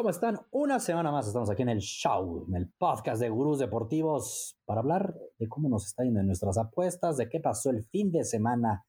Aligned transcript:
¿Cómo 0.00 0.08
están? 0.08 0.40
Una 0.50 0.80
semana 0.80 1.12
más 1.12 1.26
estamos 1.26 1.50
aquí 1.50 1.60
en 1.60 1.68
el 1.68 1.80
show, 1.80 2.46
en 2.48 2.54
el 2.56 2.70
podcast 2.70 3.20
de 3.20 3.28
Gurús 3.28 3.58
Deportivos, 3.58 4.58
para 4.64 4.80
hablar 4.80 5.14
de 5.38 5.46
cómo 5.46 5.68
nos 5.68 5.84
está 5.84 6.04
yendo 6.04 6.20
en 6.20 6.26
nuestras 6.26 6.56
apuestas, 6.56 7.18
de 7.18 7.28
qué 7.28 7.38
pasó 7.38 7.68
el 7.68 7.84
fin 7.84 8.10
de 8.10 8.24
semana 8.24 8.86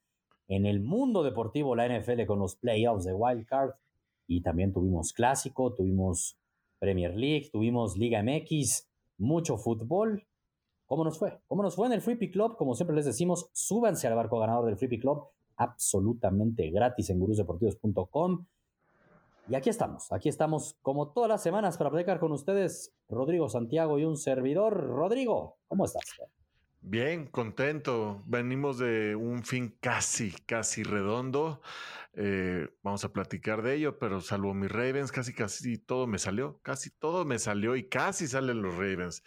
en 0.48 0.66
el 0.66 0.80
mundo 0.80 1.22
deportivo, 1.22 1.76
la 1.76 1.86
NFL 1.86 2.26
con 2.26 2.40
los 2.40 2.56
playoffs 2.56 3.04
de 3.04 3.12
Wild 3.12 3.46
Card. 3.46 3.72
Y 4.26 4.42
también 4.42 4.72
tuvimos 4.72 5.12
clásico, 5.12 5.74
tuvimos 5.74 6.40
Premier 6.80 7.14
League, 7.14 7.50
tuvimos 7.52 7.98
Liga 7.98 8.24
MX, 8.24 8.88
mucho 9.18 9.58
fútbol. 9.58 10.26
¿Cómo 10.86 11.04
nos 11.04 11.20
fue? 11.20 11.42
¿Cómo 11.46 11.62
nos 11.62 11.76
fue 11.76 11.88
en 11.88 11.92
el 11.94 12.00
Free 12.00 12.16
Pick 12.16 12.32
Club? 12.32 12.56
Como 12.56 12.74
siempre 12.74 12.96
les 12.96 13.04
decimos, 13.04 13.50
súbanse 13.52 14.08
al 14.08 14.16
barco 14.16 14.40
ganador 14.40 14.66
del 14.66 14.78
Free 14.78 14.88
Pick 14.88 15.02
Club, 15.02 15.26
absolutamente 15.58 16.72
gratis 16.72 17.10
en 17.10 17.20
gurusdeportivos.com. 17.20 18.46
Y 19.52 19.56
aquí 19.56 19.70
estamos, 19.70 20.10
aquí 20.14 20.30
estamos 20.30 20.78
como 20.82 21.12
todas 21.12 21.28
las 21.28 21.44
semanas 21.44 21.78
para 21.78 21.90
platicar 21.90 22.22
con 22.22 22.32
ustedes, 22.32 22.96
Rodrigo 23.10 23.50
Santiago 23.50 24.00
y 24.00 24.06
un 24.06 24.16
servidor. 24.16 24.78
Rodrigo, 24.82 25.58
¿cómo 25.68 25.84
estás? 25.84 26.06
Bien, 26.80 27.28
contento. 27.28 28.24
Venimos 28.28 28.78
de 28.78 29.14
un 29.14 29.44
fin 29.44 29.78
casi, 29.82 30.32
casi 30.46 30.84
redondo. 30.84 31.60
Eh, 32.14 32.70
vamos 32.82 33.04
a 33.04 33.12
platicar 33.12 33.62
de 33.62 33.76
ello, 33.76 34.00
pero 34.00 34.22
salvo 34.22 34.54
mis 34.54 34.72
Ravens, 34.72 35.12
casi, 35.12 35.34
casi 35.34 35.78
todo 35.78 36.08
me 36.08 36.18
salió. 36.18 36.62
Casi 36.62 36.90
todo 36.90 37.26
me 37.26 37.38
salió 37.38 37.76
y 37.76 37.90
casi 37.90 38.28
salen 38.28 38.62
los 38.62 38.74
Ravens. 38.76 39.22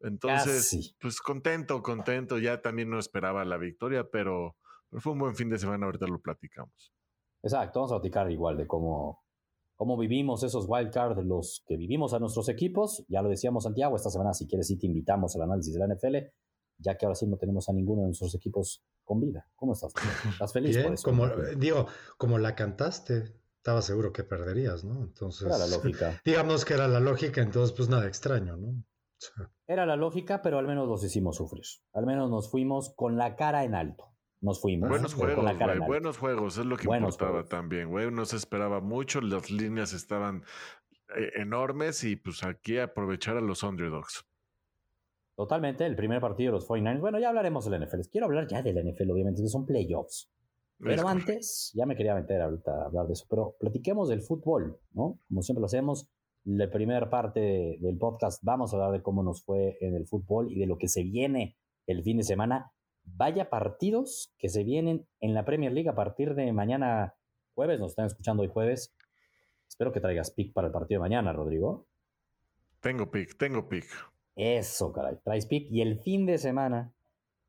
Entonces, 0.00 0.94
pues 1.00 1.22
contento, 1.22 1.82
contento. 1.82 2.36
Ya 2.36 2.60
también 2.60 2.90
no 2.90 2.98
esperaba 2.98 3.42
la 3.46 3.56
victoria, 3.56 4.06
pero, 4.06 4.54
pero 4.90 5.00
fue 5.00 5.14
un 5.14 5.20
buen 5.20 5.34
fin 5.34 5.48
de 5.48 5.58
semana. 5.58 5.86
Ahorita 5.86 6.06
lo 6.08 6.20
platicamos. 6.20 6.92
Exacto, 7.42 7.80
vamos 7.80 7.92
a 7.92 7.96
platicar 7.96 8.30
igual 8.30 8.56
de 8.56 8.66
cómo, 8.68 9.21
cómo 9.76 9.96
vivimos 9.96 10.42
esos 10.42 10.66
wildcards, 10.68 11.24
los 11.24 11.62
que 11.66 11.76
vivimos 11.76 12.14
a 12.14 12.18
nuestros 12.18 12.48
equipos. 12.48 13.04
Ya 13.08 13.22
lo 13.22 13.28
decíamos, 13.28 13.64
Santiago, 13.64 13.96
esta 13.96 14.10
semana, 14.10 14.34
si 14.34 14.46
quieres, 14.46 14.66
sí 14.68 14.78
te 14.78 14.86
invitamos 14.86 15.34
al 15.36 15.42
análisis 15.42 15.74
de 15.74 15.80
la 15.80 15.94
NFL, 15.94 16.16
ya 16.78 16.96
que 16.96 17.06
ahora 17.06 17.14
sí 17.14 17.26
no 17.26 17.36
tenemos 17.36 17.68
a 17.68 17.72
ninguno 17.72 18.02
de 18.02 18.08
nuestros 18.08 18.34
equipos 18.34 18.84
con 19.04 19.20
vida. 19.20 19.48
¿Cómo 19.56 19.72
estás? 19.72 19.92
¿Estás 20.30 20.52
feliz 20.52 20.78
por 20.78 20.94
eso? 20.94 21.04
Como, 21.04 21.28
digo, 21.56 21.86
como 22.18 22.38
la 22.38 22.54
cantaste, 22.54 23.34
estaba 23.56 23.82
seguro 23.82 24.12
que 24.12 24.24
perderías, 24.24 24.84
¿no? 24.84 25.02
Entonces. 25.02 25.46
Era 25.46 25.58
la 25.58 25.66
lógica. 25.66 26.20
Digamos 26.24 26.64
que 26.64 26.74
era 26.74 26.88
la 26.88 27.00
lógica, 27.00 27.42
entonces, 27.42 27.74
pues 27.76 27.88
nada 27.88 28.06
extraño, 28.06 28.56
¿no? 28.56 28.84
Era 29.68 29.86
la 29.86 29.94
lógica, 29.94 30.42
pero 30.42 30.58
al 30.58 30.66
menos 30.66 30.88
los 30.88 31.04
hicimos 31.04 31.36
sufrir. 31.36 31.64
Al 31.92 32.06
menos 32.06 32.28
nos 32.28 32.50
fuimos 32.50 32.92
con 32.96 33.16
la 33.16 33.36
cara 33.36 33.62
en 33.62 33.76
alto 33.76 34.11
nos 34.42 34.60
fuimos. 34.60 34.88
Buenos 34.88 35.14
juegos, 35.14 35.58
güey, 35.58 35.78
buenos 35.78 36.18
juegos, 36.18 36.58
es 36.58 36.66
lo 36.66 36.76
que 36.76 36.92
importaba 36.92 37.44
también, 37.44 37.88
güey. 37.88 38.10
No 38.10 38.24
se 38.24 38.36
esperaba 38.36 38.80
mucho, 38.80 39.20
las 39.20 39.50
líneas 39.50 39.92
estaban 39.92 40.42
eh, 41.16 41.30
enormes 41.36 42.04
y 42.04 42.16
pues 42.16 42.42
aquí 42.42 42.78
aprovechar 42.78 43.36
a 43.36 43.40
los 43.40 43.62
underdogs. 43.62 44.26
Totalmente, 45.36 45.86
el 45.86 45.96
primer 45.96 46.20
partido 46.20 46.52
de 46.52 46.56
los 46.56 46.66
49 46.66 47.00
Bueno, 47.00 47.18
ya 47.18 47.28
hablaremos 47.28 47.64
del 47.70 47.82
NFL. 47.82 48.00
Quiero 48.10 48.26
hablar 48.26 48.46
ya 48.48 48.62
del 48.62 48.76
NFL, 48.76 49.10
obviamente, 49.10 49.42
que 49.42 49.48
son 49.48 49.64
playoffs. 49.64 50.30
Pero 50.78 51.06
antes, 51.06 51.70
ya 51.74 51.86
me 51.86 51.94
quería 51.94 52.14
meter 52.14 52.40
ahorita 52.40 52.72
a 52.72 52.86
hablar 52.86 53.06
de 53.06 53.12
eso, 53.12 53.24
pero 53.30 53.54
platiquemos 53.60 54.08
del 54.08 54.20
fútbol, 54.20 54.80
¿no? 54.92 55.20
Como 55.28 55.42
siempre 55.42 55.60
lo 55.60 55.66
hacemos, 55.66 56.10
la 56.44 56.68
primera 56.68 57.08
parte 57.08 57.78
del 57.80 57.96
podcast 57.98 58.42
vamos 58.42 58.72
a 58.72 58.76
hablar 58.76 58.90
de 58.90 59.02
cómo 59.02 59.22
nos 59.22 59.44
fue 59.44 59.78
en 59.80 59.94
el 59.94 60.08
fútbol 60.08 60.50
y 60.50 60.58
de 60.58 60.66
lo 60.66 60.76
que 60.76 60.88
se 60.88 61.04
viene 61.04 61.56
el 61.86 62.02
fin 62.02 62.16
de 62.16 62.24
semana 62.24 62.72
vaya 63.04 63.50
partidos 63.50 64.34
que 64.38 64.48
se 64.48 64.64
vienen 64.64 65.06
en 65.20 65.34
la 65.34 65.44
Premier 65.44 65.72
League 65.72 65.88
a 65.88 65.94
partir 65.94 66.34
de 66.34 66.52
mañana 66.52 67.14
jueves. 67.54 67.80
Nos 67.80 67.92
están 67.92 68.06
escuchando 68.06 68.42
hoy 68.42 68.48
jueves. 68.48 68.94
Espero 69.68 69.92
que 69.92 70.00
traigas 70.00 70.30
pick 70.30 70.52
para 70.52 70.68
el 70.68 70.72
partido 70.72 71.00
de 71.00 71.08
mañana, 71.08 71.32
Rodrigo. 71.32 71.86
Tengo 72.80 73.10
pick, 73.10 73.36
tengo 73.36 73.68
pick. 73.68 73.86
Eso, 74.34 74.92
caray. 74.92 75.16
Traes 75.22 75.46
pick. 75.46 75.70
Y 75.70 75.82
el 75.82 75.98
fin 76.00 76.26
de 76.26 76.38
semana, 76.38 76.92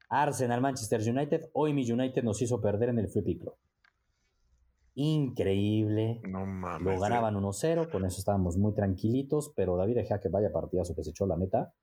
Arsenal, 0.10 0.62
Manchester 0.62 1.02
United. 1.02 1.50
Hoy 1.54 1.74
mi 1.74 1.90
United 1.90 2.24
nos 2.24 2.42
hizo 2.42 2.62
perder 2.62 2.90
en 2.90 3.00
el 3.00 3.08
Free 3.10 3.24
Pick 3.24 3.44
Increíble. 4.96 6.22
No 6.30 6.46
mames. 6.46 6.94
Lo 6.94 7.00
ganaban 7.00 7.36
1-0, 7.36 7.90
con 7.90 8.06
eso 8.06 8.20
estábamos 8.20 8.58
muy 8.58 8.76
tranquilitos, 8.76 9.52
pero 9.56 9.76
David 9.76 9.96
dejé 9.96 10.20
que 10.22 10.30
vaya 10.30 10.52
partidazo 10.52 10.94
que 10.96 11.04
se 11.04 11.10
echó 11.10 11.26
la 11.26 11.36
neta. 11.36 11.74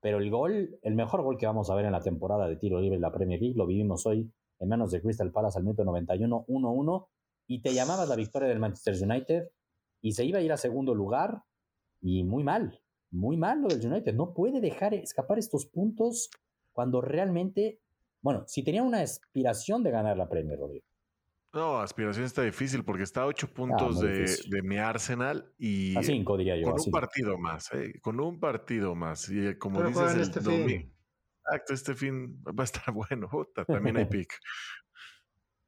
Pero 0.00 0.18
el 0.18 0.30
gol, 0.30 0.78
el 0.82 0.94
mejor 0.94 1.22
gol 1.22 1.36
que 1.38 1.46
vamos 1.46 1.70
a 1.70 1.74
ver 1.74 1.84
en 1.84 1.92
la 1.92 2.02
temporada 2.02 2.48
de 2.48 2.56
tiro 2.56 2.80
libre 2.80 2.96
en 2.96 3.02
la 3.02 3.12
Premier 3.12 3.40
League, 3.40 3.56
lo 3.56 3.66
vivimos 3.66 4.06
hoy 4.06 4.30
en 4.60 4.68
manos 4.68 4.90
de 4.90 5.00
Crystal 5.00 5.30
Palace 5.32 5.58
al 5.58 5.64
minuto 5.64 5.84
91, 5.84 6.46
1-1, 6.46 7.06
y 7.46 7.62
te 7.62 7.72
llamabas 7.72 8.08
la 8.08 8.16
victoria 8.16 8.48
del 8.48 8.58
Manchester 8.58 8.94
United, 9.02 9.50
y 10.00 10.12
se 10.12 10.24
iba 10.24 10.38
a 10.38 10.42
ir 10.42 10.52
a 10.52 10.56
segundo 10.56 10.94
lugar, 10.94 11.42
y 12.00 12.24
muy 12.24 12.44
mal, 12.44 12.80
muy 13.10 13.36
mal 13.36 13.60
lo 13.62 13.68
del 13.68 13.84
United. 13.84 14.14
No 14.14 14.34
puede 14.34 14.60
dejar 14.60 14.94
escapar 14.94 15.38
estos 15.38 15.66
puntos 15.66 16.30
cuando 16.72 17.00
realmente, 17.00 17.80
bueno, 18.22 18.44
si 18.46 18.62
tenía 18.62 18.82
una 18.82 19.00
aspiración 19.00 19.82
de 19.82 19.90
ganar 19.90 20.16
la 20.16 20.28
Premier, 20.28 20.58
Rodrigo. 20.58 20.84
No, 21.52 21.78
aspiración 21.78 22.26
está 22.26 22.42
difícil 22.42 22.84
porque 22.84 23.04
está 23.04 23.22
a 23.22 23.26
ocho 23.26 23.48
puntos 23.48 24.00
de, 24.00 24.62
mi 24.62 24.76
Arsenal 24.76 25.50
y 25.56 25.96
a 25.96 26.02
cinco, 26.02 26.36
diría 26.36 26.56
yo, 26.56 26.70
con 26.70 26.80
un 26.80 26.90
partido 26.90 27.38
más, 27.38 27.72
¿eh? 27.72 27.98
con 28.02 28.20
un 28.20 28.38
partido 28.38 28.94
más. 28.94 29.30
Y 29.30 29.46
eh, 29.46 29.58
como 29.58 29.82
dices, 29.82 30.14
el 30.14 30.20
este 30.20 30.40
domingo. 30.40 30.90
Exacto, 31.46 31.72
este 31.72 31.94
fin 31.94 32.42
va 32.44 32.62
a 32.62 32.64
estar 32.64 32.84
bueno. 32.92 33.28
también 33.66 33.96
hay 33.96 34.04
pick. 34.04 34.34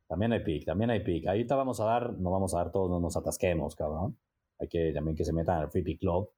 también 0.06 0.32
hay 0.32 0.44
pick, 0.44 0.66
también 0.66 0.90
hay 0.90 1.00
pick. 1.02 1.26
Ahorita 1.26 1.56
vamos 1.56 1.80
a 1.80 1.84
dar, 1.86 2.12
no 2.12 2.30
vamos 2.30 2.54
a 2.54 2.58
dar 2.58 2.70
todos, 2.70 2.90
no 2.90 3.00
nos 3.00 3.16
atasquemos, 3.16 3.74
cabrón. 3.74 4.18
Hay 4.58 4.68
que 4.68 4.92
también 4.92 5.16
que 5.16 5.24
se 5.24 5.32
metan 5.32 5.60
al 5.60 5.70
Free 5.70 5.82
Pick 5.82 6.00
Club, 6.00 6.30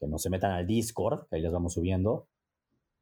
que 0.00 0.08
no 0.08 0.18
se 0.18 0.30
metan 0.30 0.50
al 0.50 0.66
Discord, 0.66 1.28
que 1.28 1.36
ahí 1.36 1.42
les 1.42 1.52
vamos 1.52 1.74
subiendo. 1.74 2.26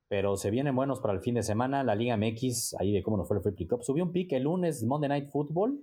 Pero 0.09 0.37
se 0.37 0.51
vienen 0.51 0.75
buenos 0.75 1.01
para 1.01 1.13
el 1.13 1.21
fin 1.21 1.35
de 1.35 1.43
semana. 1.43 1.85
La 1.85 1.95
Liga 1.95 2.17
MX, 2.17 2.75
ahí 2.79 2.93
de 2.93 3.03
cómo 3.03 3.19
nos 3.19 3.29
fue 3.29 3.37
el 3.37 3.43
Free 3.43 3.53
Pick 3.53 3.69
Club. 3.69 3.83
Subió 3.83 4.05
un 4.05 4.13
pick 4.13 4.33
el 4.33 4.45
lunes, 4.45 4.83
Monday 4.85 5.09
Night 5.09 5.31
Football. 5.31 5.81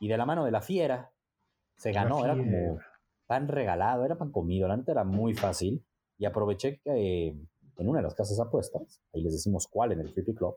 Y 0.00 0.08
de 0.08 0.16
la 0.16 0.24
mano 0.24 0.44
de 0.44 0.50
la 0.50 0.62
fiera, 0.62 1.12
se 1.76 1.92
ganó. 1.92 2.24
Era 2.24 2.36
como 2.36 2.78
pan 3.26 3.48
regalado, 3.48 4.04
era 4.04 4.16
pan 4.16 4.30
comido. 4.30 4.66
La 4.66 4.76
neta 4.76 4.92
era 4.92 5.04
muy 5.04 5.34
fácil. 5.34 5.84
Y 6.16 6.24
aproveché 6.24 6.80
que 6.82 7.28
eh, 7.28 7.36
en 7.76 7.88
una 7.88 7.98
de 7.98 8.04
las 8.04 8.14
casas 8.14 8.40
apuestas, 8.40 9.02
ahí 9.12 9.22
les 9.22 9.32
decimos 9.32 9.66
cuál 9.66 9.92
en 9.92 10.00
el 10.00 10.10
Free 10.10 10.34
Club, 10.34 10.56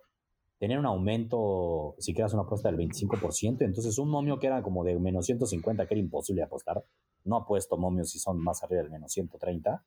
tenían 0.58 0.80
un 0.80 0.86
aumento, 0.86 1.96
si 2.00 2.14
quedas 2.14 2.34
una 2.34 2.44
apuesta 2.44 2.72
del 2.72 2.80
25%. 2.80 3.62
Entonces, 3.62 3.98
un 3.98 4.10
momio 4.10 4.40
que 4.40 4.48
era 4.48 4.64
como 4.64 4.84
de 4.86 4.98
menos 4.98 5.26
150, 5.26 5.86
que 5.88 5.94
era 5.94 6.02
imposible 6.02 6.42
apostar. 6.42 6.84
No 7.26 7.36
apuesto 7.36 7.78
momios 7.78 8.12
si 8.12 8.20
son 8.20 8.40
más 8.40 8.64
arriba 8.64 8.82
del 8.82 8.92
menos 8.92 9.12
130 9.12 9.84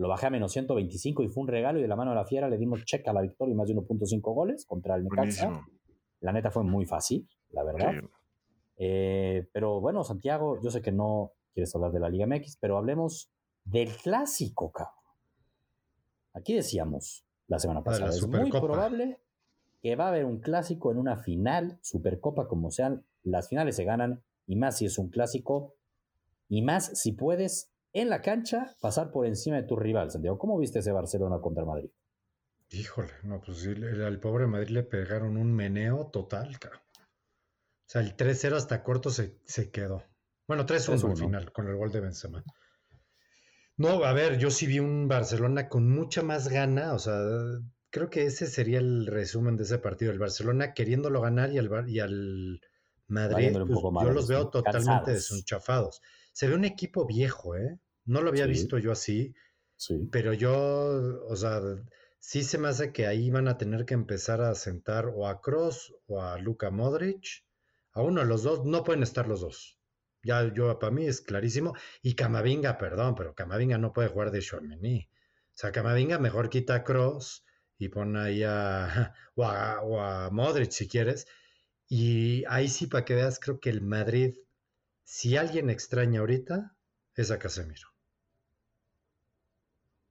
lo 0.00 0.08
bajé 0.08 0.28
a 0.28 0.30
menos 0.30 0.52
125 0.52 1.22
y 1.24 1.28
fue 1.28 1.42
un 1.42 1.48
regalo 1.48 1.78
y 1.78 1.82
de 1.82 1.88
la 1.88 1.94
mano 1.94 2.12
de 2.12 2.16
la 2.16 2.24
fiera 2.24 2.48
le 2.48 2.56
dimos 2.56 2.86
check 2.86 3.06
a 3.06 3.12
la 3.12 3.20
victoria 3.20 3.52
y 3.52 3.54
más 3.54 3.68
de 3.68 3.74
1.5 3.74 4.20
goles 4.34 4.64
contra 4.64 4.96
el 4.96 5.04
Necaxa. 5.04 5.62
La 6.20 6.32
neta 6.32 6.50
fue 6.50 6.64
muy 6.64 6.86
fácil, 6.86 7.28
la 7.50 7.64
verdad. 7.64 7.92
Eh, 8.78 9.46
pero 9.52 9.78
bueno, 9.78 10.02
Santiago, 10.02 10.58
yo 10.62 10.70
sé 10.70 10.80
que 10.80 10.90
no 10.90 11.32
quieres 11.52 11.74
hablar 11.74 11.92
de 11.92 12.00
la 12.00 12.08
Liga 12.08 12.26
MX, 12.26 12.56
pero 12.58 12.78
hablemos 12.78 13.30
del 13.64 13.94
clásico, 13.94 14.72
cabrón. 14.72 14.94
Aquí 16.32 16.54
decíamos 16.54 17.26
la 17.46 17.58
semana 17.58 17.84
pasada, 17.84 18.08
es 18.08 18.26
muy 18.26 18.50
probable 18.50 19.20
que 19.82 19.96
va 19.96 20.06
a 20.06 20.08
haber 20.08 20.24
un 20.24 20.40
clásico 20.40 20.90
en 20.92 20.96
una 20.96 21.18
final, 21.18 21.78
Supercopa 21.82 22.48
como 22.48 22.70
sean, 22.70 23.04
las 23.22 23.50
finales 23.50 23.76
se 23.76 23.84
ganan 23.84 24.22
y 24.46 24.56
más 24.56 24.78
si 24.78 24.86
es 24.86 24.96
un 24.96 25.10
clásico 25.10 25.74
y 26.48 26.62
más 26.62 26.98
si 26.98 27.12
puedes 27.12 27.70
en 27.92 28.08
la 28.08 28.20
cancha 28.22 28.76
pasar 28.80 29.10
por 29.10 29.26
encima 29.26 29.56
de 29.56 29.64
tu 29.64 29.76
rival, 29.76 30.10
Santiago. 30.10 30.38
¿Cómo 30.38 30.58
viste 30.58 30.78
ese 30.78 30.92
Barcelona 30.92 31.40
contra 31.40 31.64
Madrid? 31.64 31.90
Híjole, 32.70 33.10
no, 33.24 33.40
pues 33.40 33.66
al 33.66 34.20
pobre 34.20 34.46
Madrid 34.46 34.68
le 34.68 34.82
pegaron 34.84 35.36
un 35.36 35.52
meneo 35.52 36.06
total, 36.06 36.58
cara. 36.58 36.80
O 36.96 37.92
sea, 37.92 38.00
el 38.00 38.16
3-0 38.16 38.54
hasta 38.54 38.84
corto 38.84 39.10
se, 39.10 39.40
quedó. 39.72 40.04
Bueno, 40.46 40.64
3-1 40.64 41.10
al 41.10 41.16
final, 41.16 41.52
con 41.52 41.66
el 41.66 41.76
gol 41.76 41.90
de 41.90 42.00
Benzema. 42.00 42.44
No, 43.76 44.04
a 44.04 44.12
ver, 44.12 44.38
yo 44.38 44.50
sí 44.50 44.66
vi 44.66 44.78
un 44.78 45.08
Barcelona 45.08 45.68
con 45.68 45.90
mucha 45.90 46.22
más 46.22 46.48
gana, 46.48 46.92
o 46.92 46.98
sea, 47.00 47.18
creo 47.90 48.10
que 48.10 48.26
ese 48.26 48.46
sería 48.46 48.78
el 48.78 49.06
resumen 49.06 49.56
de 49.56 49.64
ese 49.64 49.78
partido. 49.78 50.12
El 50.12 50.18
Barcelona 50.18 50.72
queriéndolo 50.72 51.20
ganar 51.20 51.50
y 51.50 51.58
al, 51.58 51.88
y 51.88 51.98
al 51.98 52.60
Madrid, 53.08 53.56
pues, 53.66 53.80
yo 54.04 54.10
los 54.10 54.28
veo 54.28 54.48
totalmente 54.50 55.12
desunchafados. 55.12 56.00
Se 56.32 56.48
ve 56.48 56.54
un 56.54 56.64
equipo 56.64 57.06
viejo, 57.06 57.56
¿eh? 57.56 57.78
No 58.04 58.22
lo 58.22 58.30
había 58.30 58.46
visto 58.46 58.78
yo 58.78 58.92
así. 58.92 59.34
Sí. 59.76 60.08
Pero 60.10 60.32
yo, 60.32 61.24
o 61.28 61.36
sea, 61.36 61.60
sí 62.18 62.42
se 62.42 62.58
me 62.58 62.68
hace 62.68 62.92
que 62.92 63.06
ahí 63.06 63.30
van 63.30 63.48
a 63.48 63.58
tener 63.58 63.84
que 63.84 63.94
empezar 63.94 64.40
a 64.40 64.54
sentar 64.54 65.06
o 65.14 65.26
a 65.26 65.40
Cross 65.40 65.94
o 66.06 66.22
a 66.22 66.38
Luka 66.38 66.70
Modric. 66.70 67.44
A 67.92 68.02
uno 68.02 68.20
de 68.20 68.26
los 68.26 68.42
dos, 68.42 68.64
no 68.64 68.84
pueden 68.84 69.02
estar 69.02 69.26
los 69.26 69.40
dos. 69.40 69.78
Ya 70.22 70.52
yo, 70.52 70.78
para 70.78 70.92
mí 70.92 71.06
es 71.06 71.20
clarísimo. 71.20 71.74
Y 72.02 72.14
Camavinga, 72.14 72.78
perdón, 72.78 73.14
pero 73.14 73.34
Camavinga 73.34 73.78
no 73.78 73.92
puede 73.92 74.08
jugar 74.08 74.30
de 74.30 74.40
Chouameni. 74.40 75.08
O 75.08 75.58
sea, 75.60 75.72
Camavinga 75.72 76.18
mejor 76.18 76.50
quita 76.50 76.76
a 76.76 76.84
Cross 76.84 77.44
y 77.78 77.88
pon 77.88 78.16
ahí 78.16 78.42
a 78.44 79.14
o, 79.34 79.44
a, 79.44 79.80
o 79.82 80.00
a 80.00 80.30
Modric 80.30 80.70
si 80.70 80.88
quieres. 80.88 81.26
Y 81.88 82.44
ahí 82.48 82.68
sí, 82.68 82.86
para 82.86 83.04
que 83.04 83.14
veas, 83.14 83.40
creo 83.40 83.60
que 83.60 83.70
el 83.70 83.82
Madrid, 83.82 84.36
si 85.12 85.36
alguien 85.36 85.70
extraña 85.70 86.20
ahorita, 86.20 86.76
es 87.16 87.32
a 87.32 87.38
Casemiro. 87.40 87.88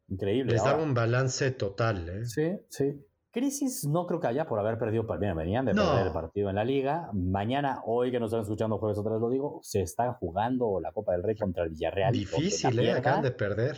Increíble. 0.09 0.51
Les 0.51 0.61
daba 0.61 0.83
un 0.83 0.93
balance 0.93 1.51
total, 1.51 2.09
¿eh? 2.09 2.25
Sí, 2.25 2.59
sí. 2.67 3.05
Crisis 3.31 3.87
no 3.87 4.05
creo 4.07 4.19
que 4.19 4.27
haya 4.27 4.45
por 4.45 4.59
haber 4.59 4.77
perdido, 4.77 5.05
bien, 5.17 5.37
venían 5.37 5.65
de 5.65 5.73
No. 5.73 5.85
perder 5.85 6.07
el 6.07 6.11
partido 6.13 6.49
en 6.49 6.55
la 6.55 6.65
liga. 6.65 7.09
Mañana, 7.13 7.81
hoy 7.85 8.11
que 8.11 8.19
nos 8.19 8.27
están 8.27 8.41
escuchando 8.41 8.77
jueves 8.77 8.97
otra 8.97 9.13
vez 9.13 9.21
lo 9.21 9.29
digo, 9.29 9.61
se 9.63 9.81
está 9.81 10.11
jugando 10.15 10.81
la 10.81 10.91
Copa 10.91 11.13
del 11.13 11.23
Rey 11.23 11.37
contra 11.37 11.63
el 11.63 11.69
Villarreal. 11.69 12.11
Difícil, 12.11 12.77
¿eh? 12.79 12.91
Acaban 12.91 13.21
de 13.21 13.31
perder. 13.31 13.77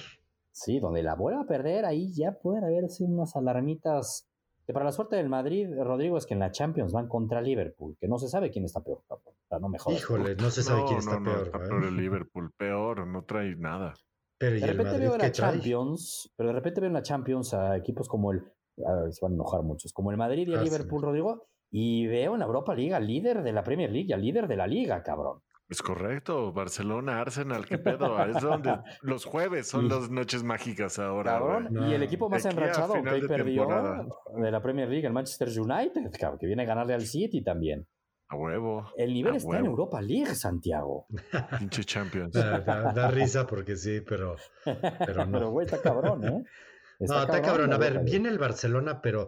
Sí, 0.50 0.80
donde 0.80 1.04
la 1.04 1.14
vuelva 1.14 1.42
a 1.42 1.46
perder, 1.48 1.86
ahí 1.86 2.12
ya 2.16 2.32
pueden 2.32 2.64
haberse 2.64 3.04
unas 3.04 3.36
alarmitas. 3.36 4.28
Que 4.72 4.74
para 4.74 4.86
la 4.86 4.94
suerte 4.94 5.18
del 5.18 5.28
Madrid, 5.28 5.68
Rodrigo, 5.84 6.18
es 6.18 6.26
que 6.26 6.34
en 6.34 6.40
la 6.40 6.50
Champions 6.50 6.94
van 6.94 7.10
contra 7.10 7.42
Liverpool, 7.42 7.98
que 8.00 8.08
no 8.08 8.18
se 8.18 8.30
sabe 8.30 8.52
quién 8.52 8.64
está 8.64 8.82
peor. 8.82 9.04
O 9.10 9.20
sea, 9.50 9.60
no 9.60 9.68
me 9.68 9.78
jodas. 9.78 10.00
Híjole, 10.00 10.34
no 10.38 10.50
se 10.50 10.64
sabe 10.64 10.80
no, 10.80 10.86
quién 10.86 11.00
está 11.00 11.16
no, 11.16 11.20
no, 11.20 11.26
peor, 11.26 11.44
está 11.48 11.58
güey. 11.58 11.70
peor 11.72 11.84
el 11.84 11.98
Liverpool, 11.98 12.54
peor, 12.56 13.06
no 13.06 13.26
trae 13.26 13.54
nada. 13.58 13.94
Pero 14.38 14.56
¿y 14.56 14.62
De 14.62 14.68
repente 14.68 14.98
veo 14.98 15.16
en 15.16 15.22
la 15.22 15.30
trae? 15.30 15.32
Champions, 15.34 16.32
pero 16.38 16.48
de 16.48 16.56
repente 16.56 16.80
veo 16.80 16.88
en 16.88 16.94
la 16.94 17.02
Champions 17.02 17.54
a 17.54 17.76
equipos 17.76 18.08
como 18.08 18.32
el, 18.32 18.46
a 18.88 18.94
ver, 18.94 19.12
se 19.14 19.26
van 19.26 19.34
a 19.34 19.36
enojar 19.36 19.62
muchos, 19.62 19.92
como 19.92 20.10
el 20.10 20.16
Madrid 20.16 20.48
y 20.48 20.52
el 20.54 20.60
Arsenal. 20.60 20.80
Liverpool, 20.80 21.02
Rodrigo, 21.02 21.48
y 21.70 22.08
veo 22.08 22.36
en 22.36 22.40
la 22.40 22.46
Europa 22.46 22.74
Liga 22.74 22.96
al 22.96 23.08
líder 23.08 23.44
de 23.44 23.52
la 23.52 23.66
Premier 23.66 23.92
League 23.92 24.08
y 24.08 24.14
al 24.14 24.22
líder 24.22 24.48
de 24.48 24.56
la 24.56 24.68
liga, 24.68 25.04
cabrón. 25.04 25.42
Es 25.72 25.82
correcto, 25.82 26.52
Barcelona, 26.52 27.22
Arsenal, 27.22 27.66
qué 27.66 27.78
pedo. 27.78 28.22
Es 28.26 28.42
donde 28.42 28.78
los 29.02 29.24
jueves 29.24 29.68
son 29.70 29.88
las 29.88 30.10
noches 30.12 30.44
mágicas 30.44 31.00
ahora. 31.00 31.32
Cabrón. 31.40 31.68
No. 31.72 31.90
y 31.90 31.94
el 31.94 32.04
equipo 32.04 32.30
más 32.30 32.46
aquí 32.46 32.54
enrachado 32.56 32.94
que 33.02 33.10
de 33.10 33.28
perdió 33.28 33.62
temporada. 33.66 34.06
de 34.36 34.52
la 34.52 34.62
Premier 34.62 34.90
League, 34.90 35.08
el 35.08 35.14
Manchester 35.14 35.48
United, 35.48 36.12
cabrón, 36.20 36.40
que 36.40 36.46
viene 36.48 36.64
a 36.64 36.66
ganarle 36.66 36.94
al 36.94 37.04
City 37.04 37.42
también. 37.42 37.88
A 38.28 38.36
huevo. 38.36 38.92
El 38.98 39.14
nivel 39.14 39.38
está 39.38 39.60
en. 39.60 39.66
Europa 39.66 40.02
League, 40.02 40.36
Santiago. 40.36 41.08
Pinche 41.60 41.86
Champions. 41.86 42.34
Da, 42.34 42.60
da- 42.60 42.92
da 42.94 43.08
risa 43.10 43.48
porque 43.48 43.78
sí, 43.78 44.02
pero, 44.02 44.36
pero 45.06 45.26
no. 45.26 45.32
Pero, 45.38 45.52
güey, 45.52 45.66
está 45.66 45.82
cabrón, 45.82 46.24
¿eh? 46.26 46.44
no, 47.00 47.22
está 47.22 47.42
cabrón. 47.42 47.72
A 47.72 47.78
ver, 47.78 47.94
Europa 47.94 48.06
viene 48.12 48.28
el 48.28 48.40
Barcelona, 48.40 49.02
pero 49.02 49.28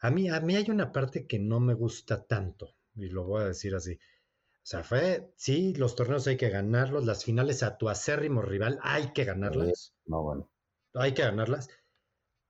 a 0.00 0.10
mí, 0.10 0.28
a 0.28 0.40
mí 0.40 0.56
hay 0.56 0.68
una 0.70 0.90
parte 0.90 1.26
que 1.28 1.38
no 1.38 1.60
me 1.60 1.74
gusta 1.74 2.24
tanto, 2.24 2.70
y 2.96 3.08
lo 3.10 3.24
voy 3.24 3.42
a 3.42 3.46
decir 3.46 3.76
así. 3.76 3.96
O 4.64 4.66
sea, 4.66 4.82
fue, 4.82 5.30
sí, 5.36 5.74
los 5.74 5.94
torneos 5.94 6.26
hay 6.26 6.38
que 6.38 6.48
ganarlos, 6.48 7.04
las 7.04 7.22
finales 7.22 7.62
a 7.62 7.76
tu 7.76 7.90
acérrimo 7.90 8.40
rival 8.40 8.78
hay 8.82 9.12
que 9.12 9.24
ganarlas, 9.24 9.94
No, 10.06 10.22
bueno. 10.22 10.50
hay 10.94 11.12
que 11.12 11.22
ganarlas, 11.22 11.68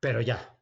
pero 0.00 0.20
ya. 0.20 0.56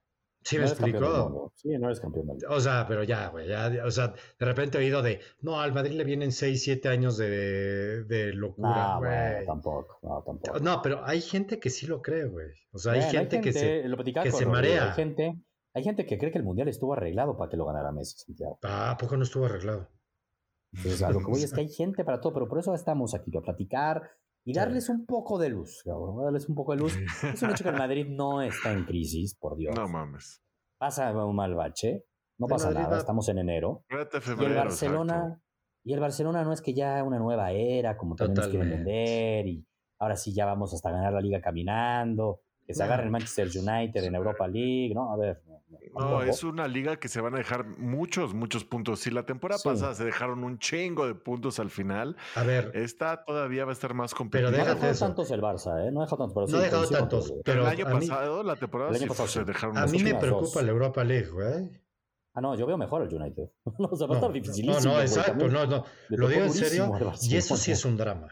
¿Sí 0.45 0.57
me 0.57 0.63
no 0.63 0.69
del 0.71 0.73
explicó? 0.73 1.53
Sí, 1.55 1.69
no 1.79 1.87
eres 1.87 2.01
campeón 2.01 2.27
del 2.27 2.37
mundo. 2.39 2.47
O 2.57 2.59
sea, 2.59 2.87
pero 2.89 3.05
ya, 3.05 3.29
güey, 3.29 3.47
ya, 3.49 3.71
o 3.85 3.91
sea, 3.91 4.09
de 4.39 4.47
repente 4.47 4.79
he 4.79 4.81
oído 4.81 5.03
de, 5.03 5.21
no, 5.41 5.61
al 5.61 5.73
Madrid 5.75 5.93
le 5.93 6.05
vienen 6.05 6.33
6, 6.33 6.61
7 6.63 6.89
años 6.89 7.19
de, 7.19 8.05
de 8.05 8.33
locura, 8.33 8.95
No, 8.95 8.99
güey. 8.99 9.11
bueno, 9.11 9.47
tampoco. 9.47 9.99
No, 10.03 10.23
tampoco. 10.25 10.59
No, 10.59 10.81
pero 10.83 11.05
hay 11.05 11.21
gente 11.21 11.61
que 11.61 11.69
sí 11.71 11.87
lo 11.87 12.01
cree, 12.01 12.25
güey. 12.25 12.49
O 12.73 12.79
sea, 12.79 12.95
hay 12.95 13.03
gente 13.03 13.41
que 13.43 13.53
se... 13.53 13.87
lo 13.87 13.99
que 13.99 14.13
se 14.13 14.31
Rodrigo, 14.31 14.51
marea. 14.51 14.89
Hay 14.89 14.93
gente, 14.95 15.37
hay 15.75 15.85
gente 15.85 16.07
que 16.07 16.19
cree 16.19 16.33
que 16.33 16.39
el 16.39 16.45
mundial 16.45 16.69
estuvo 16.69 16.95
arreglado 16.95 17.37
para 17.37 17.51
que 17.51 17.59
lo 17.59 17.67
ganara 17.67 17.93
Messi, 17.93 18.17
Santiago. 18.19 18.59
Ah, 18.63 18.93
¿a 18.93 18.97
poco 18.97 19.17
no 19.19 19.25
estuvo 19.25 19.45
arreglado? 19.45 19.91
Entonces, 20.75 21.03
a 21.03 21.11
lo 21.11 21.19
que 21.21 21.27
voy 21.27 21.43
es 21.43 21.53
que 21.53 21.61
hay 21.61 21.69
gente 21.71 22.05
para 22.05 22.21
todo, 22.21 22.33
pero 22.33 22.49
por 22.49 22.59
eso 22.59 22.75
estamos 22.75 23.15
aquí, 23.15 23.31
para 23.31 23.45
platicar 23.45 24.11
y 24.45 24.53
darles 24.55 24.89
un 24.89 25.07
poco 25.07 25.39
de 25.39 25.51
luz, 25.51 25.83
cabrón, 25.85 26.25
darles 26.25 26.49
un 26.49 26.55
poco 26.55 26.73
de 26.73 26.79
luz. 26.79 26.97
Es 27.23 27.43
un 27.43 27.51
hecho 27.51 27.63
que 27.65 27.71
el 27.71 27.77
Madrid 27.79 28.07
no 28.09 28.43
está 28.43 28.73
en 28.73 28.85
crisis, 28.85 29.35
por 29.37 29.57
Dios. 29.57 29.75
No 29.77 29.87
mames. 29.89 30.43
Pasa 30.79 31.13
un 31.25 31.37
mal 31.37 31.55
bache, 31.55 32.05
no 32.39 32.47
pasa 32.49 32.69
Madrid 32.69 32.83
nada, 32.83 32.99
estamos 32.99 33.29
en 33.29 33.39
enero. 33.39 33.85
Espérate 33.89 34.17
Y 34.17 34.19
el 34.19 34.23
febrero. 34.23 34.55
Barcelona, 34.57 35.15
exacto. 35.17 35.43
y 35.85 35.93
el 35.93 36.01
Barcelona 36.01 36.43
no 36.45 36.53
es 36.53 36.61
que 36.61 36.75
ya 36.75 37.05
una 37.05 37.19
nueva 37.21 37.53
era, 37.53 37.97
como 37.97 38.17
también 38.17 38.35
nos 38.37 38.49
quieren 38.49 38.69
Totalmente. 38.71 38.91
vender, 39.01 39.47
y 39.47 39.67
ahora 40.01 40.17
sí 40.17 40.35
ya 40.35 40.47
vamos 40.47 40.75
hasta 40.75 40.91
ganar 40.91 41.13
la 41.13 41.21
liga 41.21 41.41
caminando, 41.41 42.41
que 42.67 42.75
se 42.75 42.81
No. 42.81 42.87
agarre 42.87 43.05
el 43.05 43.11
Manchester 43.11 43.47
United 43.47 44.03
en 44.03 44.15
Europa 44.17 44.49
League, 44.49 44.93
¿no? 44.95 45.13
A 45.13 45.17
ver. 45.17 45.41
No, 45.95 46.01
no, 46.01 46.11
No, 46.11 46.23
es 46.23 46.43
una 46.45 46.69
liga 46.69 46.97
que 46.97 47.09
se 47.09 47.21
van 47.21 47.35
a 47.35 47.39
dejar 47.39 47.67
muchos, 47.79 48.35
muchos 48.35 48.65
puntos. 48.65 49.01
Si 49.01 49.11
la 49.11 49.25
temporada 49.25 49.59
Sí. 49.59 49.69
pasada 49.69 49.95
se 49.95 50.05
dejaron 50.05 50.45
un 50.45 50.59
chingo 50.59 51.07
de 51.07 51.15
puntos 51.15 51.59
al 51.59 51.71
final, 51.71 52.17
A 52.35 52.43
ver, 52.45 52.71
esta 52.75 53.25
todavía 53.25 53.65
va 53.65 53.71
a 53.71 53.75
estar 53.75 53.95
más 53.95 54.13
Pero 54.13 54.19
competitiva. 54.19 54.51
No 54.51 54.57
ha 54.57 54.59
déjate 54.61 54.75
dejado 54.75 54.93
eso. 54.93 55.07
tantos 55.07 55.31
el 55.31 55.41
Barça, 55.43 55.87
¿eh? 55.87 55.91
No 55.93 56.01
ha 56.01 56.05
dejado 56.05 56.27
tantos. 56.27 56.35
Pero 56.35 56.47
no 56.47 56.57
ha 56.57 56.61
sí, 56.61 56.65
dejado 56.65 56.89
tantos. 56.89 57.29
Pero 57.31 57.43
pero 57.45 57.63
el 57.63 57.67
año 57.69 57.87
mí, 57.87 57.93
pasado, 58.09 58.43
la 58.43 58.57
temporada 58.57 58.91
el 58.91 58.97
año 58.97 59.03
sí 59.03 59.09
pasado 59.09 59.29
se 59.29 59.45
dejaron 59.45 59.77
a 59.79 59.87
mí 59.87 59.99
me 60.03 60.15
preocupa 60.15 60.47
dos. 60.61 60.63
la 60.63 60.71
Europa 60.71 61.05
League, 61.05 61.29
güey. 61.29 61.83
Ah, 62.35 62.41
no, 62.41 62.55
yo 62.57 62.67
veo 62.67 62.79
mejor 62.79 63.03
el 63.03 63.15
United. 63.15 63.51
o 63.65 63.97
sea, 63.97 64.07
va 64.07 64.17
a 64.17 64.21
No, 64.21 64.27
estar 64.27 64.31
no, 64.31 64.33
dificilísimo. 64.33 64.81
no, 64.85 64.91
güey, 64.93 65.03
exacto, 65.07 65.49
no, 65.49 65.67
no. 65.67 65.85
Lo 66.09 66.29
digo 66.29 66.43
en 66.45 66.53
serio, 66.53 66.95
al 66.95 67.13
y 67.23 67.37
eso 67.37 67.57
sí 67.57 67.73
es 67.73 67.85
un 67.85 67.97
drama. 67.99 68.29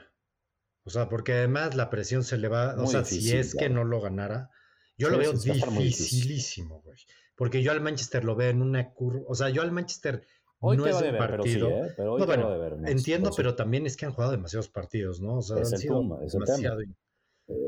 O 0.84 0.90
sea, 0.90 1.08
porque 1.10 1.34
además 1.34 1.74
la 1.74 1.90
presión 1.90 2.24
se 2.24 2.38
le 2.38 2.48
va, 2.48 2.74
o 2.78 2.86
sea, 2.86 3.04
si 3.04 3.36
es 3.36 3.54
que 3.54 3.68
no 3.68 3.84
lo 3.84 4.00
ganara, 4.00 4.48
yo 4.96 5.08
Sí, 5.08 5.12
lo 5.12 5.18
veo 5.18 5.32
dificilísimo, 5.32 6.80
güey. 6.80 6.98
Porque 7.40 7.62
yo 7.62 7.72
al 7.72 7.80
Manchester 7.80 8.22
lo 8.22 8.36
veo 8.36 8.50
en 8.50 8.60
una 8.60 8.92
curva, 8.92 9.22
o 9.26 9.34
sea, 9.34 9.48
yo 9.48 9.62
al 9.62 9.72
Manchester 9.72 10.22
Hoy 10.58 10.76
no 10.76 10.84
te 10.84 10.90
es 10.90 11.00
de 11.00 11.10
pero 11.12 11.42
sí, 11.42 11.58
partido. 11.58 11.68
¿eh? 11.70 11.94
Pero 11.96 12.12
hoy 12.12 12.20
No, 12.20 12.26
bueno, 12.26 12.50
va. 12.50 12.76
Max, 12.76 12.90
Entiendo, 12.92 13.30
pero 13.34 13.54
también 13.54 13.86
es 13.86 13.96
que 13.96 14.04
han 14.04 14.12
jugado 14.12 14.32
demasiados 14.32 14.68
partidos, 14.68 15.22
¿no? 15.22 15.36
O 15.38 15.40
sea, 15.40 15.56
Es 15.58 15.68
han 15.68 15.74
el 15.74 15.80
sido 15.80 16.00
tema, 16.02 16.18
es 16.22 16.32
demasiado- 16.34 16.80
Eh, 16.82 16.86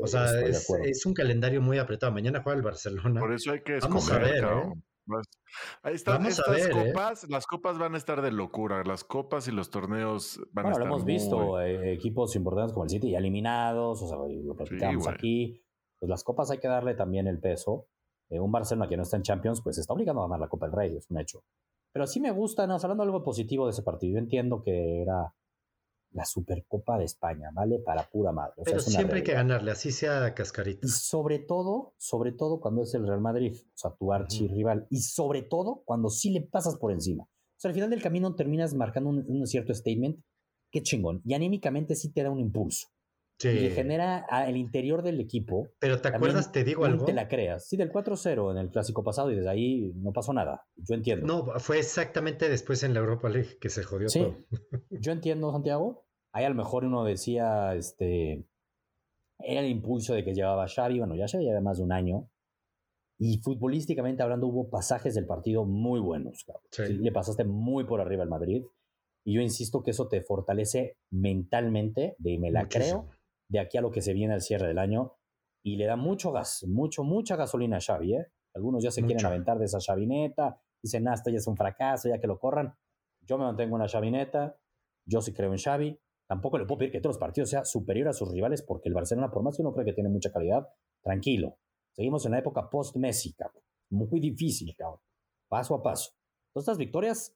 O 0.03 0.05
sea, 0.05 0.39
es, 0.41 1.05
un 1.07 1.15
calendario 1.15 1.59
muy 1.59 1.79
apretado. 1.79 2.11
Mañana 2.11 2.43
juega 2.43 2.55
el 2.57 2.63
Barcelona. 2.63 3.19
Por 3.19 3.33
eso 3.33 3.51
hay 3.51 3.63
que 3.63 3.77
escoger, 3.77 3.89
Vamos 3.89 4.11
a 4.11 4.19
ver, 4.19 4.43
¿eh? 4.43 4.73
Ahí 5.81 5.95
están 5.95 6.17
Vamos 6.19 6.27
a 6.39 6.41
estas 6.53 6.55
ver, 6.55 6.71
¿eh? 6.87 6.91
copas, 6.93 7.29
las 7.29 7.45
copas 7.47 7.77
van 7.79 7.95
a 7.95 7.97
estar 7.97 8.21
de 8.21 8.31
locura, 8.31 8.83
las 8.85 9.03
copas 9.03 9.47
y 9.47 9.51
los 9.51 9.71
torneos 9.71 10.39
van 10.51 10.65
Bueno, 10.65 10.67
a 10.67 10.69
lo 10.69 10.71
estar 10.73 10.87
hemos 10.87 11.03
muy- 11.03 11.13
visto, 11.13 11.59
eh, 11.61 11.93
equipos 11.93 12.35
importantes 12.35 12.73
como 12.73 12.83
el 12.85 12.91
City 12.91 13.09
ya 13.11 13.17
eliminados, 13.17 14.01
o 14.03 14.07
sea, 14.07 14.17
lo 14.17 14.55
platicamos 14.55 15.07
aquí. 15.07 15.65
Pues 15.99 16.09
las 16.09 16.23
copas 16.23 16.51
hay 16.51 16.59
que 16.59 16.67
darle 16.67 16.93
también 16.93 17.27
el 17.27 17.39
peso. 17.39 17.87
Eh, 18.33 18.39
un 18.39 18.51
Barcelona 18.51 18.89
que 18.89 18.97
no 18.97 19.03
está 19.03 19.17
en 19.17 19.23
Champions, 19.23 19.61
pues 19.61 19.77
está 19.77 19.93
obligado 19.93 20.19
a 20.19 20.23
ganar 20.23 20.39
la 20.39 20.47
Copa 20.47 20.65
del 20.65 20.75
Rey, 20.75 20.97
es 20.97 21.09
un 21.11 21.19
hecho. 21.19 21.43
Pero 21.91 22.07
sí 22.07 22.19
me 22.19 22.31
gusta, 22.31 22.65
¿no? 22.65 22.75
hablando 22.75 23.03
algo 23.03 23.23
positivo 23.23 23.65
de 23.65 23.71
ese 23.71 23.83
partido, 23.83 24.13
yo 24.13 24.19
entiendo 24.19 24.63
que 24.63 25.03
era 25.03 25.35
la 26.13 26.25
Supercopa 26.25 26.97
de 26.97 27.05
España, 27.05 27.49
¿vale? 27.53 27.79
Para 27.79 28.09
pura 28.09 28.31
madre. 28.31 28.53
O 28.57 28.63
sea, 28.63 28.73
pero 28.73 28.79
siempre 28.81 29.17
hay 29.17 29.23
que 29.23 29.33
ganarle, 29.33 29.69
así 29.69 29.91
sea 29.91 30.33
cascarita. 30.33 30.85
Y 30.85 30.89
sobre 30.89 31.37
todo, 31.39 31.93
sobre 31.97 32.31
todo 32.31 32.59
cuando 32.59 32.81
es 32.81 32.93
el 32.95 33.05
Real 33.05 33.21
Madrid, 33.21 33.55
o 33.55 33.77
sea, 33.77 33.91
tu 33.91 34.11
archirrival. 34.11 34.87
Y 34.89 35.01
sobre 35.01 35.43
todo 35.43 35.83
cuando 35.85 36.09
sí 36.09 36.31
le 36.31 36.41
pasas 36.41 36.77
por 36.77 36.91
encima. 36.91 37.23
O 37.23 37.57
sea, 37.57 37.69
al 37.69 37.75
final 37.75 37.89
del 37.91 38.01
camino 38.01 38.35
terminas 38.35 38.73
marcando 38.73 39.09
un, 39.09 39.25
un 39.27 39.45
cierto 39.47 39.73
statement. 39.73 40.19
Qué 40.71 40.81
chingón. 40.81 41.21
Y 41.23 41.35
anímicamente 41.35 41.95
sí 41.95 42.11
te 42.11 42.23
da 42.23 42.31
un 42.31 42.39
impulso. 42.39 42.87
Sí. 43.39 43.49
Y 43.49 43.69
genera 43.71 44.25
al 44.29 44.55
interior 44.55 45.01
del 45.03 45.19
equipo. 45.19 45.67
Pero 45.79 45.99
¿te 45.99 46.07
acuerdas? 46.09 46.51
Te 46.51 46.63
digo 46.63 46.85
algo. 46.85 47.03
Te 47.05 47.13
la 47.13 47.27
creas. 47.27 47.67
Sí, 47.67 47.75
del 47.77 47.91
4-0 47.91 48.51
en 48.51 48.57
el 48.57 48.69
clásico 48.69 49.03
pasado 49.03 49.31
y 49.31 49.35
desde 49.35 49.49
ahí 49.49 49.91
no 49.95 50.13
pasó 50.13 50.31
nada. 50.33 50.65
Yo 50.77 50.95
entiendo. 50.95 51.25
No, 51.25 51.59
fue 51.59 51.79
exactamente 51.79 52.47
después 52.47 52.83
en 52.83 52.93
la 52.93 52.99
Europa 53.01 53.29
League 53.29 53.57
que 53.59 53.69
se 53.69 53.83
jodió 53.83 54.07
Sí. 54.09 54.19
todo. 54.19 54.37
Yo 54.91 55.11
entiendo, 55.11 55.51
Santiago. 55.51 56.05
Ahí 56.31 56.45
a 56.45 56.49
lo 56.49 56.55
mejor 56.55 56.85
uno 56.85 57.03
decía, 57.03 57.75
este, 57.75 58.45
era 59.39 59.59
el 59.61 59.69
impulso 59.69 60.13
de 60.13 60.23
que 60.23 60.33
llevaba 60.33 60.67
Xavi, 60.67 60.99
bueno, 60.99 61.15
ya 61.15 61.27
Xavi 61.27 61.43
lleva 61.43 61.59
más 61.61 61.77
de 61.77 61.83
un 61.83 61.91
año, 61.91 62.29
y 63.19 63.39
futbolísticamente 63.39 64.23
hablando 64.23 64.47
hubo 64.47 64.69
pasajes 64.69 65.13
del 65.15 65.27
partido 65.27 65.65
muy 65.65 65.99
buenos, 65.99 66.43
cabrón. 66.45 66.63
Sí. 66.71 66.85
Sí, 66.87 66.93
le 66.93 67.11
pasaste 67.11 67.43
muy 67.45 67.83
por 67.85 68.01
arriba 68.01 68.23
al 68.23 68.29
Madrid, 68.29 68.63
y 69.25 69.35
yo 69.35 69.41
insisto 69.41 69.83
que 69.83 69.91
eso 69.91 70.07
te 70.07 70.21
fortalece 70.21 70.97
mentalmente, 71.11 72.15
de 72.17 72.39
me 72.39 72.49
la 72.51 72.61
Muchísimo. 72.63 73.09
creo, 73.09 73.17
de 73.53 73.59
aquí 73.59 73.77
a 73.77 73.81
lo 73.81 73.91
que 73.91 74.01
se 74.01 74.13
viene 74.13 74.33
al 74.33 74.41
cierre 74.41 74.67
del 74.67 74.79
año, 74.79 75.13
y 75.63 75.77
le 75.77 75.85
da 75.85 75.95
mucho 75.95 76.31
gas, 76.31 76.65
mucho, 76.67 77.03
mucha 77.03 77.35
gasolina 77.35 77.77
a 77.77 77.79
Xavi, 77.79 78.15
¿eh? 78.15 78.27
Algunos 78.55 78.83
ya 78.83 78.89
se 78.89 79.03
quieren 79.03 79.25
aventar 79.25 79.59
de 79.59 79.65
esa 79.65 79.77
chavineta, 79.77 80.59
dicen, 80.81 81.07
ah, 81.07 81.13
esto 81.13 81.29
ya 81.29 81.37
es 81.37 81.47
un 81.47 81.55
fracaso, 81.55 82.09
ya 82.09 82.19
que 82.19 82.27
lo 82.27 82.39
corran. 82.39 82.75
Yo 83.21 83.37
me 83.37 83.45
mantengo 83.45 83.77
en 83.77 83.83
la 83.83 83.87
chavineta, 83.87 84.57
yo 85.05 85.21
sí 85.21 85.33
creo 85.33 85.51
en 85.51 85.59
Xavi. 85.59 85.99
Tampoco 86.27 86.57
le 86.57 86.65
puedo 86.65 86.79
pedir 86.79 86.91
que 86.91 86.99
todos 86.99 87.15
los 87.15 87.19
partidos 87.19 87.49
sea 87.49 87.63
superior 87.63 88.07
a 88.07 88.13
sus 88.13 88.31
rivales 88.31 88.63
porque 88.63 88.89
el 88.89 88.95
Barcelona, 88.95 89.29
por 89.31 89.43
más 89.43 89.55
que 89.55 89.61
uno 89.61 89.71
cree 89.71 89.85
que 89.85 89.93
tiene 89.93 90.09
mucha 90.09 90.31
calidad, 90.31 90.67
tranquilo. 91.01 91.57
Seguimos 91.91 92.25
en 92.25 92.31
la 92.31 92.39
época 92.39 92.69
post-Messi, 92.69 93.33
cabrón. 93.33 93.63
Muy 93.91 94.19
difícil, 94.19 94.75
cabrón. 94.75 94.99
Paso 95.47 95.75
a 95.75 95.83
paso. 95.83 96.11
Todas 96.53 96.65
estas 96.65 96.77
victorias 96.79 97.35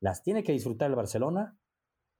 las 0.00 0.22
tiene 0.22 0.42
que 0.42 0.52
disfrutar 0.52 0.88
el 0.88 0.96
Barcelona 0.96 1.58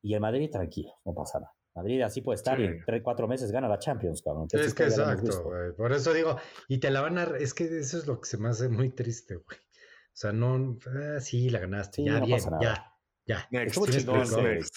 y 0.02 0.14
el 0.14 0.20
Madrid 0.20 0.50
tranquilo, 0.50 0.92
no 1.04 1.14
pasa 1.14 1.40
nada. 1.40 1.57
Madrid 1.74 2.00
así 2.02 2.22
puede 2.22 2.36
estar 2.36 2.58
y 2.58 2.64
en 2.64 2.84
3, 2.84 3.02
4 3.02 3.28
meses 3.28 3.52
gana 3.52 3.68
la 3.68 3.78
Champions, 3.78 4.22
cabrón. 4.22 4.48
es 4.52 4.74
que 4.74 4.84
exacto, 4.84 5.44
güey. 5.44 5.72
Por 5.76 5.92
eso 5.92 6.12
digo, 6.12 6.36
y 6.66 6.78
te 6.78 6.90
la 6.90 7.00
van 7.00 7.18
a. 7.18 7.24
Es 7.38 7.54
que 7.54 7.64
eso 7.64 7.98
es 7.98 8.06
lo 8.06 8.20
que 8.20 8.28
se 8.28 8.38
me 8.38 8.48
hace 8.48 8.68
muy 8.68 8.90
triste, 8.90 9.36
güey. 9.36 9.58
O 9.58 10.20
sea, 10.20 10.32
no. 10.32 10.76
Ah, 10.86 11.20
sí, 11.20 11.50
la 11.50 11.60
ganaste. 11.60 12.04
ya, 12.04 12.20
bien, 12.20 12.40
ya, 12.60 12.92
ya. 13.26 13.46
Next, 13.50 13.78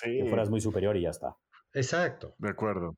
que 0.04 0.26
fueras 0.28 0.50
muy 0.50 0.62
superior 0.62 0.96
y 0.98 1.02
ya 1.02 1.10
está. 1.10 1.36
Exacto. 1.74 2.36
De 2.38 2.50
acuerdo. 2.50 2.98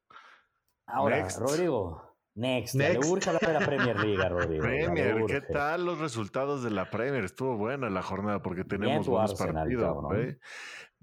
Ahora, 0.86 1.28
Rodrigo. 1.40 2.14
Next, 2.36 2.74
Next. 2.74 3.04
Le 3.04 3.10
urge 3.12 3.30
hablar 3.30 3.46
de 3.46 3.54
la 3.54 3.66
Premier 3.66 4.00
League, 4.00 4.18
Rodrigo. 4.30 4.64
Premier, 4.64 5.24
¿qué 5.28 5.42
tal 5.42 5.86
los 5.86 6.00
resultados 6.00 6.64
de 6.64 6.72
la 6.72 6.90
Premier? 6.90 7.24
Estuvo 7.24 7.58
buena 7.58 7.90
la 7.92 8.02
jornada 8.02 8.42
porque 8.42 8.64
tenemos 8.64 9.08
buenos 9.08 9.36
partidos. 9.36 9.96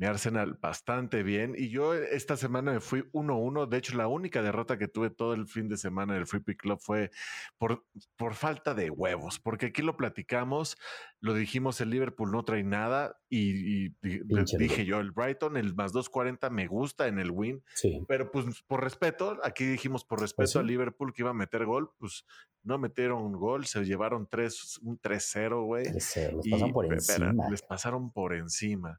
Mi 0.01 0.07
Arsenal 0.07 0.55
bastante 0.59 1.23
bien. 1.23 1.55
Y 1.55 1.69
yo 1.69 1.93
esta 1.93 2.35
semana 2.39 2.73
me 2.73 2.81
fui 2.81 3.03
1-1. 3.13 3.69
De 3.69 3.77
hecho, 3.77 3.99
la 3.99 4.09
única 4.09 4.41
derrota 4.41 4.79
que 4.79 4.89
tuve 4.89 5.11
todo 5.11 5.35
el 5.35 5.47
fin 5.47 5.69
de 5.69 5.77
semana 5.77 6.15
en 6.15 6.21
el 6.21 6.27
Free 6.27 6.41
Pick 6.41 6.63
Club 6.63 6.81
fue 6.81 7.11
por, 7.59 7.85
por 8.17 8.33
falta 8.33 8.73
de 8.73 8.89
huevos. 8.89 9.39
Porque 9.39 9.67
aquí 9.67 9.83
lo 9.83 9.99
platicamos, 9.99 10.79
lo 11.21 11.35
dijimos, 11.35 11.83
el 11.83 11.91
Liverpool 11.91 12.33
no 12.33 12.43
trae 12.47 12.63
nada. 12.65 13.21
Y, 13.29 13.91
dije 14.01 14.87
yo, 14.87 15.01
el 15.01 15.11
Brighton, 15.11 15.59
el 15.59 15.75
más 15.75 15.93
240 15.93 16.49
me 16.49 16.67
gusta 16.67 17.07
en 17.07 17.19
el 17.19 17.31
win. 17.31 17.63
Sí. 17.75 18.03
Pero 18.09 18.33
pues 18.33 18.63
por 18.63 18.83
respeto, 18.83 19.39
aquí 19.45 19.67
dijimos 19.67 20.07
por 20.07 20.21
pues 20.21 20.31
respeto 20.31 20.61
a 20.61 20.63
Liverpool 20.63 21.13
que 21.13 21.21
iba 21.21 21.31
a 21.31 21.35
meter 21.35 21.67
gol, 21.67 21.91
pues 21.99 22.25
no 22.63 22.79
metieron 22.79 23.33
gol, 23.33 23.67
se 23.67 23.85
llevaron 23.85 24.27
tres, 24.31 24.79
un 24.79 24.99
3-0, 24.99 25.63
güey. 25.63 25.85
Les 25.93 26.15
pasaron 26.51 26.73
por 26.73 26.91
encima. 26.91 27.51
Les 27.51 27.63
pasaron 27.63 28.13
por 28.13 28.35
encima. 28.35 28.99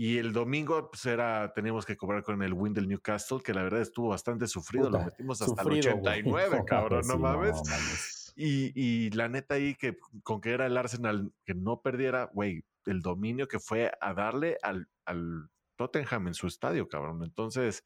Y 0.00 0.16
el 0.16 0.32
domingo, 0.32 0.88
pues 0.90 1.04
era, 1.04 1.52
teníamos 1.52 1.84
que 1.84 1.94
cobrar 1.94 2.22
con 2.22 2.42
el 2.42 2.54
win 2.54 2.72
del 2.72 2.88
Newcastle, 2.88 3.42
que 3.44 3.52
la 3.52 3.64
verdad 3.64 3.82
estuvo 3.82 4.08
bastante 4.08 4.46
sufrido. 4.46 4.88
lo 4.88 5.04
metimos 5.04 5.42
hasta 5.42 5.60
el 5.60 5.72
89, 5.72 6.62
cabrón, 6.66 7.06
no 7.06 7.18
mames. 7.18 8.32
y, 8.34 8.72
y, 8.74 9.10
la 9.10 9.28
neta 9.28 9.56
ahí, 9.56 9.74
que 9.74 9.98
con 10.22 10.40
que 10.40 10.52
era 10.52 10.64
el 10.64 10.78
Arsenal 10.78 11.30
que 11.44 11.52
no 11.52 11.82
perdiera, 11.82 12.30
güey, 12.32 12.64
el 12.86 13.02
dominio 13.02 13.46
que 13.46 13.58
fue 13.58 13.92
a 14.00 14.14
darle 14.14 14.56
al, 14.62 14.88
al 15.04 15.50
Tottenham 15.76 16.28
en 16.28 16.34
su 16.34 16.46
estadio, 16.46 16.88
cabrón. 16.88 17.22
Entonces, 17.22 17.84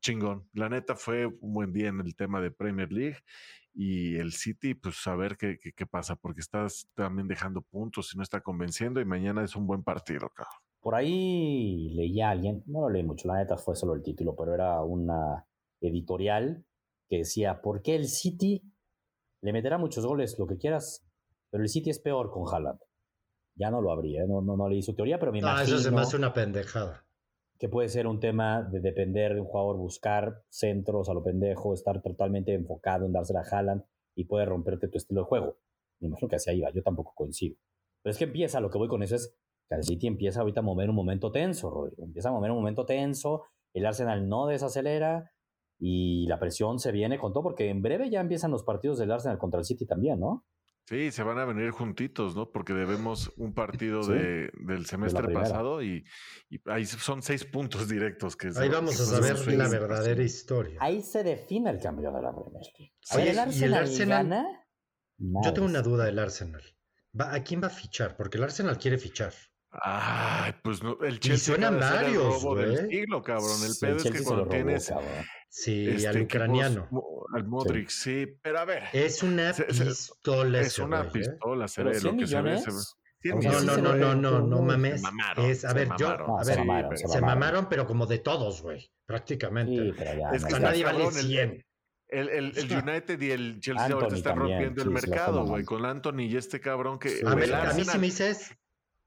chingón. 0.00 0.48
La 0.52 0.68
neta 0.68 0.94
fue 0.94 1.26
un 1.26 1.52
buen 1.52 1.72
día 1.72 1.88
en 1.88 1.98
el 1.98 2.14
tema 2.14 2.40
de 2.40 2.52
Premier 2.52 2.92
League 2.92 3.18
y 3.74 4.14
el 4.14 4.34
City, 4.34 4.74
pues 4.74 5.04
a 5.08 5.16
ver 5.16 5.36
qué, 5.36 5.58
qué, 5.58 5.72
qué 5.72 5.84
pasa, 5.84 6.14
porque 6.14 6.42
estás 6.42 6.88
también 6.94 7.26
dejando 7.26 7.60
puntos 7.60 8.14
y 8.14 8.16
no 8.18 8.22
está 8.22 8.40
convenciendo 8.40 9.00
y 9.00 9.04
mañana 9.04 9.42
es 9.42 9.56
un 9.56 9.66
buen 9.66 9.82
partido, 9.82 10.28
cabrón. 10.28 10.65
Por 10.86 10.94
ahí 10.94 11.88
leía 11.96 12.28
a 12.28 12.30
alguien, 12.30 12.62
no 12.66 12.82
lo 12.82 12.90
leí 12.90 13.02
mucho, 13.02 13.26
la 13.26 13.38
neta 13.38 13.56
fue 13.56 13.74
solo 13.74 13.94
el 13.94 14.04
título, 14.04 14.36
pero 14.36 14.54
era 14.54 14.80
una 14.84 15.44
editorial 15.80 16.64
que 17.08 17.16
decía, 17.16 17.60
¿por 17.60 17.82
qué 17.82 17.96
el 17.96 18.06
City 18.06 18.62
le 19.40 19.52
meterá 19.52 19.78
muchos 19.78 20.06
goles, 20.06 20.38
lo 20.38 20.46
que 20.46 20.58
quieras, 20.58 21.04
pero 21.50 21.64
el 21.64 21.68
City 21.68 21.90
es 21.90 21.98
peor 21.98 22.30
con 22.30 22.44
Haaland? 22.46 22.78
Ya 23.56 23.72
no 23.72 23.82
lo 23.82 23.90
habría, 23.90 24.22
¿eh? 24.22 24.26
no, 24.28 24.40
no, 24.42 24.56
no 24.56 24.68
leí 24.68 24.80
su 24.80 24.94
teoría, 24.94 25.18
pero 25.18 25.32
me 25.32 25.40
imagino... 25.40 25.76
eso 25.76 25.78
se 25.80 25.90
me 25.90 26.02
hace 26.02 26.16
una 26.16 26.32
pendejada. 26.32 27.04
Que 27.58 27.68
puede 27.68 27.88
ser 27.88 28.06
un 28.06 28.20
tema 28.20 28.62
de 28.62 28.78
depender 28.78 29.34
de 29.34 29.40
un 29.40 29.48
jugador, 29.48 29.78
buscar 29.78 30.44
centros 30.50 31.08
a 31.08 31.14
lo 31.14 31.24
pendejo, 31.24 31.74
estar 31.74 32.00
totalmente 32.00 32.54
enfocado 32.54 33.06
en 33.06 33.12
dársela 33.12 33.40
a 33.40 33.56
Haaland 33.56 33.82
y 34.14 34.26
puede 34.26 34.44
romperte 34.44 34.86
tu 34.86 34.98
estilo 34.98 35.22
de 35.22 35.26
juego. 35.26 35.58
Me 35.98 36.06
imagino 36.06 36.28
que 36.28 36.36
hacia 36.36 36.52
ahí 36.52 36.60
va, 36.60 36.70
yo 36.70 36.84
tampoco 36.84 37.12
coincido. 37.16 37.56
Pero 38.02 38.12
es 38.12 38.18
que 38.18 38.24
empieza, 38.26 38.60
lo 38.60 38.70
que 38.70 38.78
voy 38.78 38.86
con 38.86 39.02
eso 39.02 39.16
es, 39.16 39.36
que 39.68 39.74
el 39.74 39.84
City 39.84 40.06
empieza 40.06 40.40
ahorita 40.40 40.60
a 40.60 40.62
mover 40.62 40.90
un 40.90 40.96
momento 40.96 41.32
tenso, 41.32 41.70
Rodrigo. 41.70 42.04
Empieza 42.04 42.28
a 42.28 42.32
mover 42.32 42.50
un 42.50 42.58
momento 42.58 42.86
tenso, 42.86 43.44
el 43.72 43.86
Arsenal 43.86 44.28
no 44.28 44.46
desacelera 44.46 45.30
y 45.78 46.26
la 46.26 46.38
presión 46.38 46.78
se 46.78 46.92
viene 46.92 47.18
con 47.18 47.32
todo, 47.32 47.42
porque 47.42 47.68
en 47.68 47.82
breve 47.82 48.10
ya 48.10 48.20
empiezan 48.20 48.50
los 48.50 48.62
partidos 48.62 48.98
del 48.98 49.12
Arsenal 49.12 49.38
contra 49.38 49.60
el 49.60 49.66
City 49.66 49.86
también, 49.86 50.20
¿no? 50.20 50.46
Sí, 50.88 51.10
se 51.10 51.24
van 51.24 51.36
a 51.38 51.44
venir 51.44 51.72
juntitos, 51.72 52.36
¿no? 52.36 52.52
Porque 52.52 52.72
debemos 52.72 53.32
un 53.38 53.54
partido 53.54 54.06
de, 54.06 54.52
del 54.54 54.86
semestre 54.86 55.32
pasado 55.32 55.82
y, 55.82 56.04
ahí 56.66 56.86
son 56.86 57.22
seis 57.22 57.44
puntos 57.44 57.88
directos. 57.88 58.36
Que 58.36 58.52
ahí 58.56 58.68
vamos 58.68 59.00
a 59.00 59.04
saber 59.04 59.52
la 59.56 59.68
verdadera 59.68 60.22
historia. 60.22 60.78
Ahí 60.80 61.02
se 61.02 61.24
define 61.24 61.70
el 61.70 61.80
cambio 61.80 62.12
de 62.12 62.22
la 62.22 62.32
Premier 62.32 62.62
League. 62.78 63.30
el 63.30 63.38
Arsenal, 63.38 64.06
gana. 64.06 64.46
Yo 65.18 65.52
tengo 65.52 65.66
una 65.66 65.82
duda 65.82 66.04
del 66.04 66.20
Arsenal. 66.20 66.62
¿A 67.18 67.42
quién 67.42 67.60
va 67.60 67.66
a 67.66 67.70
fichar? 67.70 68.16
Porque 68.16 68.38
el 68.38 68.44
Arsenal 68.44 68.78
quiere 68.78 68.98
fichar. 68.98 69.32
Ay, 69.82 70.54
pues 70.62 70.82
no, 70.82 70.98
el 71.02 71.20
Chelsea. 71.20 71.54
Y 71.54 71.58
suenan 71.58 71.78
varios, 71.78 72.44
el 72.44 72.56
del 72.56 72.88
siglo, 72.88 73.22
cabrón. 73.22 73.58
El 73.64 73.72
pedo 73.80 73.96
es 73.96 74.10
que 74.10 74.24
cuando 74.24 74.48
tienes. 74.48 74.92
sí, 75.48 75.88
este, 75.88 76.08
al 76.08 76.22
ucraniano. 76.22 76.88
al 77.34 77.44
Modric, 77.44 77.88
sí. 77.88 78.26
pero 78.42 78.60
a 78.60 78.64
ver. 78.64 78.84
Es 78.92 79.22
una 79.22 79.52
pistola. 79.52 80.60
Es 80.60 80.78
una 80.78 81.02
¿eh? 81.02 81.10
pistola, 81.12 81.68
se 81.68 81.82
ve 81.82 82.00
lo 82.00 82.16
que 82.16 82.26
se 82.26 82.42
ve. 82.42 82.60
no, 83.24 83.60
no, 83.60 83.76
no, 83.76 83.94
no, 83.94 84.14
no, 84.14 84.40
no 84.40 84.62
mames. 84.62 85.02
Es, 85.38 85.64
a 85.64 85.72
ver, 85.72 85.88
yo, 85.98 86.08
a 86.08 86.44
ver, 86.44 86.98
se 86.98 87.20
mamaron, 87.20 87.68
pero 87.68 87.86
como 87.86 88.06
de 88.06 88.18
todos, 88.18 88.62
güey, 88.62 88.90
prácticamente. 89.04 89.92
es 90.32 90.44
que 90.44 90.60
nadie 90.60 90.84
vale 90.84 91.10
100. 91.10 91.62
El, 92.08 92.28
el, 92.28 92.56
el, 92.56 92.72
United 92.88 93.20
y 93.20 93.30
el 93.32 93.58
Chelsea 93.58 93.88
ahorita 93.88 94.14
están 94.14 94.38
rompiendo 94.38 94.80
el 94.80 94.90
mercado, 94.90 95.44
güey, 95.44 95.64
con 95.64 95.84
Anthony 95.84 96.20
y 96.20 96.36
este 96.36 96.60
cabrón 96.60 97.00
que. 97.00 97.20
a, 97.26 97.34
ver, 97.34 97.52
a 97.52 97.72
mí 97.74 97.84
sí 97.84 97.98
me 97.98 98.06
dices 98.06 98.56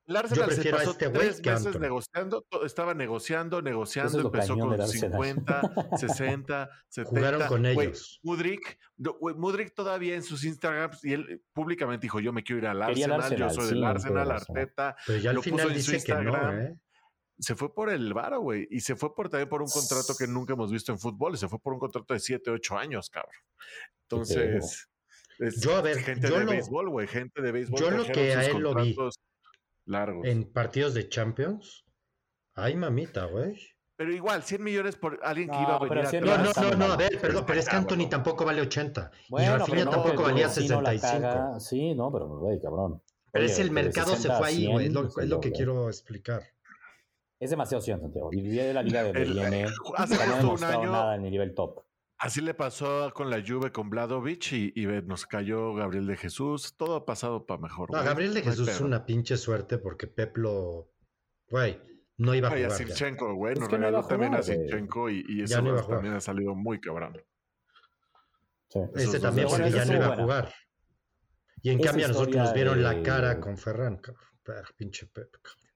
el 0.10 0.16
Arsenal 0.16 0.52
se 0.52 0.72
pasó 0.72 0.92
este 0.92 1.10
tres 1.10 1.46
meses 1.46 1.80
negociando, 1.80 2.44
estaba 2.66 2.96
negociando, 2.96 3.62
negociando, 3.62 4.22
empezó 4.22 4.58
con 4.58 4.88
50, 4.88 5.98
60, 5.98 6.70
70. 6.88 7.10
Jugaron 7.10 7.48
con 7.48 7.66
ellos. 7.68 8.20
Mudrik, 8.24 8.80
Mudrik 8.98 9.76
todavía 9.76 10.16
en 10.16 10.24
sus 10.24 10.44
Instagrams, 10.46 11.06
y 11.06 11.14
él 11.14 11.44
públicamente 11.54 12.06
dijo, 12.06 12.20
yo 12.20 12.34
me 12.34 12.42
quiero 12.42 12.62
ir 12.62 12.68
al 12.68 12.82
Arsenal, 12.82 13.36
yo 13.36 13.50
soy 13.52 13.68
del 13.70 13.84
Arsenal, 13.84 14.32
Arteta. 14.32 14.96
Pero 15.06 15.20
ya 15.20 15.30
al 15.30 15.44
final 15.44 15.74
dice 15.76 16.04
que 16.04 16.16
no, 16.16 16.60
¿eh? 16.60 16.76
Se 17.38 17.56
fue 17.56 17.74
por 17.74 17.92
el 17.92 18.12
varo, 18.14 18.42
güey, 18.42 18.68
y 18.72 18.80
se 18.80 18.96
fue 18.96 19.16
por 19.16 19.30
también 19.30 19.48
por 19.48 19.62
un 19.62 19.70
contrato 19.70 20.16
que 20.18 20.28
nunca 20.28 20.54
hemos 20.54 20.72
visto 20.72 20.92
en 20.92 20.98
fútbol, 20.98 21.38
se 21.38 21.48
fue 21.48 21.60
por 21.60 21.74
un 21.74 21.80
contrato 21.80 22.16
de 22.16 22.20
7, 22.20 22.50
8 22.50 22.78
años, 22.80 23.12
cabrón. 23.12 23.32
Entonces... 24.10 24.90
yo, 25.62 25.76
a 25.76 25.82
ver, 25.82 26.00
gente 26.00 26.28
yo 26.28 26.40
de 26.40 26.46
béisbol, 26.46 26.90
güey, 26.90 27.08
gente 27.08 27.44
de 27.44 27.52
béisbol. 27.52 27.80
Yo 27.80 27.92
lo 27.92 28.06
que 28.06 28.34
a 28.34 28.44
él 28.44 28.58
lo 28.58 28.74
vi 28.74 28.96
largos. 29.90 30.26
En 30.26 30.52
partidos 30.52 30.94
de 30.94 31.10
Champions. 31.10 31.86
Ay, 32.56 32.76
mamita, 32.76 33.26
güey. 33.26 33.58
Pero 33.96 34.14
igual, 34.14 34.44
100 34.44 34.64
millones 34.64 34.96
por 34.96 35.20
alguien 35.24 35.50
que 35.50 35.58
iba 35.58 35.76
a 35.76 35.80
venir 35.80 36.06
a... 36.06 36.22
No, 36.22 36.38
no, 36.38 36.54
no, 36.54 36.76
no, 36.76 36.94
a 36.94 36.96
ver, 36.96 37.20
perdón, 37.20 37.44
pero 37.46 37.60
es 37.60 37.68
que 37.68 37.76
Anthony 37.76 38.08
tampoco 38.10 38.46
vale 38.46 38.62
80. 38.62 39.12
y 39.28 39.46
Rafinha 39.46 39.90
tampoco 39.90 40.24
valía 40.24 40.48
65. 40.48 41.60
sí, 41.60 41.94
no, 41.96 42.10
pero, 42.10 42.28
güey, 42.28 42.62
cabrón. 42.62 43.02
Pero 43.32 43.46
es 43.46 43.60
el 43.60 43.72
mercado 43.72 44.16
se 44.16 44.30
fue 44.30 44.48
ahí, 44.48 44.68
güey. 44.68 44.86
Es 44.88 44.94
lo, 45.28 45.42
que 45.42 45.52
quiero 45.52 45.88
explicar. 45.88 46.44
Es 47.40 47.50
demasiado 47.50 47.82
100, 47.82 48.02
Santiago. 48.02 48.30
Y 48.32 48.42
de 48.42 48.74
la 48.74 48.84
liga 48.84 49.04
de 49.04 49.12
viene. 49.12 49.66
Hace 49.98 50.16
no 50.42 50.54
un 50.54 50.64
año. 50.64 50.92
nada 50.92 51.16
en 51.16 51.26
el 51.26 51.32
nivel 51.32 51.54
top. 51.54 51.84
Así 52.20 52.42
le 52.42 52.54
pasó 52.54 53.12
con 53.14 53.30
la 53.30 53.42
Juve 53.46 53.72
con 53.72 53.90
Vladovic 53.90 54.52
y, 54.52 54.74
y, 54.76 54.86
nos 55.04 55.26
cayó 55.26 55.74
Gabriel 55.74 56.06
de 56.06 56.18
Jesús. 56.18 56.76
Todo 56.76 56.96
ha 56.98 57.06
pasado 57.06 57.46
para 57.46 57.62
mejor. 57.62 57.92
No, 57.92 58.04
Gabriel 58.04 58.34
de 58.34 58.42
Jesús 58.42 58.68
es 58.68 58.82
una 58.82 59.06
pinche 59.06 59.38
suerte 59.38 59.78
porque 59.78 60.08
Peplo, 60.08 60.92
güey, 61.50 61.80
no 62.18 62.36
iba 62.36 62.50
a 62.50 62.52
jugar. 62.52 62.62
Y 62.62 62.66
a 62.66 62.70
Sinchenko, 62.72 63.34
güey, 63.36 63.56
nos 63.56 63.72
regaló 63.72 64.06
también 64.06 64.36
a 64.36 64.44
Sinchenko 64.44 65.10
y, 65.10 65.24
y 65.30 65.44
eso 65.44 65.64
también 65.88 66.16
ha 66.16 66.20
salido 66.20 66.56
muy 66.56 66.82
cabrón. 66.82 67.24
Sí. 68.68 68.80
Ese 68.96 69.22
también 69.22 69.48
porque 69.48 69.72
ya 69.72 69.86
no 69.86 69.94
iba 69.96 70.14
a 70.14 70.16
jugar. 70.18 70.54
Y 71.62 71.70
en 71.70 71.80
cambio 71.80 72.06
a 72.06 72.10
nosotros 72.10 72.36
nos 72.36 72.54
vieron 72.54 72.84
la 72.84 73.02
cara 73.02 73.40
con 73.40 73.58
Ferran, 73.58 73.98
cabrón. 73.98 74.26
Pinche 74.76 75.06
Pep, 75.08 75.32
cabrón. 75.42 75.69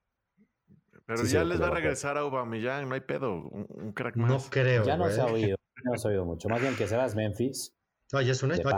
Pero 1.05 1.24
ya 1.25 1.43
les 1.43 1.62
va 1.62 1.67
a 1.67 1.72
regresar 1.72 2.17
a 2.17 2.22
Aubameyang, 2.22 2.88
no 2.88 2.95
hay 2.95 3.01
pedo, 3.01 3.33
un, 3.33 3.91
crack 3.93 4.15
más. 4.15 4.29
No 4.29 4.39
creo, 4.50 4.86
Ya 4.86 4.98
no 4.98 5.10
se 5.10 5.22
ha 5.22 5.25
oído. 5.25 5.57
No 5.83 5.93
has 5.93 6.05
oído 6.05 6.25
mucho. 6.25 6.48
Más 6.48 6.62
bien 6.62 6.75
que 6.75 6.88
se 6.88 6.95
va 6.95 7.05
a 7.05 7.10
Memphis. 7.13 7.75
No, 8.13 8.22
ya 8.22 8.31
es 8.31 8.43
un 8.43 8.53
hecho. 8.53 8.69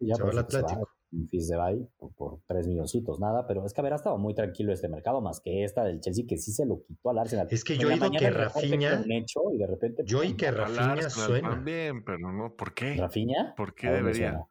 Ya, 0.00 0.16
por 0.16 0.32
el 0.32 0.38
Atlético. 0.38 0.88
Memphis 1.14 1.48
de 1.48 1.56
Bay 1.56 1.88
por, 2.16 2.40
tres 2.46 2.66
milloncitos, 2.66 3.20
nada, 3.20 3.46
pero 3.46 3.64
es 3.64 3.72
que 3.72 3.80
haber 3.80 3.92
estado 3.92 4.18
muy 4.18 4.34
tranquilo 4.34 4.72
este 4.72 4.88
mercado, 4.88 5.20
más 5.20 5.40
que 5.40 5.62
esta 5.62 5.84
del 5.84 6.00
Chelsea, 6.00 6.24
que 6.28 6.36
sí 6.36 6.50
se 6.50 6.66
lo 6.66 6.82
quitó 6.82 7.10
al 7.10 7.18
Arsenal. 7.18 7.46
Es 7.50 7.62
que 7.62 7.76
yo 7.76 7.88
he 7.88 7.92
oído 7.92 8.10
que 8.10 8.30
Rafinha. 8.30 9.04
Hecho 9.08 9.42
y 9.52 9.58
de 9.58 9.66
repente, 9.66 10.02
yo 10.04 10.18
oí 10.18 10.34
que 10.34 10.50
Rafinha 10.50 11.08
suena. 11.08 11.50
También, 11.50 12.04
pero 12.04 12.32
no, 12.32 12.56
¿por 12.56 12.74
qué? 12.74 12.96
¿Rafinha? 12.96 13.54
¿Por 13.56 13.74
qué 13.74 13.90
debería? 13.90 14.44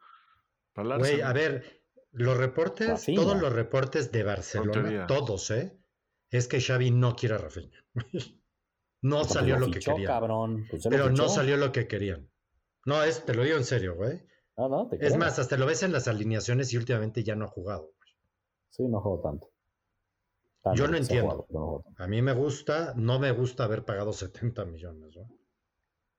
Güey, 0.75 1.22
a 1.22 1.33
ver, 1.33 1.81
los 2.12 2.38
reportes, 2.38 3.05
todos 3.13 3.39
los 3.39 3.51
reportes 3.51 4.12
de 4.12 4.24
Barcelona, 4.24 5.05
todos, 5.05 5.51
¿eh? 5.51 5.77
Es 6.33 6.47
que 6.47 6.59
Xavi 6.59 6.89
no 6.89 7.15
quiere 7.15 7.35
a 7.35 7.37
Rafinha. 7.37 7.85
No 9.05 9.25
salió 9.25 9.59
lo, 9.59 9.69
que 9.69 9.79
querían. 9.81 10.05
Cabrón. 10.05 10.65
Pues 10.69 10.87
pero 10.89 11.09
no 11.09 11.27
salió 11.27 11.57
lo 11.57 11.73
que 11.73 11.89
querían. 11.89 12.31
No, 12.85 13.03
es, 13.03 13.25
te 13.25 13.33
lo 13.33 13.43
digo 13.43 13.57
en 13.57 13.65
serio, 13.65 13.95
güey. 13.95 14.21
No, 14.55 14.69
no, 14.69 14.89
es 14.97 15.17
más, 15.17 15.39
hasta 15.39 15.57
lo 15.57 15.65
ves 15.65 15.83
en 15.83 15.91
las 15.91 16.07
alineaciones 16.07 16.71
y 16.71 16.77
últimamente 16.77 17.21
ya 17.21 17.35
no 17.35 17.43
ha 17.43 17.49
jugado. 17.49 17.91
Sí, 18.69 18.87
no 18.87 19.01
juego 19.01 19.19
tanto. 19.21 19.51
Yo 20.73 20.87
no 20.87 20.95
entiendo. 20.95 21.83
a 21.97 22.07
mí 22.07 22.21
me 22.21 22.31
gusta, 22.31 22.93
no 22.95 23.19
me 23.19 23.31
gusta 23.33 23.65
haber 23.65 23.83
pagado 23.83 24.13
70 24.13 24.63
millones. 24.63 25.17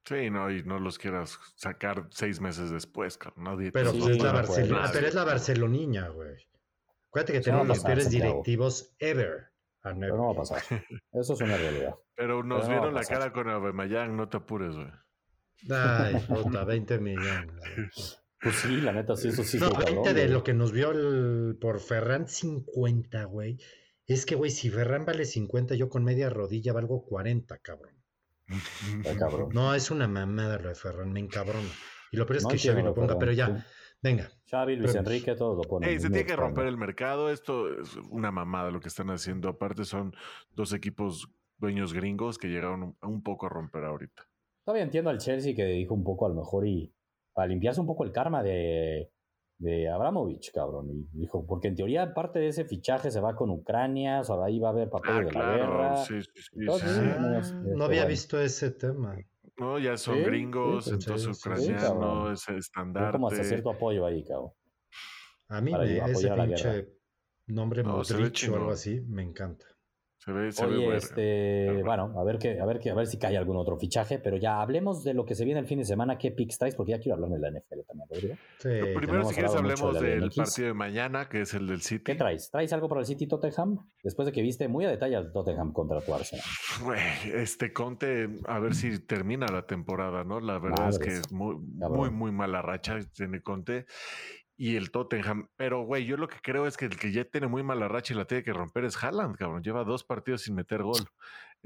Sí, 0.05 0.29
no, 0.29 0.51
y 0.51 0.63
no 0.65 0.79
los 0.79 0.99
quieras 0.99 1.39
sacar 1.55 2.09
seis 2.11 2.39
meses 2.39 2.71
después, 2.71 3.17
cabrón. 3.17 3.45
Nadie 3.45 3.73
Pero, 3.73 3.93
te- 3.93 3.99
pues 3.99 4.11
es 4.17 4.23
la 4.23 4.33
no 4.33 4.35
Barcelona, 4.35 4.91
pero 4.93 5.07
es 5.07 5.15
la 5.15 5.25
Barceloniña, 5.25 6.09
güey. 6.09 6.37
Acuérdate 7.09 7.33
que 7.33 7.41
tenemos 7.41 7.67
los 7.67 7.83
peores 7.83 8.11
directivos 8.11 8.95
ever. 8.99 9.54
Pero 9.85 10.17
no 10.17 10.27
va 10.27 10.33
a 10.33 10.37
pasar. 10.37 10.63
Eso 11.13 11.35
es 11.35 11.41
una 11.41 11.57
realidad. 11.57 11.95
Pero 12.15 12.43
nos 12.43 12.63
Pero 12.63 12.75
no 12.75 12.81
vieron 12.81 12.95
la 12.95 13.05
cara 13.05 13.33
con 13.33 13.49
Aubameyang, 13.49 14.17
no 14.17 14.29
te 14.29 14.39
apures, 14.39 14.75
güey. 14.75 14.89
Ay, 15.71 16.15
puta, 16.29 16.65
20 16.65 16.99
millones. 16.99 18.21
Pues 18.41 18.57
sí, 18.57 18.81
la 18.81 18.93
neta, 18.93 19.17
sí, 19.17 19.29
eso 19.29 19.43
sí. 19.45 19.59
No, 19.59 19.67
está 19.67 19.79
20 19.79 19.95
cabrón, 19.95 20.15
de 20.15 20.21
güey. 20.23 20.33
lo 20.33 20.45
que 20.45 20.55
nos 20.55 20.73
vio 20.73 20.91
el- 20.91 21.57
por 21.61 21.81
Ferran, 21.81 22.27
50, 22.29 23.25
güey. 23.25 23.59
Es 24.07 24.27
que, 24.27 24.35
güey, 24.35 24.51
si 24.51 24.69
Ferran 24.71 25.07
vale 25.07 25.25
50, 25.25 25.75
yo 25.77 25.89
con 25.89 26.05
media 26.05 26.29
rodilla 26.29 26.73
valgo 26.75 27.05
40, 27.07 27.59
cabrón. 27.59 27.95
Está 29.03 29.17
cabrón. 29.19 29.49
No, 29.53 29.75
es 29.75 29.91
una 29.91 30.07
mamada 30.09 30.59
lo 30.59 30.69
de 30.69 30.75
Ferran, 30.75 31.11
me 31.13 31.21
encabrona. 31.21 31.71
Y 32.13 32.17
lo 32.19 32.27
peor 32.27 32.37
es 32.39 32.43
No 32.45 32.51
que 32.51 32.59
Xavi 32.59 32.83
lo 32.83 32.95
ponga, 32.95 33.07
Ferran, 33.15 33.19
pero 33.19 33.33
ya, 33.33 33.47
sí. 33.47 33.65
venga. 34.03 34.31
Xavi, 34.51 34.77
Luis 34.77 34.93
Pero- 34.93 35.05
Enrique, 35.07 35.35
todos 35.35 35.57
lo 35.57 35.63
ponen. 35.63 35.91
Se 36.01 36.09
tiene 36.09 36.15
que 36.17 36.33
extraño. 36.33 36.43
romper 36.49 36.67
el 36.67 36.77
mercado. 36.77 37.31
Esto 37.31 37.69
es 37.81 37.97
una 38.11 38.31
mamada 38.31 38.71
lo 38.71 38.81
que 38.81 38.89
están 38.89 39.09
haciendo. 39.11 39.49
Aparte, 39.49 39.85
son 39.85 40.13
dos 40.53 40.73
equipos 40.73 41.29
dueños 41.59 41.93
gringos 41.95 42.37
que 42.39 42.49
llegaron 42.49 42.83
un, 42.83 42.97
un 43.03 43.23
poco 43.23 43.47
a 43.47 43.49
romper 43.49 43.85
ahorita. 43.85 44.23
Todavía 44.65 44.85
entiendo 44.85 45.11
al 45.11 45.19
Chelsea 45.19 45.55
que 45.55 45.65
dijo 45.65 45.95
un 45.95 46.05
poco 46.05 46.27
a 46.27 46.29
lo 46.29 46.35
mejor 46.35 46.67
y 46.67 46.93
para 47.33 47.49
limpiarse 47.49 47.81
un 47.81 47.87
poco 47.87 48.05
el 48.05 48.13
karma 48.13 48.43
de, 48.43 49.11
de 49.59 49.89
Abramovich, 49.89 50.53
cabrón. 50.53 50.91
Y 50.91 51.09
dijo, 51.21 51.47
porque 51.47 51.69
en 51.69 51.75
teoría 51.77 52.13
parte 52.15 52.39
de 52.39 52.49
ese 52.49 52.65
fichaje 52.65 53.11
se 53.11 53.21
va 53.21 53.35
con 53.37 53.51
Ucrania, 53.51 54.21
o 54.21 54.25
sea, 54.25 54.37
ahí 54.45 54.59
va 54.59 54.69
a 54.69 54.73
haber 54.73 54.91
papel 54.91 55.11
Ah, 55.13 55.19
de 55.19 55.25
la 55.25 55.31
claro. 55.31 55.57
guerra. 55.57 55.97
Sí, 55.99 56.23
sí, 56.23 56.29
sí, 56.35 56.51
Entonces, 56.61 56.91
sí. 56.91 57.01
sí, 57.01 57.07
Ah, 57.11 57.19
no, 57.21 57.39
es- 57.39 57.53
no 57.53 57.61
este, 57.71 57.85
había 57.85 58.01
bueno. 58.03 58.09
visto 58.09 58.41
ese 58.41 58.71
tema. 58.71 59.17
No, 59.57 59.79
ya 59.79 59.97
son 59.97 60.17
Sí, 60.19 60.25
gringos, 60.25 60.85
sí, 60.85 60.91
sí, 60.91 60.95
entonces 60.95 61.39
ucraniano, 61.39 62.33
es 62.33 62.49
estandarte. 62.49 63.13
como 63.13 63.29
hasta 63.29 63.45
cierto 63.45 63.71
apoyo 63.71 64.05
ahí, 64.05 64.25
cabrón. 64.25 64.51
A 65.49 65.61
mí 65.61 65.73
me- 65.73 66.11
ese 66.11 66.31
pinche 66.31 66.89
nombre 67.47 67.83
No, 67.85 67.99
Modric 67.99 68.49
o 68.51 68.57
algo 68.57 68.71
así 68.73 69.01
me 69.03 69.23
encanta. 69.23 69.67
Se 70.25 70.33
ve, 70.33 70.53
se 70.53 70.65
ve 70.65 70.73
Oye, 70.73 70.87
verga. 70.89 70.97
este, 70.97 71.83
bueno, 71.83 72.19
a 72.19 72.25
ver 72.25 72.39
que, 72.39 72.59
a 72.59 72.65
ver 72.65 72.79
que, 72.79 72.91
a 72.91 72.95
ver 72.95 73.07
si 73.07 73.19
cae 73.19 73.37
algún 73.37 73.59
otro 73.59 73.77
fichaje, 73.77 74.19
pero 74.19 74.39
ya 74.39 74.63
hablemos 74.63 75.05
de 75.05 75.13
lo 75.13 75.27
que 75.27 75.35
se 75.35 75.45
viene 75.45 75.61
el 75.61 75.67
fin 75.67 75.79
de 75.79 75.85
semana, 75.85 76.17
qué 76.17 76.31
picks 76.31 76.57
traes, 76.57 76.75
porque 76.75 76.93
ya 76.93 76.99
quiero 76.99 77.17
hablar 77.17 77.31
de 77.31 77.39
la 77.41 77.51
NFL 77.51 77.81
también, 77.87 78.09
Rodrigo. 78.09 78.35
Sí, 78.59 78.69
Pero 78.71 79.01
primero, 79.01 79.25
si 79.25 79.35
quieres, 79.35 79.55
hablemos 79.55 80.01
de 80.01 80.21
del 80.21 80.31
partido 80.31 80.69
de 80.69 80.75
mañana, 80.75 81.29
que 81.29 81.43
es 81.43 81.53
el 81.53 81.67
del 81.67 81.83
City. 81.83 82.05
¿Qué 82.05 82.15
traes? 82.15 82.51
¿Traes 82.51 82.73
algo 82.73 82.89
para 82.89 83.03
el 83.03 83.07
City 83.07 83.27
Tottenham? 83.27 83.87
Después 84.03 84.25
de 84.25 84.33
que 84.33 84.41
viste 84.41 84.67
muy 84.67 84.87
a 84.87 84.91
detalle 84.91 85.17
al 85.17 85.31
Tottenham 85.31 85.73
contra 85.73 86.01
tu 86.01 86.15
Arsenal. 86.15 86.45
Güey, 86.83 87.01
este 87.35 87.73
Conte, 87.73 88.29
a 88.47 88.59
ver 88.59 88.75
si 88.75 88.99
termina 89.01 89.47
la 89.47 89.67
temporada, 89.67 90.25
¿no? 90.25 90.41
La 90.41 90.59
verdad 90.59 90.89
es 90.89 90.99
que 90.99 91.11
es 91.11 91.33
muy, 91.33 91.57
cabrón. 91.79 91.99
muy, 91.99 92.11
muy 92.11 92.33
mala 92.33 92.63
racha 92.63 92.99
tiene 93.15 93.43
Conte. 93.43 93.87
Y 94.57 94.77
el 94.77 94.93
Tottenham, 94.93 95.49
pero 95.57 95.85
güey, 95.85 96.05
yo 96.07 96.17
lo 96.17 96.29
que 96.29 96.37
creo 96.41 96.67
es 96.69 96.77
que 96.77 96.85
el 96.85 96.97
que 96.97 97.11
ya 97.11 97.25
tiene 97.25 97.49
muy 97.49 97.65
mala 97.65 97.89
racha 97.89 98.15
y 98.15 98.17
la 98.17 98.25
tiene 98.25 98.45
que 98.45 98.53
romper 98.53 98.85
es 98.85 99.03
Haaland, 99.03 99.37
cabrón. 99.37 99.63
Lleva 99.65 99.83
dos 99.83 100.05
partidos 100.05 100.43
sin 100.43 100.55
meter 100.55 100.83
gol. 100.85 101.01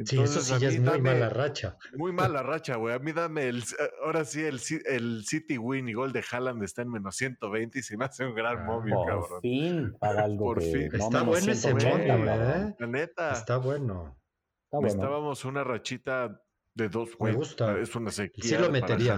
Sí, 0.04 0.18
eso 0.22 0.40
sí 0.40 0.54
ya 0.58 0.68
es 0.68 0.78
muy 0.80 0.88
dame- 0.88 1.00
mala 1.12 1.28
racha. 1.28 1.76
Muy 1.96 2.12
mala 2.12 2.42
racha, 2.42 2.76
güey. 2.76 2.94
A 2.94 2.98
mí 2.98 3.12
dame 3.12 3.48
el. 3.48 3.62
Ahora 4.04 4.24
sí, 4.24 4.40
el, 4.42 4.58
el 4.86 5.24
City 5.26 5.58
win 5.58 5.88
y 5.88 5.92
gol 5.92 6.12
de 6.12 6.24
Haaland 6.30 6.62
está 6.62 6.80
en 6.82 6.90
menos 6.90 7.16
120 7.16 7.78
y 7.78 7.82
se 7.82 7.96
me 7.98 8.04
hace 8.06 8.24
un 8.24 8.34
gran 8.34 8.58
Ah, 8.58 8.64
momio, 8.64 8.94
Por 8.94 9.06
cabrón. 9.08 9.40
fin, 9.42 9.96
paga 9.98 10.22
algo 10.24 10.44
Por 10.46 10.60
que... 10.60 10.64
fin. 10.72 10.88
no, 10.92 11.04
Está 11.04 11.22
bueno 11.24 11.52
ese 11.52 11.68
180, 11.72 12.16
momio. 12.16 12.32
¿eh? 12.32 12.76
La 12.78 12.86
neta, 12.86 13.32
Está 13.32 13.56
bueno. 13.58 14.16
Está 14.64 14.78
bueno. 14.78 14.82
necesitábamos 14.86 15.44
una 15.44 15.62
rachita 15.64 16.40
de 16.74 16.88
dos, 16.88 17.10
güey. 17.18 17.34
gusta. 17.34 17.76
Es 17.78 17.94
una 17.96 18.10
sequía. 18.12 18.44
Sí 18.44 18.54
lo 18.54 18.60
para 18.68 18.72
metería. 18.72 19.14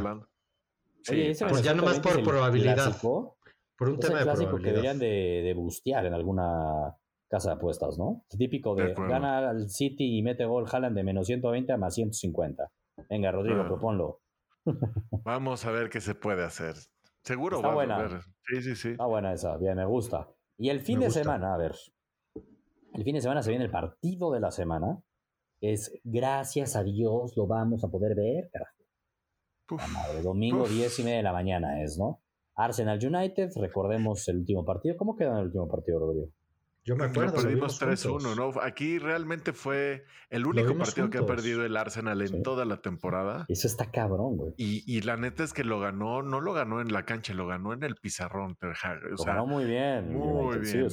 Sí, 1.03 1.33
para- 1.39 1.51
Pues 1.53 1.63
ya 1.63 1.75
nomás 1.75 1.95
120 2.01 2.25
por 2.25 2.25
probabilidad. 2.35 2.75
clásico. 2.75 3.37
Por 3.81 3.89
un 3.89 3.95
Es 3.95 4.01
tema 4.01 4.19
el 4.21 4.27
de 4.27 4.31
clásico 4.31 4.57
que 4.59 4.63
deberían 4.67 4.99
de, 4.99 5.41
de 5.43 5.55
bustear 5.55 6.05
en 6.07 6.13
alguna 6.15 6.95
casa 7.29 7.49
de 7.51 7.55
apuestas, 7.57 7.97
¿no? 7.99 8.25
Típico 8.29 8.75
De 8.75 8.93
gana 8.95 9.49
al 9.51 9.71
City 9.71 10.19
y 10.19 10.23
mete 10.23 10.45
gol 10.45 10.67
Haaland 10.71 10.95
de 10.97 11.03
menos 11.03 11.27
120 11.27 11.73
a 11.73 11.77
más 11.79 11.95
150. 11.95 12.71
Venga, 13.09 13.33
Rodrigo, 13.33 13.63
Ah. 13.63 13.67
proponlo. 13.67 14.21
Vamos 15.25 15.65
a 15.65 15.71
ver 15.71 15.89
qué 15.89 16.01
se 16.03 16.15
puede 16.15 16.45
hacer. 16.45 16.75
Seguro 17.25 17.57
Está 17.57 17.69
va 17.69 17.75
buena. 17.75 17.97
a 17.97 17.99
haber. 18.01 18.21
Sí, 18.47 18.61
sí, 18.63 18.77
sí. 18.77 18.89
Está 18.91 19.07
buena 19.07 19.33
esa, 19.33 19.57
bien, 19.57 19.77
me 19.77 19.87
gusta. 19.87 20.29
Y 20.59 20.69
el 20.69 20.81
fin 20.81 20.99
Me 20.99 21.05
de 21.05 21.09
gusta. 21.09 21.23
semana, 21.23 21.55
a 21.55 21.57
ver. 21.57 21.75
El 22.93 23.03
fin 23.05 23.15
de 23.15 23.23
semana 23.23 23.43
se 23.43 23.51
viene 23.51 23.65
el 23.65 23.71
partido 23.71 24.31
de 24.33 24.41
la 24.41 24.51
semana. 24.51 25.01
Es 25.63 25.99
gracias 26.05 26.77
a 26.77 26.83
Dios 26.83 27.35
lo 27.37 27.47
vamos 27.47 27.83
a 27.85 27.89
poder 27.89 28.15
ver, 28.15 28.51
carajo. 28.53 28.77
Uf, 29.73 29.93
madre, 29.93 30.23
domingo 30.23 30.65
Uf. 30.65 30.71
10 30.71 30.99
y 30.99 31.03
media 31.05 31.17
de 31.19 31.23
la 31.23 31.33
mañana 31.33 31.83
es, 31.83 31.97
¿no? 31.99 32.21
Arsenal 32.65 32.99
United, 33.03 33.51
recordemos 33.61 34.27
el 34.29 34.39
último 34.39 34.65
partido. 34.65 34.97
¿Cómo 34.97 35.17
quedó 35.17 35.33
en 35.33 35.39
el 35.39 35.45
último 35.47 35.69
partido, 35.69 35.99
Rodrigo? 35.99 36.29
Yo 36.83 36.97
me 36.97 37.05
Lo 37.05 37.11
acuerdo. 37.11 37.37
lo 37.37 37.43
perdimos 37.43 37.79
vimos 37.79 38.03
3-1, 38.03 38.11
juntos. 38.11 38.37
¿no? 38.57 38.63
Aquí 38.63 38.99
realmente 38.99 39.53
fue 39.53 40.05
el 40.31 40.47
único 40.47 40.75
partido 40.79 41.11
que 41.11 41.19
ha 41.19 41.27
perdido 41.27 41.63
el 41.65 41.77
Arsenal 41.77 42.23
en 42.23 42.29
Sí. 42.29 42.43
toda 42.43 42.65
la 42.65 42.81
temporada. 42.81 43.45
Eso 43.49 43.67
está 43.67 43.91
cabrón, 43.91 44.39
güey. 44.39 44.55
Y, 44.57 44.83
y 44.87 45.03
la 45.03 45.19
neta 45.19 45.45
es 45.45 45.53
que 45.53 45.63
lo 45.63 45.79
ganó, 45.79 46.23
no 46.23 46.41
lo 46.41 46.55
ganó 46.55 46.81
en 46.81 46.91
la 46.91 47.05
cancha, 47.05 47.35
lo 47.35 47.47
ganó 47.47 47.75
en 47.75 47.83
el 47.83 47.97
pizarrón. 47.97 48.57
O 48.63 48.67
Lo 48.67 49.17
sea, 49.19 49.35
ganó 49.35 49.47
muy 49.47 49.65
bien. 49.67 50.11
muy 50.15 50.59
bien, 50.59 50.89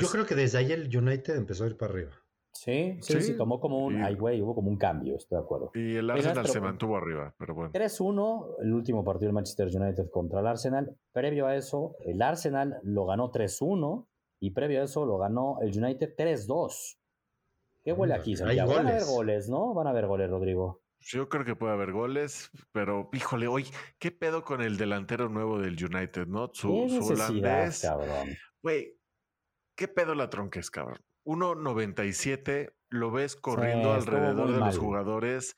yo 0.00 0.08
creo 0.08 0.26
que 0.26 0.34
desde 0.34 0.58
ahí 0.58 0.72
el 0.72 0.94
United 0.94 1.36
empezó 1.36 1.62
a 1.64 1.68
ir 1.68 1.76
para 1.76 1.92
arriba. 1.92 2.10
Sí, 2.52 2.98
sí, 3.00 3.12
sí, 3.14 3.22
Sí, 3.22 3.36
tomó 3.36 3.58
como 3.60 3.84
un. 3.86 4.00
y- 4.00 4.02
Ay, 4.02 4.14
güey, 4.16 4.42
hubo 4.42 4.54
como 4.54 4.68
un 4.70 4.76
cambio, 4.76 5.16
estoy 5.16 5.38
de 5.38 5.44
acuerdo. 5.44 5.70
y 5.74 5.96
el 5.96 6.10
Arsenal 6.10 6.46
se 6.46 6.60
mantuvo 6.60 6.96
arriba, 6.96 7.34
pero 7.38 7.54
bueno. 7.54 7.70
3-1, 7.72 8.56
el 8.60 8.72
último 8.74 9.04
partido 9.04 9.28
del 9.28 9.34
Manchester 9.34 9.68
United 9.68 10.10
contra 10.10 10.40
el 10.40 10.46
Arsenal. 10.46 10.96
Previo 11.12 11.46
a 11.46 11.56
eso, 11.56 11.96
el 12.04 12.20
Arsenal 12.22 12.78
lo 12.82 13.06
ganó 13.06 13.30
3-1 13.30 14.06
y 14.40 14.50
previo 14.50 14.80
a 14.80 14.84
eso 14.84 15.06
lo 15.06 15.16
ganó 15.18 15.58
el 15.62 15.68
United 15.76 16.14
3-2. 16.16 16.98
¿Qué 17.82 17.92
huele 17.92 18.14
aquí, 18.14 18.36
Santiago? 18.36 18.74
Van 18.74 18.86
a 18.86 18.90
haber 18.90 19.04
goles. 19.04 19.48
¿no? 19.48 19.72
Van 19.72 19.86
a 19.86 19.90
haber 19.90 20.06
goles, 20.06 20.28
Rodrigo. 20.28 20.82
Yo 20.98 21.30
creo 21.30 21.46
que 21.46 21.56
puede 21.56 21.72
haber 21.72 21.92
goles, 21.92 22.50
pero 22.72 23.08
híjole, 23.14 23.48
hoy, 23.48 23.64
¿qué 23.98 24.10
pedo 24.10 24.44
con 24.44 24.60
el 24.60 24.76
delantero 24.76 25.30
nuevo 25.30 25.58
del 25.58 25.82
United, 25.82 26.26
no? 26.26 26.50
Su, 26.52 26.68
¿Qué 26.88 27.00
su 27.00 27.12
holandés. 27.14 27.80
cabrón? 27.80 28.28
Güey, 28.62 28.98
¿qué 29.74 29.88
pedo 29.88 30.14
la 30.14 30.28
tronques, 30.28 30.70
cabrón? 30.70 30.98
1.97, 31.24 32.72
lo 32.88 33.10
ves 33.10 33.36
corriendo 33.36 33.92
alrededor 33.92 34.52
de 34.52 34.58
los 34.58 34.78
jugadores. 34.78 35.56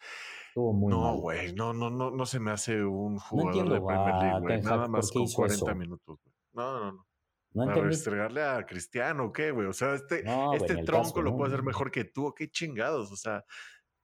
Estuvo 0.49 0.73
muy 0.75 0.91
no, 0.91 1.17
güey, 1.17 1.55
no, 1.55 1.73
no, 1.73 1.89
no, 1.91 2.11
no 2.11 2.27
se 2.27 2.39
me 2.41 2.51
hace 2.51 2.85
un 2.85 3.19
jugador 3.19 3.53
entiendo 3.53 3.75
de 3.75 3.81
Premier 3.81 4.15
League, 4.17 4.41
güey. 4.41 4.63
Nada 4.63 4.89
más 4.89 5.11
con 5.11 5.23
hizo 5.23 5.37
40 5.37 5.55
eso. 5.65 5.75
minutos, 5.75 6.19
güey. 6.23 6.35
No, 6.53 6.73
no, 6.79 6.93
no. 6.93 7.07
No 7.55 7.65
Para 7.65 7.73
entendí. 7.73 7.89
restregarle 7.91 8.43
a 8.43 8.65
Cristiano, 8.67 9.27
¿o 9.27 9.33
¿qué, 9.33 9.51
güey? 9.51 9.67
O 9.67 9.73
sea, 9.75 9.95
este, 9.95 10.23
No, 10.25 10.55
este 10.55 10.75
tronco 10.85 11.09
caso, 11.09 11.23
lo 11.23 11.31
¿no? 11.33 11.37
puede 11.37 11.53
hacer 11.53 11.63
mejor 11.65 11.91
que 11.91 12.05
tú, 12.05 12.27
¿o 12.27 12.35
qué 12.35 12.49
chingados? 12.51 13.13
O 13.13 13.17
sea, 13.17 13.45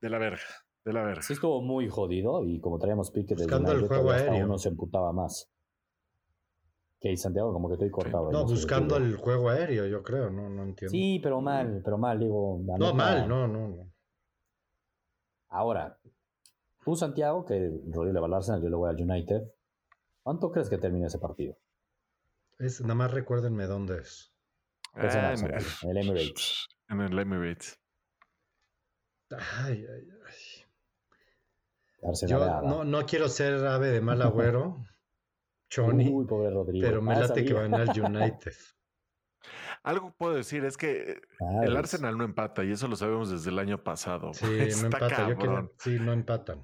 de 0.02 0.10
la 0.10 0.18
verga, 0.18 0.42
de 0.84 0.92
la 0.92 1.02
verga. 1.02 1.22
Sí 1.22 1.32
estuvo 1.32 1.62
muy 1.62 1.88
jodido 1.88 2.44
y 2.46 2.60
como 2.60 2.78
traíamos 2.78 3.10
pique 3.10 3.34
del 3.34 3.44
Buscando 3.44 3.72
el 3.72 3.86
juego 3.86 4.10
aéreo. 4.10 4.44
uno 4.46 4.58
se 4.58 4.68
emputaba 4.68 5.12
más. 5.12 5.50
Que 7.00 7.16
Santiago, 7.16 7.52
como 7.52 7.68
que 7.68 7.74
estoy 7.74 7.90
cortado. 7.90 8.30
No, 8.32 8.44
buscando 8.44 8.96
el 8.96 9.16
juego 9.16 9.50
aéreo, 9.50 9.86
yo 9.86 10.02
creo, 10.02 10.30
no, 10.30 10.48
no 10.48 10.64
entiendo. 10.64 10.90
Sí, 10.90 11.20
pero 11.22 11.40
mal, 11.40 11.80
pero 11.84 11.96
mal, 11.96 12.18
digo. 12.18 12.60
no, 12.64 12.76
neta, 12.76 12.92
mal, 12.92 13.28
no, 13.28 13.46
no, 13.46 13.68
no. 13.68 13.92
Ahora, 15.48 15.98
tú, 16.84 16.96
Santiago, 16.96 17.44
que 17.44 17.70
Rodrigo 17.92 18.12
le 18.14 18.20
va 18.20 18.26
al 18.26 18.34
Arsenal, 18.34 18.62
yo 18.62 18.68
le 18.68 18.76
voy 18.76 18.90
al 18.90 19.00
United. 19.00 19.42
¿Cuánto 20.22 20.50
crees 20.50 20.68
que 20.68 20.78
termine 20.78 21.06
ese 21.06 21.18
partido? 21.18 21.56
Es, 22.58 22.80
nada 22.80 22.94
más 22.96 23.12
recuérdenme 23.12 23.66
dónde 23.66 23.98
es. 23.98 24.32
Es 24.96 25.14
en 25.14 25.20
Ah, 25.20 25.28
Arsenal, 25.28 25.64
en 25.82 25.90
el 25.90 25.96
Emirates. 25.98 26.66
En 26.88 27.00
el 27.00 27.18
Emirates. 27.18 27.80
Ay, 29.30 29.86
ay, 29.88 30.08
ay. 30.26 32.08
Arsenal 32.08 32.62
Yo 32.62 32.68
no, 32.68 32.84
no 32.84 33.06
quiero 33.06 33.28
ser 33.28 33.64
ave 33.64 33.88
de 33.88 34.00
mal 34.00 34.20
agüero, 34.22 34.84
Choni, 35.68 36.08
Uy, 36.08 36.26
pobre 36.26 36.50
Rodrigo. 36.50 36.86
pero 36.86 37.02
me 37.02 37.14
Ah, 37.14 37.20
late 37.20 37.44
que 37.44 37.52
van 37.52 37.74
al 37.74 37.88
United. 37.90 38.52
Algo 39.82 40.14
puedo 40.16 40.34
decir, 40.34 40.64
es 40.64 40.76
que 40.76 41.12
eh, 41.12 41.20
Ah, 41.40 41.60
el 41.62 41.66
pues, 41.68 41.78
Arsenal 41.78 42.18
no 42.18 42.24
empata 42.24 42.64
y 42.64 42.72
eso 42.72 42.88
lo 42.88 42.96
sabemos 42.96 43.30
desde 43.30 43.50
el 43.50 43.58
año 43.58 43.82
pasado. 43.84 44.32
Sí, 44.34 44.44
no 44.80 44.86
empata. 44.86 45.28
Yo 45.28 45.36
cabrón. 45.36 45.38
quería- 45.38 45.70
sí, 45.78 46.04
no 46.04 46.12
empatan. 46.12 46.62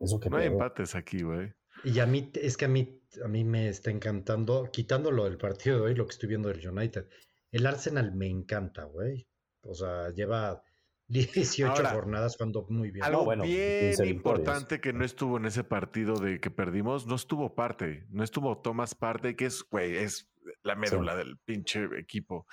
Eso 0.00 0.20
que 0.20 0.30
No 0.30 0.36
hay 0.36 0.46
empates 0.46 0.94
aquí, 0.94 1.22
güey. 1.22 1.52
Y 1.84 1.98
a 2.00 2.06
mí, 2.06 2.30
es 2.34 2.56
que 2.56 2.64
a 2.66 2.68
mí, 2.68 3.02
a 3.24 3.28
mí 3.28 3.44
me 3.44 3.68
está 3.68 3.90
encantando, 3.90 4.70
quitándolo 4.72 5.24
del 5.24 5.38
partido 5.38 5.76
de 5.78 5.82
hoy, 5.82 5.94
lo 5.94 6.06
que 6.06 6.12
estoy 6.12 6.28
viendo 6.28 6.48
del 6.48 6.66
United. 6.66 7.08
El 7.50 7.66
Arsenal 7.66 8.14
me 8.14 8.26
encanta, 8.28 8.84
güey. 8.84 9.28
O 9.62 9.74
sea, 9.74 10.10
lleva 10.10 10.62
18 11.08 11.70
Ahora, 11.70 11.90
jornadas 11.90 12.36
cuando 12.36 12.66
muy 12.70 12.90
bien. 12.90 13.04
Algo 13.04 13.24
bueno, 13.24 13.42
bien 13.44 13.90
15 13.90 14.02
victorias. 14.04 14.08
importante 14.16 14.80
que 14.80 14.92
no 14.92 15.04
estuvo 15.04 15.36
en 15.36 15.46
ese 15.46 15.64
partido 15.64 16.16
de 16.18 16.40
que 16.40 16.50
perdimos, 16.50 17.06
no 17.06 17.14
estuvo 17.14 17.54
parte, 17.54 18.06
no 18.10 18.24
estuvo 18.24 18.58
Thomas 18.58 18.94
parte, 18.94 19.36
que 19.36 19.46
es, 19.46 19.62
güey, 19.70 19.96
es 19.96 20.30
la 20.62 20.74
médula 20.76 21.14
del 21.16 21.38
pinche 21.38 21.84
equipo. 21.98 22.46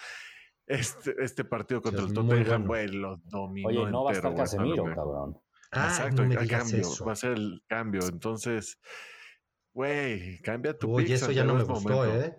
Este, 0.68 1.16
este 1.20 1.44
partido 1.44 1.82
contra 1.82 2.04
es 2.04 2.10
el 2.10 2.14
Tottenham, 2.14 2.66
bueno. 2.66 2.68
güey, 2.68 2.88
lo 2.90 3.18
dominó 3.26 3.68
Oye, 3.70 3.92
no 3.92 4.04
va 4.04 4.12
a 4.12 4.14
entero, 4.16 4.30
estar 4.32 4.46
Casemiro, 4.46 4.84
cabrón. 4.86 5.38
Ah, 5.72 5.88
Exacto, 5.90 6.26
no 6.26 6.40
el 6.40 6.48
cambio. 6.48 6.80
eso. 6.80 7.06
Va 7.06 7.12
a 7.14 7.16
ser 7.16 7.32
el 7.34 7.64
cambio. 7.68 8.02
Entonces, 8.08 8.80
güey, 9.74 10.40
cambia 10.42 10.78
tu 10.78 10.94
Uy, 10.96 11.04
pick, 11.04 11.14
eso 11.14 11.32
ya 11.32 11.44
no 11.46 11.56
me 11.56 11.64
gustó, 11.64 11.90
momento. 11.96 12.22
¿eh? 12.26 12.36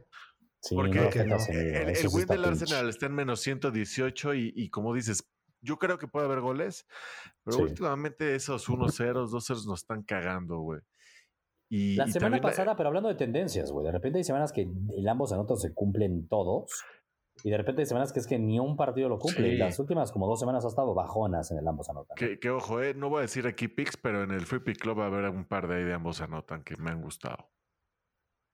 Sí, 0.60 0.74
Porque 0.74 0.98
no, 1.24 1.36
no. 1.36 1.36
El, 1.48 1.88
el 1.88 1.96
sí 1.96 2.06
win 2.06 2.26
del 2.26 2.44
pinche. 2.44 2.48
Arsenal 2.48 2.88
está 2.88 3.06
en 3.06 3.14
menos 3.14 3.40
118 3.40 4.34
y, 4.34 4.52
y 4.54 4.70
como 4.70 4.94
dices, 4.94 5.28
yo 5.62 5.78
creo 5.78 5.96
que 5.98 6.08
puede 6.08 6.26
haber 6.26 6.40
goles, 6.40 6.86
pero 7.44 7.56
Sí. 7.58 7.62
últimamente 7.62 8.34
esos 8.34 8.68
1-0, 8.68 9.26
2-0 9.28 9.66
nos 9.66 9.80
están 9.80 10.02
cagando, 10.02 10.58
güey. 10.58 10.80
Y, 11.70 11.96
La 11.96 12.06
y 12.06 12.12
semana 12.12 12.36
la- 12.36 12.42
pasada, 12.42 12.76
pero 12.76 12.88
hablando 12.88 13.08
de 13.08 13.14
tendencias, 13.14 13.70
güey, 13.72 13.86
de 13.86 13.92
repente 13.92 14.18
hay 14.18 14.24
semanas 14.24 14.52
que 14.52 14.62
el 14.62 15.08
ambos 15.08 15.32
anotos 15.32 15.62
se 15.62 15.72
cumplen 15.72 16.28
todos 16.28 16.82
y 17.44 17.50
de 17.50 17.56
repente 17.56 17.80
hay 17.82 17.86
semanas 17.86 18.12
que 18.12 18.20
es 18.20 18.26
que 18.26 18.38
ni 18.38 18.60
un 18.60 18.76
partido 18.76 19.08
lo 19.08 19.18
cumple. 19.18 19.46
Sí. 19.48 19.54
Y 19.54 19.56
Las 19.56 19.78
últimas 19.78 20.12
como 20.12 20.26
dos 20.26 20.38
semanas 20.38 20.64
ha 20.66 20.68
estado 20.68 20.92
bajonas 20.92 21.50
en 21.50 21.58
el 21.58 21.66
ambos 21.66 21.88
anotan. 21.88 22.14
que, 22.16 22.38
que 22.38 22.50
ojo, 22.50 22.82
eh, 22.82 22.92
no 22.92 23.08
voy 23.08 23.20
a 23.20 23.22
decir 23.22 23.46
aquí 23.46 23.68
picks, 23.68 23.96
pero 23.96 24.22
en 24.22 24.32
el 24.32 24.44
Free 24.44 24.60
Pick 24.60 24.78
Club 24.80 24.98
va 24.98 25.04
a 25.04 25.06
haber 25.06 25.30
un 25.30 25.46
par 25.46 25.66
de 25.66 25.76
ahí 25.76 25.84
de 25.84 25.94
ambos 25.94 26.20
anotan 26.20 26.62
que 26.62 26.76
me 26.76 26.90
han 26.90 27.00
gustado. 27.00 27.48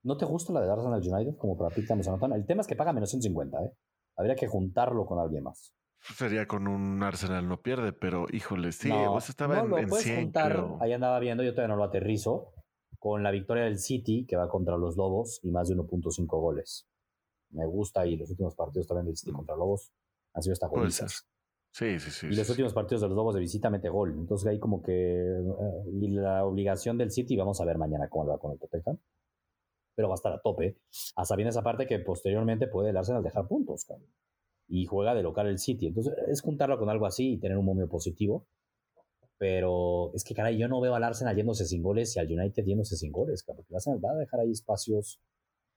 ¿No 0.04 0.16
te 0.16 0.24
gusta 0.24 0.52
la 0.52 0.60
de 0.60 0.70
Arsenal 0.70 1.00
United 1.02 1.36
como 1.38 1.58
para 1.58 1.74
pick 1.74 1.90
ambos 1.90 2.06
anotan? 2.06 2.32
El 2.32 2.46
tema 2.46 2.60
es 2.60 2.68
que 2.68 2.76
paga 2.76 2.92
menos 2.92 3.10
150, 3.10 3.58
¿eh? 3.64 3.72
Habría 4.16 4.36
que 4.36 4.46
juntarlo 4.46 5.04
con 5.06 5.18
alguien 5.18 5.42
más. 5.42 5.74
Sería 6.00 6.46
con 6.46 6.68
un 6.68 7.02
Arsenal 7.02 7.48
no 7.48 7.60
pierde, 7.60 7.92
pero 7.92 8.26
híjole, 8.32 8.72
sí, 8.72 8.88
no, 8.88 9.14
o 9.14 9.20
sea, 9.20 9.30
estaba 9.30 9.56
no 9.56 9.64
en, 9.64 9.68
lo 9.70 9.78
en 9.78 9.88
puedes 9.88 10.04
100, 10.04 10.20
juntar, 10.22 10.52
creo. 10.52 10.78
ahí 10.80 10.92
andaba 10.92 11.18
viendo, 11.18 11.42
yo 11.42 11.52
todavía 11.52 11.74
no 11.74 11.76
lo 11.76 11.84
aterrizo, 11.84 12.52
con 12.98 13.22
la 13.22 13.30
victoria 13.30 13.64
del 13.64 13.78
City 13.78 14.24
que 14.26 14.36
va 14.36 14.48
contra 14.48 14.76
los 14.76 14.96
Lobos 14.96 15.40
y 15.42 15.50
más 15.50 15.68
de 15.68 15.76
1.5 15.76 16.26
goles. 16.40 16.88
Me 17.50 17.66
gusta 17.66 18.06
y 18.06 18.16
los 18.16 18.30
últimos 18.30 18.54
partidos 18.54 18.86
también 18.86 19.06
del 19.06 19.16
City 19.16 19.32
contra 19.32 19.56
Lobos 19.56 19.92
han 20.34 20.42
sido 20.42 20.52
hasta 20.52 20.66
golizas. 20.68 21.26
Sí, 21.70 21.98
sí, 21.98 22.10
sí. 22.10 22.26
Y 22.26 22.30
sí, 22.32 22.36
los 22.36 22.46
sí. 22.46 22.52
últimos 22.52 22.72
partidos 22.74 23.02
de 23.02 23.08
los 23.08 23.16
Lobos 23.16 23.34
de 23.34 23.40
visita 23.40 23.70
mete 23.70 23.88
gol. 23.88 24.14
Entonces 24.18 24.48
hay 24.48 24.58
como 24.58 24.82
que 24.82 24.92
eh, 24.92 25.90
y 25.92 26.08
la 26.08 26.44
obligación 26.44 26.98
del 26.98 27.10
City, 27.10 27.36
vamos 27.36 27.60
a 27.60 27.64
ver 27.64 27.78
mañana 27.78 28.08
cómo 28.08 28.26
va 28.26 28.38
con 28.38 28.52
el 28.52 28.58
Tottenham. 28.58 28.98
Pero 29.94 30.08
va 30.08 30.14
a 30.14 30.16
estar 30.16 30.32
a 30.32 30.40
tope. 30.40 30.78
Hasta 31.16 31.36
bien 31.36 31.48
esa 31.48 31.62
parte 31.62 31.86
que 31.86 31.98
posteriormente 31.98 32.68
puede 32.68 32.90
el 32.90 32.96
Arsenal 32.96 33.22
dejar 33.22 33.46
puntos, 33.48 33.84
cabrón. 33.84 34.08
Y 34.68 34.84
juega 34.86 35.14
de 35.14 35.22
local 35.22 35.46
el 35.46 35.58
City. 35.58 35.86
Entonces 35.86 36.12
es 36.28 36.42
juntarlo 36.42 36.78
con 36.78 36.90
algo 36.90 37.06
así 37.06 37.32
y 37.32 37.38
tener 37.38 37.56
un 37.56 37.64
momio 37.64 37.88
positivo. 37.88 38.46
Pero 39.38 40.12
es 40.14 40.24
que, 40.24 40.34
caray, 40.34 40.58
yo 40.58 40.68
no 40.68 40.80
veo 40.80 40.94
al 40.94 41.04
Arsenal 41.04 41.34
yéndose 41.36 41.64
sin 41.64 41.82
goles 41.82 42.14
y 42.16 42.18
al 42.20 42.26
United 42.30 42.64
yéndose 42.64 42.96
sin 42.96 43.12
goles, 43.12 43.42
cabrón. 43.44 43.64
Porque 43.64 43.72
el 43.72 43.76
Arsenal 43.76 44.04
va 44.04 44.10
a 44.12 44.16
dejar 44.16 44.40
ahí 44.40 44.50
espacios. 44.50 45.20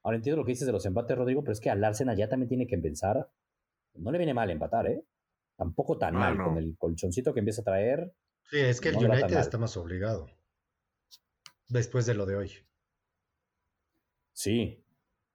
Ahora 0.04 0.18
entiendo 0.18 0.38
lo 0.42 0.46
que 0.46 0.54
dices 0.54 0.66
de 0.66 0.72
los 0.74 0.86
empates, 0.86 1.16
Rodrigo, 1.16 1.42
pero 1.44 1.54
es 1.54 1.60
que 1.62 1.70
al 1.70 1.84
Arsenal 1.84 2.18
ya 2.18 2.28
también 2.28 2.50
tiene 2.50 2.66
que 2.68 2.78
pensar. 2.80 3.30
No 3.94 4.12
le 4.12 4.18
viene 4.18 4.34
mal 4.34 4.50
empatar, 4.50 4.88
¿eh? 4.88 5.06
Tampoco 5.56 5.98
tan 5.98 6.14
No, 6.16 6.20
mal. 6.22 6.38
no. 6.38 6.46
Con 6.46 6.58
el 6.58 6.76
colchoncito 6.78 7.34
que 7.34 7.40
empieza 7.40 7.62
a 7.62 7.66
traer, 7.66 8.14
Sí, 8.50 8.58
es 8.58 8.82
que 8.82 8.90
el 8.90 8.96
No 8.96 9.02
United 9.02 9.30
mal. 9.30 9.34
está 9.42 9.58
más 9.60 9.78
obligado. 9.78 10.28
Después 11.70 12.06
de 12.08 12.16
lo 12.16 12.26
de 12.26 12.36
hoy. 12.36 12.52
sí, 14.34 14.84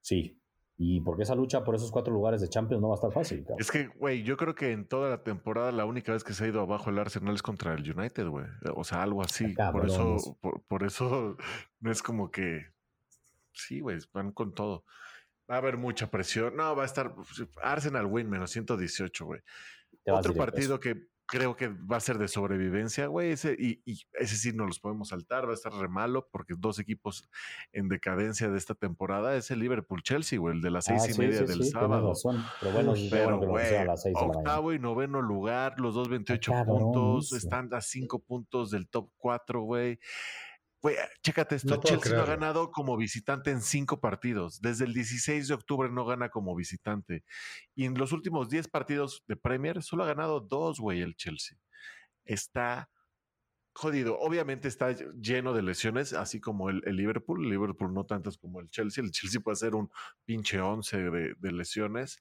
sí. 0.01 0.41
Y 0.79 1.01
porque 1.01 1.23
esa 1.23 1.35
lucha 1.35 1.65
por 1.65 1.75
esos 1.75 1.91
cuatro 1.91 2.13
lugares 2.13 2.43
de 2.43 2.49
Champions 2.49 2.83
no 2.83 2.89
va 2.89 2.95
a 2.95 2.97
estar 2.97 3.11
fácil, 3.11 3.41
cabrón. 3.41 3.61
Es 3.61 3.71
que, 3.71 3.87
güey, 3.87 4.23
yo 4.23 4.37
creo 4.37 4.55
que 4.55 4.73
en 4.73 4.87
toda 4.87 5.09
la 5.09 5.23
temporada 5.23 5.73
la 5.73 5.87
única 5.87 6.13
vez 6.13 6.23
que 6.23 6.35
se 6.35 6.45
ha 6.45 6.49
ido 6.49 6.61
abajo 6.61 6.91
el 6.91 6.99
Arsenal 6.99 7.35
es 7.35 7.43
contra 7.43 7.73
el 7.73 7.91
United, 7.91 8.29
güey. 8.29 8.45
O 8.75 8.85
sea, 8.85 9.03
algo 9.03 9.23
así. 9.23 9.55
Por 9.73 9.87
eso, 9.87 10.39
por, 10.41 10.63
por 10.65 10.85
eso 10.85 11.37
no 11.81 11.91
es 11.91 12.03
como 12.03 12.31
que. 12.31 12.67
Sí, 13.53 13.81
güey, 13.81 13.99
van 14.13 14.33
con 14.33 14.55
todo. 14.55 14.85
Va 15.51 15.55
a 15.55 15.59
haber 15.59 15.79
mucha 15.79 16.11
presión. 16.11 16.57
No, 16.57 16.77
va 16.77 16.83
a 16.83 16.87
estar 16.87 17.15
Arsenal 17.63 18.05
win 18.07 18.29
menos 18.29 18.51
118, 18.51 19.25
güey. 19.25 19.41
Otro 20.07 20.35
partido 20.35 20.79
que 20.79 21.09
creo 21.27 21.57
que 21.57 21.69
va 21.69 21.97
a 21.97 22.01
ser 22.01 22.19
de 22.19 22.29
sobrevivencia, 22.29 23.07
güey. 23.07 23.31
Ese, 23.33 23.57
y, 23.59 23.83
y 23.85 24.01
ese 24.15 24.37
sí 24.37 24.53
no 24.53 24.67
los 24.67 24.79
podemos 24.81 25.09
saltar, 25.09 25.47
va 25.47 25.51
a 25.51 25.55
estar 25.55 25.73
re 25.73 25.89
malo 25.89 26.29
porque 26.31 26.55
dos 26.57 26.79
equipos 26.79 27.29
en 27.73 27.89
decadencia 27.89 28.49
de 28.49 28.59
esta 28.59 28.75
temporada 28.75 29.37
es 29.37 29.51
el 29.51 29.59
Liverpool-Chelsea, 29.61 30.39
güey, 30.39 30.57
el 30.57 30.63
de 30.63 30.71
las 30.71 30.85
seis 30.87 31.03
Ah, 31.05 31.11
y 31.11 31.13
sí, 31.13 31.21
media 31.21 31.39
sí, 31.41 31.47
del 31.47 31.63
sí, 31.65 31.71
sábado. 31.71 32.09
razón. 32.11 32.45
Pero 32.61 32.73
bueno, 32.73 32.95
Pero, 33.11 33.39
güey, 33.39 33.77
a 33.77 33.85
las 33.85 34.03
seis 34.03 34.15
octavo 34.19 34.73
y 34.73 34.79
noveno 34.79 35.21
lugar, 35.21 35.79
los 35.81 35.95
dos 35.95 36.09
28 36.09 36.53
cabrón 36.53 36.79
puntos, 36.79 37.33
están 37.33 37.73
a 37.75 37.81
cinco 37.81 38.21
puntos 38.21 38.71
del 38.71 38.89
top 38.89 39.11
4, 39.19 39.61
güey. 39.63 39.99
Güey, 40.83 40.97
chécate 41.23 41.57
esto, 41.57 41.77
No 41.77 41.83
Chelsea 41.83 42.15
no 42.15 42.23
ha 42.23 42.27
ganado 42.27 42.71
como 42.71 42.97
visitante 42.97 43.51
en 43.51 43.63
cinco 43.63 44.01
partidos. 44.01 44.61
Desde 44.61 44.85
el 44.85 44.93
16 44.93 45.49
de 45.49 45.55
octubre 45.55 45.91
no 45.91 46.05
gana 46.05 46.29
como 46.29 46.55
visitante. 46.55 47.25
Y 47.75 47.85
en 47.87 47.95
los 47.95 48.13
últimos 48.13 48.49
10 48.49 48.69
partidos 48.69 49.25
de 49.27 49.37
Premier 49.37 49.83
solo 49.83 50.05
ha 50.05 50.09
ganado 50.09 50.41
dos, 50.41 50.79
güey, 50.79 51.01
el 51.01 51.17
Chelsea. 51.17 51.59
Está 52.25 52.91
jodido. 53.77 54.19
Obviamente 54.19 54.69
está 54.69 54.93
lleno 55.21 55.53
de 55.53 55.63
lesiones, 55.63 56.13
así 56.13 56.41
como 56.41 56.71
el, 56.71 56.83
el 56.87 56.97
Liverpool. 56.97 57.45
El 57.45 57.51
Liverpool 57.51 57.93
no 57.95 58.05
tantas 58.07 58.39
como 58.39 58.61
el 58.61 58.69
Chelsea. 58.71 59.05
El 59.05 59.11
Chelsea 59.11 59.41
puede 59.41 59.57
ser 59.57 59.75
un 59.75 59.91
pinche 60.25 60.61
11 60.61 61.11
de, 61.11 61.35
de 61.39 61.53
lesiones. 61.53 62.19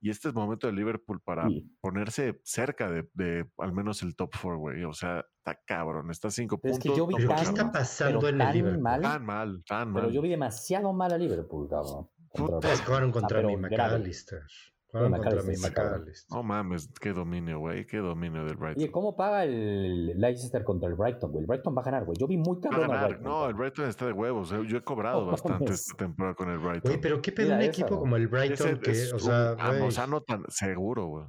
Y 0.00 0.10
este 0.10 0.28
es 0.28 0.34
momento 0.34 0.66
del 0.66 0.76
Liverpool 0.76 1.20
para 1.20 1.48
Sí. 1.48 1.66
ponerse 1.80 2.40
cerca 2.44 2.90
de, 2.90 3.08
de 3.14 3.48
al 3.58 3.72
menos 3.72 4.02
el 4.02 4.14
top 4.16 4.30
4, 4.40 4.58
güey. 4.58 4.84
O 4.84 4.92
sea, 4.92 5.24
está 5.38 5.58
cabrón. 5.64 6.10
Está 6.10 6.28
a 6.28 6.30
5 6.30 6.58
Pero 6.60 6.74
es 6.74 6.78
puntos. 6.80 6.92
que 6.92 6.98
yo 6.98 7.06
vi 7.06 7.12
no 7.14 7.18
¿Pero 7.18 7.28
puede 7.28 7.40
qué 7.42 7.48
está 7.50 7.72
pasando 7.72 8.28
en 8.28 8.40
el 8.40 8.52
Liverpool? 8.52 8.82
mal, 8.82 9.00
Tan 9.02 9.24
mal, 9.24 9.64
tan 9.66 9.90
mal. 9.92 10.02
Pero 10.02 10.12
yo 10.14 10.22
vi 10.22 10.28
demasiado 10.30 10.92
mal 10.92 11.12
a 11.12 11.18
Liverpool, 11.18 11.68
cabrón. 11.68 12.08
Contra- 12.28 12.70
Puta, 12.72 12.84
jugaron 12.84 13.12
contra 13.12 13.38
pero 13.38 13.48
mi 13.48 13.68
grave. 13.68 13.94
McAllister. 13.98 14.42
Contra. 14.90 16.00
No 16.30 16.42
mames, 16.42 16.88
qué 17.00 17.12
dominio, 17.12 17.58
güey. 17.58 17.86
Qué 17.86 17.98
dominio 17.98 18.44
del 18.44 18.56
Brighton. 18.56 18.82
Oye, 18.82 18.90
¿cómo 18.90 19.16
paga 19.16 19.44
el 19.44 20.18
Leicester 20.18 20.64
contra 20.64 20.88
el 20.88 20.94
Brighton, 20.94 21.30
güey? 21.32 21.42
El 21.42 21.46
Brighton 21.48 21.76
va 21.76 21.82
a 21.82 21.84
ganar, 21.84 22.04
güey. 22.04 22.16
Yo 22.18 22.26
vi 22.26 22.36
muy. 22.38 22.58
Brighton. 22.60 23.22
No, 23.22 23.48
el. 23.48 23.54
Brighton 23.54 23.86
está 23.88 24.06
de 24.06 24.12
huevos. 24.12 24.52
eh. 24.52 24.62
Yo 24.66 24.78
he 24.78 24.82
cobrado 24.82 25.24
No 25.24 25.32
bastante 25.32 25.64
mames. 25.64 25.80
esta 25.80 25.96
temporada 25.96 26.34
con 26.34 26.50
el 26.50 26.58
Brighton. 26.58 26.82
Güey, 26.90 27.00
pero 27.00 27.20
qué 27.20 27.32
pedo 27.32 27.46
Mira 27.46 27.56
un 27.56 27.62
esa, 27.62 27.70
equipo 27.70 27.88
güey. 27.88 28.00
como 28.00 28.16
el 28.16 28.28
Brighton 28.28 28.68
Ese 28.68 28.80
que, 28.80 28.90
es 28.92 29.12
o 29.12 29.16
un- 29.16 29.20
sea, 29.20 29.54
güey, 29.54 29.96
anotan 29.98 30.44
seguro, 30.48 31.06
güey. 31.06 31.24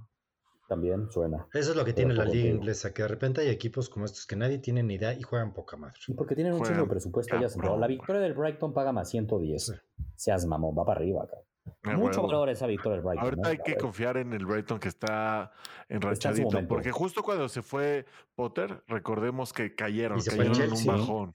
También 0.70 1.10
suena. 1.10 1.48
eso 1.54 1.72
es 1.72 1.78
lo 1.78 1.86
que 1.86 1.94
tiene 1.94 2.14
la 2.14 2.26
liga 2.26 2.50
inglesa, 2.50 2.94
que 2.94 3.02
de 3.02 3.08
repente 3.08 3.40
hay 3.40 3.48
equipos 3.48 3.90
como 3.90 4.04
estos 4.04 4.26
que 4.28 4.36
nadie 4.36 4.60
tiene 4.60 4.84
ni 4.84 4.96
idea 4.96 5.14
y 5.14 5.22
juegan 5.24 5.54
poca 5.54 5.78
madre. 5.78 5.94
Y 6.10 6.14
porque 6.14 6.36
tienen 6.36 6.52
un 6.54 6.62
chingo 6.62 6.82
de 6.82 6.88
presupuesto 6.90 7.38
ya. 7.40 7.48
La 7.78 7.88
victoria 7.88 8.22
del 8.22 8.34
Brighton 8.34 8.74
paga 8.74 8.92
más 8.92 9.10
110. 9.10 9.66
Sí. 9.66 9.72
Seas 10.16 10.46
mamón, 10.46 10.76
va 10.78 10.84
para 10.86 11.00
arriba, 11.00 11.26
cabrón. 11.26 11.47
A 11.84 11.92
Mucho 11.96 12.22
huevo. 12.22 12.28
valor 12.28 12.50
esa 12.50 12.68
victoria 12.68 12.98
del 12.98 13.06
Brighton. 13.06 13.24
Ahorita 13.24 13.50
¿eh? 13.50 13.52
hay 13.52 13.58
que 13.60 13.78
confiar 13.78 14.18
en 14.18 14.34
el 14.34 14.46
Brighton 14.46 14.80
que 14.80 14.88
está 14.90 15.52
enrachadito. 15.90 16.68
porque 16.68 16.92
justo 16.92 17.24
cuando 17.24 17.48
se 17.50 17.62
fue 17.62 18.06
Potter, 18.36 18.84
recordemos 18.88 19.54
que 19.54 19.76
cayeron, 19.76 20.22
fue 20.22 20.38
cayeron 20.38 20.62
en 20.62 20.74
un 20.74 20.86
bajón. 20.86 21.34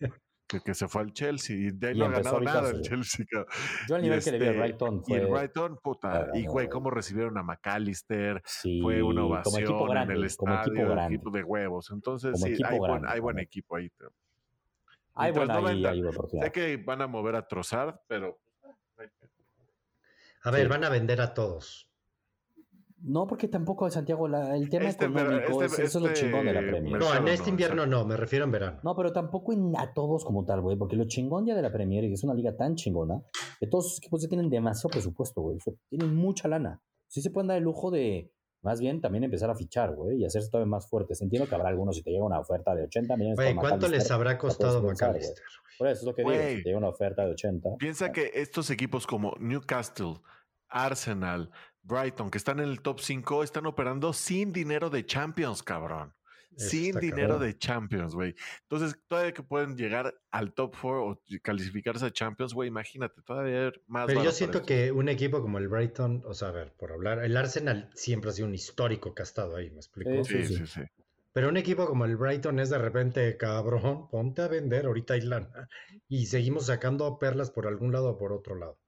Que, 0.49 0.61
que 0.61 0.75
se 0.75 0.87
fue 0.87 1.01
al 1.01 1.13
Chelsea 1.15 1.57
y 1.57 1.71
de 1.71 1.89
ahí 1.89 1.95
Y 1.95 1.99
no 1.99 2.07
ha 2.07 2.11
ganado 2.11 2.37
a 2.37 2.41
nada 2.41 2.71
el. 2.71 2.83
Chelsea. 2.83 3.25
Yo 3.89 3.95
al 3.97 4.03
nivel 4.03 4.23
que 4.23 4.33
le 4.33 4.39
vi 4.39 4.45
al 4.49 4.51
este, 4.51 4.61
Brighton 4.61 5.03
Y 5.07 5.15
el 5.15 5.29
fue. 5.29 5.39
Brighton, 5.39 5.79
puta. 5.83 6.29
Y 6.35 6.45
güey, 6.47 6.69
cómo 6.69 6.91
recibieron 6.91 7.39
a 7.39 7.43
McAllister. 7.43 8.43
Sí, 8.45 8.81
Fue 8.83 9.03
una 9.03 9.23
como 9.23 9.35
ovación 9.35 9.63
equipo 9.63 9.87
grande, 9.87 10.15
en 10.15 10.23
el 10.23 10.37
como 10.37 10.53
estadio, 10.55 10.73
equipo 10.75 10.91
grande. 10.91 11.15
equipo 11.15 11.31
de 11.31 11.43
huevos. 11.45 11.91
Entonces, 11.91 12.33
Como 12.33 12.47
sí, 12.47 12.53
equipo 12.53 12.69
hay, 12.69 12.79
buen, 12.79 12.91
grande, 12.93 13.09
hay 13.09 13.21
buen 13.21 13.39
equipo 13.39 13.77
ahí. 13.77 13.91
Hay 15.15 15.33
buena 15.33 15.61
no 15.61 15.67
ahí, 15.69 16.03
oportunidad. 16.03 16.47
Sé 16.47 16.53
que 16.53 16.77
van 16.77 17.01
a 17.03 17.07
mover 17.07 17.37
a 17.37 17.47
Trozard, 17.47 17.97
pero 18.07 18.39
A 20.45 20.51
ver, 20.51 20.63
Sí. 20.63 20.69
van 20.69 20.85
a 20.85 20.89
vender 20.89 21.21
a 21.21 21.35
todos. 21.35 21.89
No, 23.05 23.27
porque 23.27 23.49
tampoco, 23.49 23.91
Santiago, 23.91 24.29
la- 24.29 24.55
el 24.57 24.69
tema 24.69 24.89
Este 24.89 25.07
económico, 25.07 25.61
este- 25.63 25.83
es- 25.83 25.89
eso 25.91 25.99
es 25.99 26.03
lo 26.05 26.09
este 26.11 26.21
chingón 26.27 26.47
de 26.47 26.53
la 26.53 26.61
Premier. 26.61 26.99
No, 27.01 27.13
en 27.15 27.27
este 27.27 27.51
invierno 27.51 27.85
no, 27.85 28.05
me 28.07 28.17
refiero 28.17 28.45
en 28.45 28.53
verano. 28.53 28.79
No, 28.85 28.95
pero 28.95 29.13
tampoco 29.13 29.53
en, 29.53 29.73
a 29.77 29.93
todos 29.93 30.25
como 30.25 30.45
tal, 30.45 30.61
güey, 30.61 30.77
porque 30.77 30.95
lo 30.95 31.05
chingón 31.07 31.45
ya 31.45 31.57
de 31.57 31.63
la 31.63 31.73
Premier, 31.73 32.05
que 32.05 32.13
es 32.13 32.23
una 32.23 32.35
liga 32.35 32.57
tan 32.57 32.77
chingona, 32.77 33.21
que 33.59 33.67
todos 33.67 33.85
los 33.87 33.99
equipos 33.99 34.23
ya 34.23 34.29
tienen 34.29 34.49
demasiado 34.51 34.91
presupuesto, 34.91 35.41
güey. 35.43 35.57
O 35.57 35.61
sea, 35.61 35.75
tienen 35.89 36.15
mucha 36.15 36.47
lana. 36.47 36.81
Sí 37.09 37.21
se 37.23 37.31
pueden 37.31 37.49
dar 37.49 37.57
el 37.59 37.65
lujo 37.65 37.91
de, 37.91 38.31
más 38.63 38.81
bien, 38.81 39.01
también 39.01 39.25
empezar 39.25 39.51
a 39.51 39.55
fichar, 39.57 39.95
güey, 39.95 40.19
y 40.19 40.25
hacerse 40.25 40.49
todavía 40.49 40.71
más 40.71 40.89
fuertes. 40.89 41.21
Entiendo 41.21 41.49
que 41.49 41.55
habrá 41.55 41.69
algunos 41.69 41.97
si 41.97 42.03
te 42.03 42.11
llega 42.11 42.25
una 42.25 42.39
oferta 42.39 42.75
de 42.75 42.85
80 42.85 43.17
millones 43.17 43.37
Güey, 43.37 43.55
por 43.55 43.69
¿cuánto 43.69 43.89
les 43.89 44.11
habrá 44.11 44.39
costado. 44.39 44.83
McAllister? 44.83 45.45
Por 45.79 45.89
eso 45.89 46.01
es 46.01 46.07
lo 46.07 46.15
que 46.15 46.23
digo, 46.23 46.33
si 46.33 46.63
te 46.63 46.69
llega 46.69 46.79
una 46.79 46.89
oferta 46.89 47.25
de 47.25 47.33
80. 47.33 47.77
Piensa 47.79 48.13
que 48.13 48.31
estos 48.35 48.71
equipos 48.71 49.07
como 49.07 49.35
Newcastle, 49.41 50.15
Arsenal, 50.69 51.51
Brighton, 51.83 52.31
que 52.31 52.39
están 52.39 52.61
en 52.61 52.69
el 52.69 52.81
top 52.81 53.01
5, 53.01 53.43
están 53.43 53.67
operando 53.67 54.13
sin 54.13 54.53
dinero 54.53 54.91
de 54.91 55.05
Champions, 55.05 55.63
cabrón. 55.63 56.15
Sin 56.57 56.99
dinero 56.99 57.35
cabrón. 57.35 57.47
de 57.47 57.59
Champions, 57.59 58.15
güey. 58.15 58.35
Entonces, 58.63 58.99
todavía 59.07 59.33
que 59.33 59.43
pueden 59.43 59.77
llegar 59.77 60.15
al 60.31 60.53
top 60.53 60.75
4 60.81 61.07
o 61.07 61.23
calificarse 61.43 62.05
a 62.05 62.11
Champions, 62.11 62.55
güey, 62.55 62.69
imagínate, 62.69 63.23
todavía 63.23 63.67
hay 63.67 63.73
más. 63.87 64.07
Pero 64.07 64.23
yo 64.23 64.33
siento 64.33 64.63
que 64.63 64.93
un 64.93 65.09
equipo 65.09 65.41
como 65.41 65.59
el 65.59 65.69
Brighton, 65.69 66.23
o 66.27 66.35
sea, 66.35 66.49
a 66.49 66.53
ver, 66.53 66.73
por 66.73 66.93
hablar, 66.93 67.25
el 67.25 67.37
Arsenal 67.37 67.91
siempre 67.95 68.31
ha 68.31 68.33
sido 68.33 68.49
un 68.49 68.55
histórico 68.55 69.15
que 69.15 69.23
ha 69.23 69.25
estado 69.25 69.57
ahí, 69.57 69.71
¿me 69.71 69.77
explico? 69.77 70.25
Sí, 70.25 70.45
Sí, 70.45 70.57
sí, 70.57 70.67
sí. 70.67 70.81
Pero 71.33 71.49
un 71.49 71.57
equipo 71.57 71.87
como 71.87 72.05
el 72.05 72.17
Brighton 72.17 72.59
es 72.59 72.69
de 72.69 72.79
repente, 72.79 73.37
cabrón, 73.39 74.09
ponte 74.11 74.43
a 74.43 74.49
vender, 74.49 74.85
ahorita 74.85 75.15
hay 75.15 75.23
lana. 75.23 75.69
Y 76.07 76.27
seguimos 76.27 76.67
sacando 76.67 77.19
perlas 77.19 77.51
por 77.51 77.67
algún 77.67 77.91
lado 77.91 78.11
o 78.11 78.19
por 78.19 78.33
otro 78.33 78.55
lado. 78.55 78.79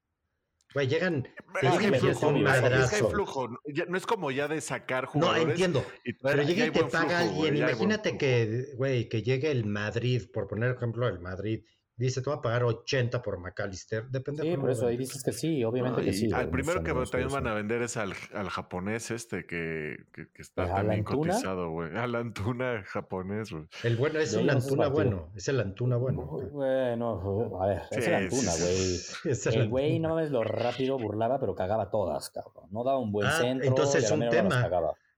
Güey, 0.74 0.88
llegan. 0.88 1.28
Es 1.62 1.78
que, 1.78 1.98
flujo, 1.98 2.28
un 2.28 2.46
es 2.46 2.90
que 2.90 2.96
hay 2.96 3.02
flujo. 3.02 3.48
No 3.88 3.96
es 3.96 4.06
como 4.06 4.32
ya 4.32 4.48
de 4.48 4.60
sacar 4.60 5.06
jugadores. 5.06 5.44
No, 5.44 5.50
entiendo. 5.50 5.84
pero 6.20 6.42
llega 6.42 6.66
y 6.66 6.70
te 6.72 6.84
paga 6.84 7.20
alguien. 7.20 7.56
Imagínate 7.56 8.18
que, 8.18 8.74
güey, 8.76 9.08
que 9.08 9.22
llegue 9.22 9.52
el 9.52 9.64
Madrid, 9.64 10.24
por 10.32 10.48
poner 10.48 10.74
ejemplo, 10.74 11.06
el 11.06 11.20
Madrid, 11.20 11.64
Dice, 11.96 12.22
te 12.22 12.30
va 12.30 12.36
a 12.36 12.42
pagar 12.42 12.64
80 12.64 13.22
por 13.22 13.38
McAllister. 13.38 14.08
Depende 14.08 14.42
Sí, 14.42 14.56
por 14.56 14.70
eso 14.70 14.86
ahí 14.86 14.96
dices 14.96 15.22
que 15.22 15.32
sí, 15.32 15.62
obviamente 15.62 16.02
que 16.02 16.12
sí. 16.12 16.32
Al 16.32 16.50
primero 16.50 16.82
que 16.82 16.92
también 16.92 17.30
van 17.30 17.46
a 17.46 17.54
vender 17.54 17.82
es 17.82 17.96
al, 17.96 18.14
al 18.32 18.48
japonés 18.48 19.12
este 19.12 19.46
que, 19.46 20.04
que, 20.12 20.28
que 20.32 20.42
está 20.42 20.66
también 20.66 21.04
cotizado, 21.04 21.70
güey. 21.70 21.96
Al 21.96 22.16
Antuna 22.16 22.82
japonés, 22.84 23.52
güey. 23.52 23.64
El 23.84 23.96
bueno 23.96 24.18
es 24.18 24.34
el 24.34 24.50
Antuna 24.50 24.88
bueno. 24.88 25.30
Es 25.36 25.46
el 25.48 25.60
Antuna 25.60 25.96
bueno. 25.96 26.24
Bueno, 26.50 27.60
a 27.60 27.66
ver, 27.66 27.82
es 27.92 28.08
el 28.08 28.14
Antuna, 28.14 28.52
güey. 28.58 29.62
el 29.62 29.68
güey, 29.68 30.00
no 30.00 30.08
mames, 30.10 30.30
lo 30.32 30.42
rápido 30.42 30.98
burlaba, 30.98 31.38
pero 31.38 31.54
cagaba 31.54 31.90
todas, 31.90 32.30
cabrón. 32.30 32.68
No 32.70 32.82
daba 32.82 32.98
un 32.98 33.12
buen 33.12 33.28
ah, 33.28 33.38
centro. 33.38 33.68
Entonces 33.68 34.04
es 34.04 34.10
un 34.10 34.28
tema. 34.28 34.68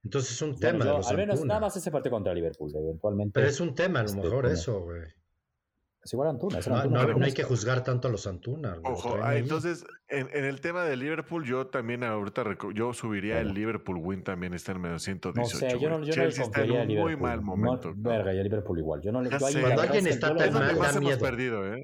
Entonces 0.03 0.31
es 0.31 0.41
un 0.41 0.59
tema. 0.59 0.85
al 1.05 1.17
menos 1.17 1.43
nada 1.43 1.59
más 1.59 1.75
ese 1.75 1.89
partido 1.89 2.11
contra 2.11 2.33
Liverpool, 2.33 2.71
eventualmente. 2.75 3.31
Pero 3.33 3.47
es 3.47 3.59
un 3.59 3.73
tema, 3.73 3.99
a 3.99 4.03
lo 4.03 4.09
este, 4.09 4.21
mejor 4.21 4.45
eso, 4.45 4.81
güey. 4.81 5.01
Es 6.07 6.13
igual 6.13 6.29
Antuna. 6.29 6.59
no, 6.87 7.25
hay 7.25 7.33
que 7.33 7.43
juzgar 7.43 7.83
tanto 7.83 8.07
a 8.07 8.11
los 8.11 8.25
Antuna. 8.27 8.77
Ojo, 8.81 9.17
ah, 9.21 9.35
entonces, 9.35 9.83
en, 10.07 10.29
el 10.45 10.61
tema 10.61 10.85
de 10.85 10.95
Liverpool, 10.95 11.43
yo 11.43 11.67
también 11.67 12.01
ahorita 12.01 12.45
yo 12.73 12.93
subiría 12.93 13.41
el 13.41 13.53
Liverpool 13.53 13.97
win 13.97 14.23
también 14.23 14.53
está 14.53 14.71
en 14.71 14.79
medio 14.79 14.99
118. 14.99 15.65
No 15.65 15.69
sé, 15.69 15.77
yo 15.77 15.89
no, 15.89 16.01
yo 16.01 16.13
Chelsea 16.13 16.45
está 16.45 16.63
en 16.63 16.71
un 16.71 16.95
muy 16.97 17.17
mal 17.17 17.41
momento. 17.41 17.91
verga, 17.93 18.33
y 18.33 18.37
el 18.37 18.43
Liverpool 18.43 18.79
igual. 18.79 19.01
Yo 19.01 19.11
no 19.11 19.21
le 19.21 19.29
Cuando 19.37 19.81
alguien 19.81 20.07
está 20.07 20.33
tan 20.33 20.53
mal, 20.53 20.77
más 20.77 20.95
hemos 20.95 21.17
perdido, 21.17 21.73
¿eh? 21.73 21.83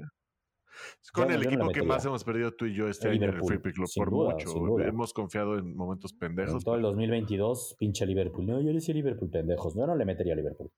Es 1.01 1.12
con 1.12 1.29
el 1.29 1.43
equipo 1.43 1.67
que 1.67 1.83
más 1.83 2.05
hemos 2.05 2.23
perdido 2.23 2.53
tú 2.53 2.65
y 2.65 2.75
yo 2.75 2.88
este 2.88 3.09
año 3.09 3.25
en 3.25 3.36
el 3.36 3.43
Free 3.43 3.59
Pick 3.59 3.73
Club, 3.73 3.89
por 3.93 4.09
mucho. 4.09 4.79
Hemos 4.79 5.12
confiado 5.12 5.57
en 5.57 5.75
momentos 5.75 6.13
pendejos. 6.13 6.53
En 6.53 6.59
todo 6.62 6.75
el 6.75 6.81
2022, 6.81 7.75
pinche 7.77 8.05
Liverpool. 8.05 8.45
No, 8.45 8.62
yo 8.62 8.67
le 8.67 8.75
decía 8.75 8.95
Liverpool 8.95 9.29
pendejos. 9.29 9.75
No, 9.75 9.86
no 9.86 9.97
le 9.97 10.05
metería 10.05 10.31
a 10.31 10.38
Liverpool. 10.38 10.71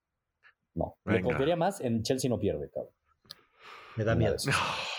No. 0.73 0.95
Me 1.05 1.21
confiaría 1.21 1.55
más 1.55 1.79
en 1.79 2.01
Chelsea 2.01 2.27
no 2.27 2.39
pierde, 2.39 2.71
cabrón. 2.73 2.91
Me 3.95 4.03
da 4.03 4.15
miedo. 4.15 4.36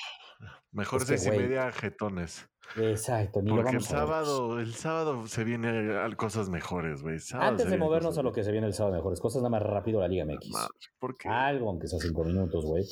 Mejor 0.73 1.05
seis 1.05 1.27
y 1.27 1.31
media 1.31 1.73
jetones. 1.73 2.49
Exacto, 2.77 3.41
ni 3.41 3.51
Porque 3.51 3.77
el 3.77 3.83
sábado, 3.83 4.59
el 4.59 4.75
sábado 4.75 5.27
se 5.27 5.45
vienen 5.45 5.91
cosas 6.17 6.51
mejores, 6.51 7.03
güey. 7.03 7.19
Antes 7.33 7.71
de 7.71 7.79
movernos 7.79 8.19
a 8.19 8.23
lo 8.23 8.33
que 8.33 8.43
se 8.43 8.53
viene 8.53 8.67
el 8.67 8.75
sábado 8.75 8.97
mejores, 8.97 9.21
cosas 9.21 9.41
nada 9.41 9.51
más 9.51 9.63
rápido 9.63 10.01
la 10.01 10.09
Liga 10.09 10.25
MX. 10.27 10.51
¿Por 10.99 11.17
qué? 11.17 11.29
Algo, 11.29 11.71
aunque 11.71 11.87
sea 11.87 11.99
cinco 11.99 12.25
minutos, 12.25 12.65
güey. 12.67 12.85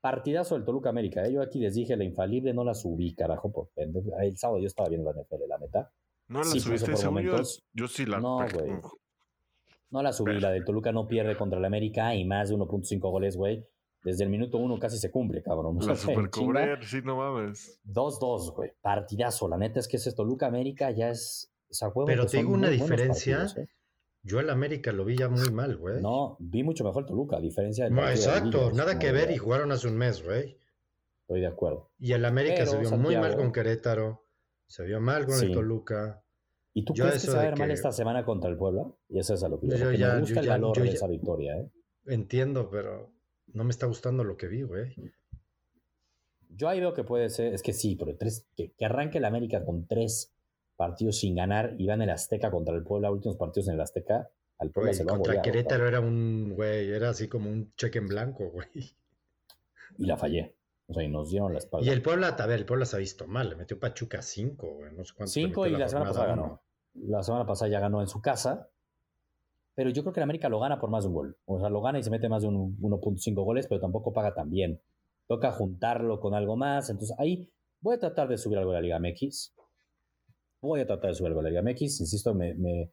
Partidazo 0.00 0.56
del 0.56 0.64
Toluca 0.64 0.90
América. 0.90 1.24
¿eh? 1.24 1.32
Yo 1.32 1.40
aquí 1.40 1.60
les 1.60 1.74
dije, 1.74 1.96
la 1.96 2.04
infalible 2.04 2.52
no 2.52 2.64
la 2.64 2.74
subí, 2.74 3.14
carajo. 3.14 3.52
Por 3.52 3.70
el 3.76 4.36
sábado 4.36 4.58
yo 4.58 4.66
estaba 4.66 4.88
viendo 4.88 5.10
la 5.10 5.22
NFL, 5.22 5.48
la 5.48 5.58
neta. 5.58 5.92
No 6.28 6.40
la 6.40 6.44
subiste, 6.44 6.92
ese 6.92 7.06
momentos. 7.06 7.62
Yo, 7.72 7.86
sí 7.86 8.04
la. 8.04 8.20
No, 8.20 8.38
güey. 8.52 8.72
No 9.90 10.02
la 10.02 10.14
subí, 10.14 10.40
la 10.40 10.50
del 10.50 10.64
Toluca 10.64 10.90
no 10.90 11.06
pierde 11.06 11.36
contra 11.36 11.58
el 11.58 11.66
América 11.66 12.14
y 12.14 12.24
más 12.24 12.48
de 12.48 12.56
1.5 12.56 12.98
goles, 12.98 13.36
güey 13.36 13.68
desde 14.02 14.24
el 14.24 14.30
minuto 14.30 14.58
uno 14.58 14.78
casi 14.78 14.98
se 14.98 15.10
cumple, 15.10 15.42
cabrón. 15.42 15.78
La 15.80 15.96
supercubrer, 15.96 16.84
sí, 16.84 17.00
no 17.04 17.16
mames. 17.16 17.80
2-2, 17.86 18.54
güey. 18.54 18.72
Partidazo. 18.80 19.48
La 19.48 19.56
neta 19.56 19.80
es 19.80 19.88
que 19.88 19.96
es 19.96 20.06
esto. 20.06 20.24
Luca 20.24 20.46
América 20.46 20.90
ya 20.90 21.10
es. 21.10 21.52
Pero 22.06 22.26
te 22.26 22.38
digo 22.38 22.52
una 22.52 22.68
diferencia. 22.68 23.46
¿eh? 23.56 23.66
Yo 24.22 24.40
el 24.40 24.50
América 24.50 24.92
lo 24.92 25.04
vi 25.04 25.16
ya 25.16 25.28
muy 25.28 25.50
mal, 25.50 25.76
güey. 25.76 26.02
No, 26.02 26.36
vi 26.38 26.62
mucho 26.62 26.84
mejor 26.84 27.06
Toluca, 27.06 27.38
a 27.38 27.40
diferencia 27.40 27.84
de. 27.84 27.90
No, 27.90 28.08
exacto, 28.08 28.70
nada 28.72 28.98
que 28.98 29.10
ver 29.10 29.30
y 29.30 29.38
jugaron 29.38 29.72
hace 29.72 29.88
un 29.88 29.96
mes, 29.96 30.22
güey. 30.22 30.58
Estoy 31.22 31.40
de 31.40 31.46
acuerdo. 31.46 31.90
Y 31.98 32.12
el 32.12 32.24
América 32.24 32.66
se 32.66 32.78
vio 32.78 32.90
muy 32.98 33.16
mal 33.16 33.36
con 33.36 33.52
Querétaro, 33.52 34.26
se 34.66 34.84
vio 34.84 35.00
mal 35.00 35.26
con 35.26 35.42
el 35.42 35.52
Toluca. 35.52 36.22
¿Y 36.74 36.84
tú 36.84 36.94
crees 36.94 37.14
que 37.14 37.18
se 37.20 37.32
va 37.32 37.40
a 37.40 37.44
ver 37.44 37.58
mal 37.58 37.70
esta 37.70 37.92
semana 37.92 38.24
contra 38.24 38.48
el 38.48 38.56
Puebla? 38.56 38.86
Y 39.08 39.18
eso 39.18 39.34
es 39.34 39.42
a 39.42 39.48
lo 39.48 39.60
que 39.60 39.68
yo, 39.68 39.86
me 39.86 40.20
gusta 40.20 40.40
el 40.40 40.48
valor 40.48 40.78
de 40.78 40.88
esa 40.88 41.06
victoria, 41.06 41.56
¿eh? 41.56 41.70
Entiendo, 42.06 42.68
pero 42.70 43.12
no 43.54 43.64
me 43.64 43.70
está 43.70 43.86
gustando 43.86 44.24
lo 44.24 44.36
que 44.36 44.48
vi, 44.48 44.62
güey. 44.62 44.94
Yo 46.48 46.68
ahí 46.68 46.80
veo 46.80 46.92
que 46.92 47.04
puede 47.04 47.30
ser, 47.30 47.54
es 47.54 47.62
que 47.62 47.72
sí, 47.72 47.96
pero 47.96 48.16
tres, 48.16 48.46
que, 48.56 48.72
arranque 48.84 49.18
el 49.18 49.24
América 49.24 49.64
con 49.64 49.86
tres 49.86 50.32
partidos 50.76 51.18
sin 51.18 51.36
ganar 51.36 51.74
y 51.78 51.86
van 51.86 52.02
el 52.02 52.10
Azteca 52.10 52.50
contra 52.50 52.74
el 52.74 52.82
Puebla, 52.82 53.10
últimos 53.10 53.36
partidos 53.36 53.68
en 53.68 53.74
el 53.74 53.80
Azteca, 53.80 54.28
al 54.58 54.70
Puebla 54.70 54.92
se 54.92 55.04
lo 55.04 55.14
Contra 55.14 55.42
Querétaro 55.42 55.88
era 55.88 56.00
un, 56.00 56.52
güey, 56.54 56.90
era 56.90 57.10
así 57.10 57.28
como 57.28 57.50
un 57.50 57.74
cheque 57.74 57.98
en 57.98 58.06
blanco, 58.06 58.50
güey. 58.50 58.68
Y 59.98 60.06
la 60.06 60.16
fallé. 60.16 60.54
O 60.86 60.94
sea, 60.94 61.02
y 61.02 61.08
nos 61.08 61.30
dieron 61.30 61.52
la 61.52 61.58
espalda. 61.58 61.86
Y 61.86 61.90
el 61.90 62.02
Puebla, 62.02 62.28
a 62.28 62.46
ver, 62.46 62.58
el 62.58 62.66
Puebla 62.66 62.84
se 62.84 62.96
ha 62.96 62.98
visto 62.98 63.26
mal, 63.26 63.48
le 63.48 63.56
metió 63.56 63.80
Pachuca 63.80 64.22
5, 64.22 64.66
güey, 64.66 64.92
no 64.92 65.04
sé 65.04 65.14
cuánto. 65.14 65.32
5 65.32 65.66
y 65.66 65.70
la, 65.70 65.88
semana 65.88 66.10
pasada 66.10 66.26
ganó. 66.28 66.62
La 66.94 67.22
semana 67.22 67.46
pasada 67.46 67.70
ya 67.70 67.80
ganó 67.80 68.00
en 68.00 68.08
su 68.08 68.20
casa 68.20 68.68
pero 69.74 69.90
yo 69.90 70.02
creo 70.02 70.12
que 70.12 70.20
el 70.20 70.24
América 70.24 70.48
lo 70.48 70.60
gana 70.60 70.78
por 70.78 70.90
más 70.90 71.04
de 71.04 71.08
un 71.08 71.14
gol. 71.14 71.38
O 71.46 71.58
sea, 71.58 71.70
lo 71.70 71.80
gana 71.80 71.98
y 71.98 72.02
se 72.02 72.10
mete 72.10 72.28
más 72.28 72.42
de 72.42 72.48
1.5 72.48 73.34
goles, 73.44 73.66
pero 73.66 73.80
tampoco 73.80 74.12
paga 74.12 74.34
tan 74.34 74.50
bien. 74.50 74.80
Toca 75.26 75.50
juntarlo 75.52 76.20
con 76.20 76.34
algo 76.34 76.56
más. 76.56 76.90
Entonces 76.90 77.16
ahí 77.18 77.50
voy 77.80 77.96
a 77.96 77.98
tratar 77.98 78.28
de 78.28 78.36
subir 78.36 78.58
algo 78.58 78.72
de 78.72 78.76
la 78.78 78.82
Liga 78.82 78.98
MX. 78.98 79.54
Voy 80.60 80.80
a 80.80 80.86
tratar 80.86 81.10
de 81.10 81.14
subir 81.14 81.28
algo 81.28 81.42
de 81.42 81.50
la 81.50 81.60
Liga 81.60 81.72
MX. 81.72 82.00
Insisto, 82.00 82.34
me, 82.34 82.54
me, 82.54 82.90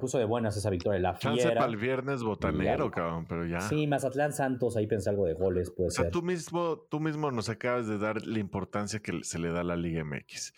puso 0.00 0.18
de 0.18 0.24
buenas 0.24 0.56
esa 0.56 0.68
victoria. 0.68 0.98
La 1.00 1.14
fiera. 1.14 1.54
para 1.54 1.66
el 1.66 1.76
viernes 1.76 2.24
botanero, 2.24 2.90
cabrón, 2.90 3.26
pero 3.28 3.46
ya. 3.46 3.60
Sí, 3.60 3.86
Mazatlán 3.86 4.32
Santos, 4.32 4.76
ahí 4.76 4.86
pensé 4.88 5.10
algo 5.10 5.26
de 5.26 5.34
goles, 5.34 5.70
puede 5.70 5.88
o 5.88 5.90
sea, 5.90 6.10
Tú 6.10 6.22
mismo, 6.22 6.80
tú 6.90 6.98
mismo 6.98 7.30
nos 7.30 7.48
acabas 7.48 7.86
de 7.86 7.98
dar 7.98 8.26
la 8.26 8.38
importancia 8.40 9.00
que 9.00 9.22
se 9.22 9.38
le 9.38 9.50
da 9.50 9.60
a 9.60 9.64
la 9.64 9.76
Liga 9.76 10.04
MX. 10.04 10.52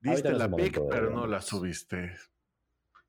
Diste 0.00 0.32
la 0.34 0.50
pick, 0.50 0.78
pero 0.88 1.10
no 1.10 1.26
la 1.26 1.40
subiste. 1.40 2.12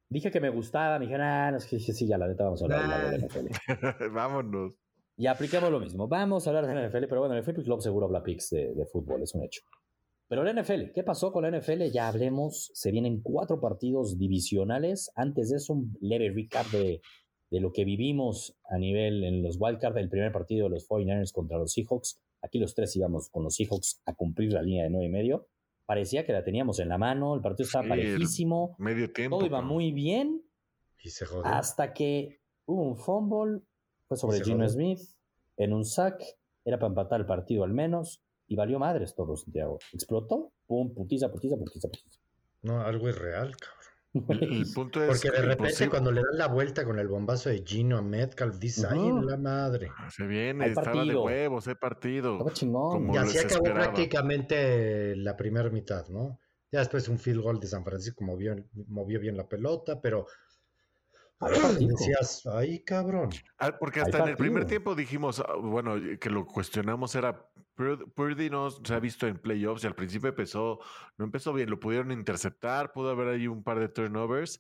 Dije 0.10 0.32
que 0.32 0.40
me 0.40 0.50
gustaba, 0.50 1.00
me 1.00 1.06
dijeron, 1.06 1.26
ah, 1.26 1.52
no, 1.52 1.60
sí, 1.60 1.80
sí, 1.80 2.08
ya 2.08 2.18
la 2.18 2.28
neta 2.28 2.46
vamos 2.46 2.62
a 2.62 2.66
hablar 2.66 3.12
de 3.12 3.18
la 3.18 3.28
NFL. 3.28 3.48
Vámonos. 4.14 4.74
Y 5.18 5.28
aplicamos 5.28 5.70
lo 5.70 5.80
mismo. 5.80 6.08
Vamos 6.08 6.46
a 6.46 6.52
hablar 6.52 6.68
de 6.68 6.76
la 6.76 6.88
NFL, 6.88 7.06
pero 7.10 7.20
bueno, 7.20 7.36
el 7.36 7.42
NFL 7.42 7.64
Club 7.64 7.82
seguro 7.82 8.06
habla 8.06 8.24
picks 8.24 8.52
de, 8.52 8.74
de, 8.74 8.86
fútbol, 8.86 9.24
es 9.24 9.34
un 9.36 9.44
hecho. 9.44 9.64
Pero 10.30 10.44
la 10.44 10.54
NFL, 10.54 10.92
¿qué 10.94 11.04
pasó 11.04 11.32
con 11.32 11.44
la 11.44 11.58
NFL? 11.58 11.84
Ya 11.92 12.08
hablemos, 12.08 12.72
se 12.74 12.92
vienen 12.92 13.22
cuatro 13.22 13.60
partidos 13.60 14.18
divisionales. 14.18 15.12
Antes 15.16 15.50
de 15.50 15.58
eso, 15.58 15.74
un 15.74 15.98
leve 16.00 16.32
recap 16.34 16.68
de, 16.68 17.02
de 17.50 17.60
lo 17.60 17.72
que 17.72 17.84
vivimos 17.84 18.58
a 18.70 18.78
nivel 18.78 19.24
en 19.24 19.44
los 19.44 19.58
wildcards 19.60 19.96
del 19.96 20.10
primer 20.10 20.32
partido 20.32 20.66
de 20.66 20.76
los 20.76 20.88
49ers 20.88 21.34
contra 21.34 21.58
los 21.58 21.74
Seahawks. 21.74 22.22
Aquí 22.42 22.60
los 22.60 22.76
tres 22.76 22.96
íbamos 22.96 23.30
con 23.30 23.44
los 23.44 23.56
Seahawks 23.56 24.02
a 24.06 24.14
cumplir 24.14 24.54
la 24.54 24.62
línea 24.62 24.84
de 24.84 24.90
nueve 24.90 25.08
y 25.08 25.12
medio 25.12 25.48
parecía 25.88 26.26
que 26.26 26.34
la 26.34 26.44
teníamos 26.44 26.80
en 26.80 26.90
la 26.90 27.00
mano, 27.00 27.34
el 27.34 27.42
partido 27.42 27.66
estaba 27.66 27.88
parejísimo, 27.88 28.76
medio 28.78 29.12
tiempo, 29.12 29.38
todo 29.38 29.48
iba 29.48 29.62
muy 29.62 29.92
bien, 29.92 30.44
y 31.02 31.10
se 31.10 31.26
hasta 31.44 31.94
que 31.94 32.42
hubo 32.66 32.84
un 32.84 32.98
fumble, 32.98 33.62
fue 34.08 34.18
sobre 34.18 34.44
Gino 34.44 34.68
Smith, 34.70 35.00
en 35.56 35.74
un 35.74 35.86
sack, 35.86 36.22
era 36.66 36.78
para 36.78 36.90
empatar 36.90 37.22
el 37.22 37.26
partido 37.26 37.64
al 37.64 37.74
menos, 37.74 38.22
y 38.48 38.56
valió 38.56 38.80
madres 38.80 39.16
todo, 39.16 39.36
Santiago. 39.36 39.80
Explotó, 39.94 40.52
pum, 40.68 40.94
putiza, 40.94 41.32
putiza, 41.32 41.58
putiza, 41.58 41.88
putiza. 41.88 42.20
No, 42.62 42.82
algo 42.82 43.10
es 43.10 43.18
real, 43.18 43.56
cabrón. 43.56 43.97
El 44.14 44.66
punto 44.74 45.04
es 45.04 45.10
Porque 45.10 45.30
de 45.30 45.46
repente 45.46 45.90
cuando 45.90 46.12
le 46.12 46.22
dan 46.22 46.38
la 46.38 46.48
vuelta 46.48 46.86
con 46.86 46.98
el 47.00 47.08
bombazo 47.08 47.50
de 47.50 47.64
Gino 47.66 47.98
a 47.98 48.02
Metcalf, 48.02 48.58
dice, 48.58 48.88
ay, 48.90 49.12
la 49.22 49.38
madre. 49.38 49.90
Ah, 49.98 50.10
se 50.10 50.26
viene, 50.26 50.68
estaba 50.68 51.06
de 51.06 51.16
huevos, 51.16 51.68
he 51.68 51.76
partido. 51.76 52.34
Estaba 52.34 52.54
chingón. 52.54 53.14
Y 53.14 53.18
así 53.18 53.38
acabó 53.38 53.66
prácticamente 53.66 55.16
la 55.16 55.36
primera 55.36 55.70
mitad, 55.70 56.08
¿no? 56.08 56.40
Ya 56.72 56.80
después 56.80 57.08
un 57.08 57.18
field 57.18 57.42
goal 57.42 57.60
de 57.60 57.68
San 57.68 57.84
Francisco 57.86 58.24
movió, 58.26 58.56
movió 58.88 59.20
bien 59.20 59.38
la 59.38 59.48
pelota, 59.48 60.02
pero 60.02 60.26
decías, 61.80 62.46
ay, 62.48 62.80
cabrón. 62.80 63.30
Ah, 63.60 63.78
porque 63.80 64.02
hasta 64.02 64.20
en 64.20 64.30
el 64.30 64.38
primer 64.38 64.66
tiempo 64.66 64.96
dijimos, 64.96 65.40
ah, 65.40 65.56
bueno, 65.62 65.96
que 66.20 66.30
lo 66.30 66.46
cuestionamos 66.46 67.16
era 67.16 67.50
Purdy 67.78 68.50
no 68.50 68.72
se 68.72 68.94
ha 68.94 69.00
visto 69.00 69.28
en 69.28 69.38
playoffs 69.38 69.84
y 69.84 69.88
al 69.88 69.94
principio 69.94 70.30
empezó, 70.30 70.80
no 71.18 71.26
empezó 71.26 71.54
bien, 71.54 71.70
lo 71.70 71.80
pudieron 71.80 72.12
interceptar, 72.12 72.92
pudo 72.92 73.12
haber 73.12 73.28
ahí 73.28 73.48
un 73.48 73.64
par 73.64 73.80
de 73.80 73.88
turnovers, 73.88 74.60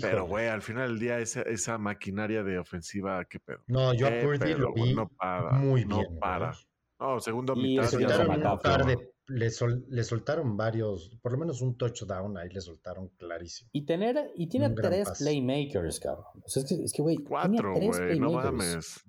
pero 0.00 0.26
güey, 0.26 0.46
al 0.46 0.62
final 0.62 0.90
del 0.90 0.98
día 1.00 1.18
esa, 1.18 1.42
esa 1.42 1.76
maquinaria 1.76 2.44
de 2.44 2.58
ofensiva, 2.58 3.24
qué 3.24 3.40
pedo. 3.40 3.64
No, 3.66 3.92
yo 3.94 4.06
a 4.06 4.10
Purdy 4.22 4.54
lo 4.54 4.72
vi 4.72 4.94
no 4.94 5.08
para, 5.08 5.52
muy 5.52 5.84
bien. 5.84 5.88
No 5.88 6.20
para. 6.20 6.54
No, 7.00 7.18
segunda 7.18 7.54
mitad. 7.54 7.82
Le 7.82 7.88
soltaron, 7.88 8.96
le, 9.28 9.50
le, 9.88 10.04
soltaron 10.04 10.56
varios, 10.56 11.10
por 11.22 11.32
lo 11.32 11.38
menos 11.38 11.60
un 11.62 11.76
touchdown 11.76 12.38
ahí 12.38 12.48
le 12.48 12.60
soltaron 12.60 13.08
clarísimo. 13.16 13.70
Y 13.72 13.84
tener, 13.84 14.30
y 14.34 14.48
tiene 14.48 14.70
tres 14.70 15.10
playmakers, 15.18 16.00
cabrón. 16.00 16.26
O 16.44 16.48
sea, 16.48 16.62
es 16.62 16.92
que, 16.92 17.02
güey, 17.02 17.16
cuatro, 17.18 17.74
güey, 17.74 18.18
no 18.20 18.32
mames. 18.32 19.04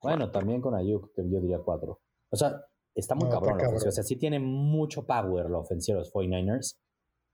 Bueno, 0.00 0.30
también 0.30 0.60
con 0.60 0.74
Ayuk, 0.74 1.12
yo 1.16 1.40
diría 1.40 1.58
cuatro. 1.58 2.00
O 2.30 2.36
sea, 2.36 2.60
Está 2.94 3.14
muy 3.14 3.28
cabrón 3.30 3.58
la 3.58 3.68
ofensiva. 3.68 3.88
O 3.88 3.92
sea, 3.92 4.04
sí 4.04 4.16
tiene 4.16 4.38
mucho 4.38 5.06
power 5.06 5.48
la 5.48 5.58
ofensiva 5.58 5.96
de 5.96 6.00
los 6.00 6.12
49ers. 6.12 6.78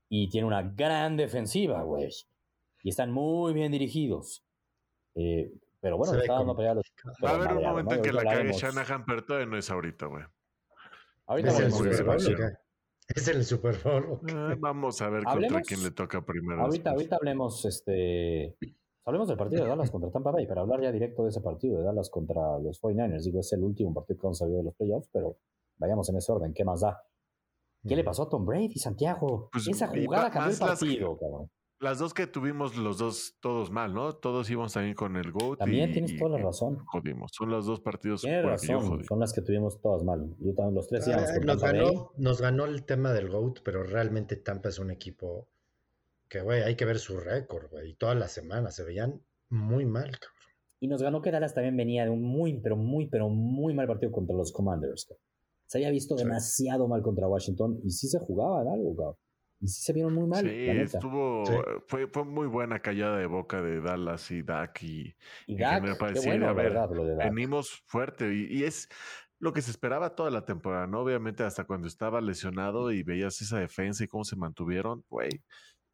Y 0.09 0.29
tiene 0.29 0.47
una 0.47 0.63
gran 0.63 1.17
defensiva, 1.17 1.83
güey. 1.83 2.09
Y 2.83 2.89
están 2.89 3.11
muy 3.11 3.53
bien 3.53 3.71
dirigidos. 3.71 4.43
Eh, 5.15 5.51
pero 5.81 5.97
bueno, 5.97 6.17
está 6.19 6.33
dando 6.33 6.57
a 6.57 6.73
los. 6.73 6.85
Va 7.23 7.31
a 7.31 7.35
haber 7.35 7.53
un 7.53 7.63
momento 7.63 7.95
en 7.95 8.01
que 8.01 8.13
la 8.13 8.23
cague 8.23 8.53
Shanahan, 8.53 9.05
pero 9.05 9.23
todavía 9.23 9.47
no 9.47 9.57
es 9.57 9.69
ahorita, 9.69 10.07
güey. 10.07 10.23
Ahorita 11.29 11.51
vamos 11.51 12.25
a 12.25 12.59
Es 13.07 13.27
el 13.27 13.45
Super 13.45 13.77
Bowl. 13.83 14.19
Ah, 14.33 14.55
vamos 14.59 14.99
a 15.01 15.09
ver 15.09 15.23
contra 15.23 15.61
quién 15.61 15.83
le 15.83 15.91
toca 15.91 16.25
primero. 16.25 16.61
Ahorita, 16.63 16.89
ahorita 16.89 17.17
hablemos, 17.17 17.65
este, 17.65 18.57
hablemos 19.05 19.27
del 19.27 19.37
partido 19.37 19.63
de 19.63 19.69
Dallas 19.69 19.91
contra 19.91 20.09
Tampa 20.09 20.31
Bay, 20.31 20.47
para 20.47 20.61
hablar 20.61 20.81
ya 20.81 20.91
directo 20.91 21.23
de 21.23 21.29
ese 21.29 21.41
partido 21.41 21.77
de 21.77 21.83
Dallas 21.83 22.09
contra 22.09 22.57
los 22.57 22.81
49ers. 22.81 23.23
Digo, 23.23 23.41
es 23.41 23.53
el 23.53 23.63
último 23.63 23.93
partido 23.93 24.19
que 24.19 24.23
vamos 24.23 24.41
a 24.41 24.45
ver 24.45 24.55
de 24.55 24.63
los 24.63 24.75
playoffs, 24.75 25.09
pero 25.13 25.37
vayamos 25.77 26.09
en 26.09 26.17
ese 26.17 26.31
orden. 26.31 26.51
¿Qué 26.51 26.65
más 26.65 26.81
da? 26.81 26.99
¿Qué 27.87 27.95
le 27.95 28.03
pasó 28.03 28.23
a 28.23 28.29
Tom 28.29 28.43
Brady, 28.43 28.79
Santiago? 28.79 29.49
Pues, 29.51 29.67
Esa 29.67 29.87
jugada 29.87 30.31
cambió 30.31 30.51
el 30.51 30.59
partido, 30.59 31.17
cabrón. 31.17 31.51
Las 31.81 31.97
dos 31.97 32.13
que 32.13 32.27
tuvimos 32.27 32.75
los 32.75 32.97
dos, 32.97 33.37
todos 33.39 33.71
mal, 33.71 33.93
¿no? 33.93 34.13
Todos 34.13 34.49
íbamos 34.49 34.73
también 34.73 34.95
con 34.95 35.15
el 35.15 35.31
GOAT. 35.31 35.59
También 35.59 35.93
tienes 35.93 36.17
toda 36.17 36.37
la 36.37 36.43
razón. 36.43 36.77
Jodimos. 36.85 37.31
Son 37.33 37.49
los 37.49 37.65
dos 37.65 37.79
partidos. 37.79 38.21
Tienes 38.21 38.43
razón. 38.43 39.03
Son 39.05 39.19
las 39.19 39.31
que 39.31 39.41
tuvimos 39.41 39.79
todas 39.79 40.03
mal. 40.03 40.35
Yo 40.39 40.53
también, 40.53 40.75
los 40.75 40.87
tres 40.87 41.07
íbamos 41.07 41.31
con 41.31 41.45
nos, 41.45 41.61
ganó, 41.61 42.11
nos 42.17 42.41
ganó 42.41 42.65
el 42.65 42.83
tema 42.83 43.13
del 43.13 43.29
GOAT, 43.29 43.59
pero 43.63 43.83
realmente 43.83 44.35
Tampa 44.35 44.67
es 44.67 44.79
un 44.79 44.91
equipo 44.91 45.47
que, 46.27 46.41
güey, 46.41 46.63
hay 46.63 46.75
que 46.75 46.83
ver 46.83 46.99
su 46.99 47.17
récord, 47.17 47.69
güey. 47.71 47.91
Y 47.91 47.93
todas 47.93 48.17
las 48.17 48.33
semanas 48.33 48.75
se 48.75 48.83
veían 48.83 49.21
muy 49.49 49.85
mal, 49.85 50.11
cabrón. 50.11 50.39
Y 50.81 50.87
nos 50.87 51.01
ganó 51.01 51.21
que 51.21 51.31
Dallas 51.31 51.53
también 51.53 51.77
venía 51.77 52.03
de 52.03 52.09
un 52.09 52.23
muy, 52.23 52.59
pero 52.59 52.75
muy, 52.75 53.07
pero 53.07 53.29
muy 53.29 53.73
mal 53.73 53.87
partido 53.87 54.11
contra 54.11 54.35
los 54.35 54.51
Commanders. 54.51 55.13
Se 55.65 55.77
había 55.77 55.91
visto 55.91 56.15
demasiado 56.15 56.89
mal 56.89 57.01
contra 57.01 57.27
Washington 57.27 57.79
y 57.83 57.91
sí 57.91 58.07
se 58.07 58.19
jugaba 58.19 58.63
en 58.63 58.67
algo, 58.67 58.95
cabrón. 58.95 59.15
Y 59.61 59.67
sí 59.67 59.81
se 59.81 59.93
vieron 59.93 60.13
muy 60.13 60.27
mal. 60.27 60.41
Sí, 60.41 60.67
estuvo, 60.69 61.43
Fue, 61.87 62.07
fue 62.07 62.23
muy 62.23 62.47
buena 62.47 62.79
callada 62.79 63.17
de 63.17 63.25
boca 63.25 63.61
de 63.61 63.81
Dallas 63.81 64.31
y 64.31 64.41
Dak. 64.41 64.81
Y, 64.83 65.15
y 65.47 65.57
Dak, 65.57 65.83
bueno, 66.23 66.55
verdad, 66.55 66.89
lo 66.91 67.03
de 67.03 67.15
Dak. 67.15 67.25
venimos 67.25 67.83
fuerte 67.85 68.33
y, 68.33 68.63
es 68.63 68.87
lo 69.39 69.51
que 69.53 69.61
se 69.61 69.71
esperaba 69.71 70.15
toda 70.15 70.31
la 70.31 70.45
temporada, 70.45 70.87
¿no? 70.87 71.01
Obviamente 71.01 71.43
hasta 71.43 71.65
cuando 71.65 71.87
estaba 71.87 72.21
lesionado 72.21 72.91
y 72.91 73.03
veías 73.03 73.41
esa 73.41 73.59
defensa 73.59 74.03
y 74.03 74.07
cómo 74.07 74.23
se 74.23 74.35
mantuvieron, 74.35 75.03
güey. 75.09 75.29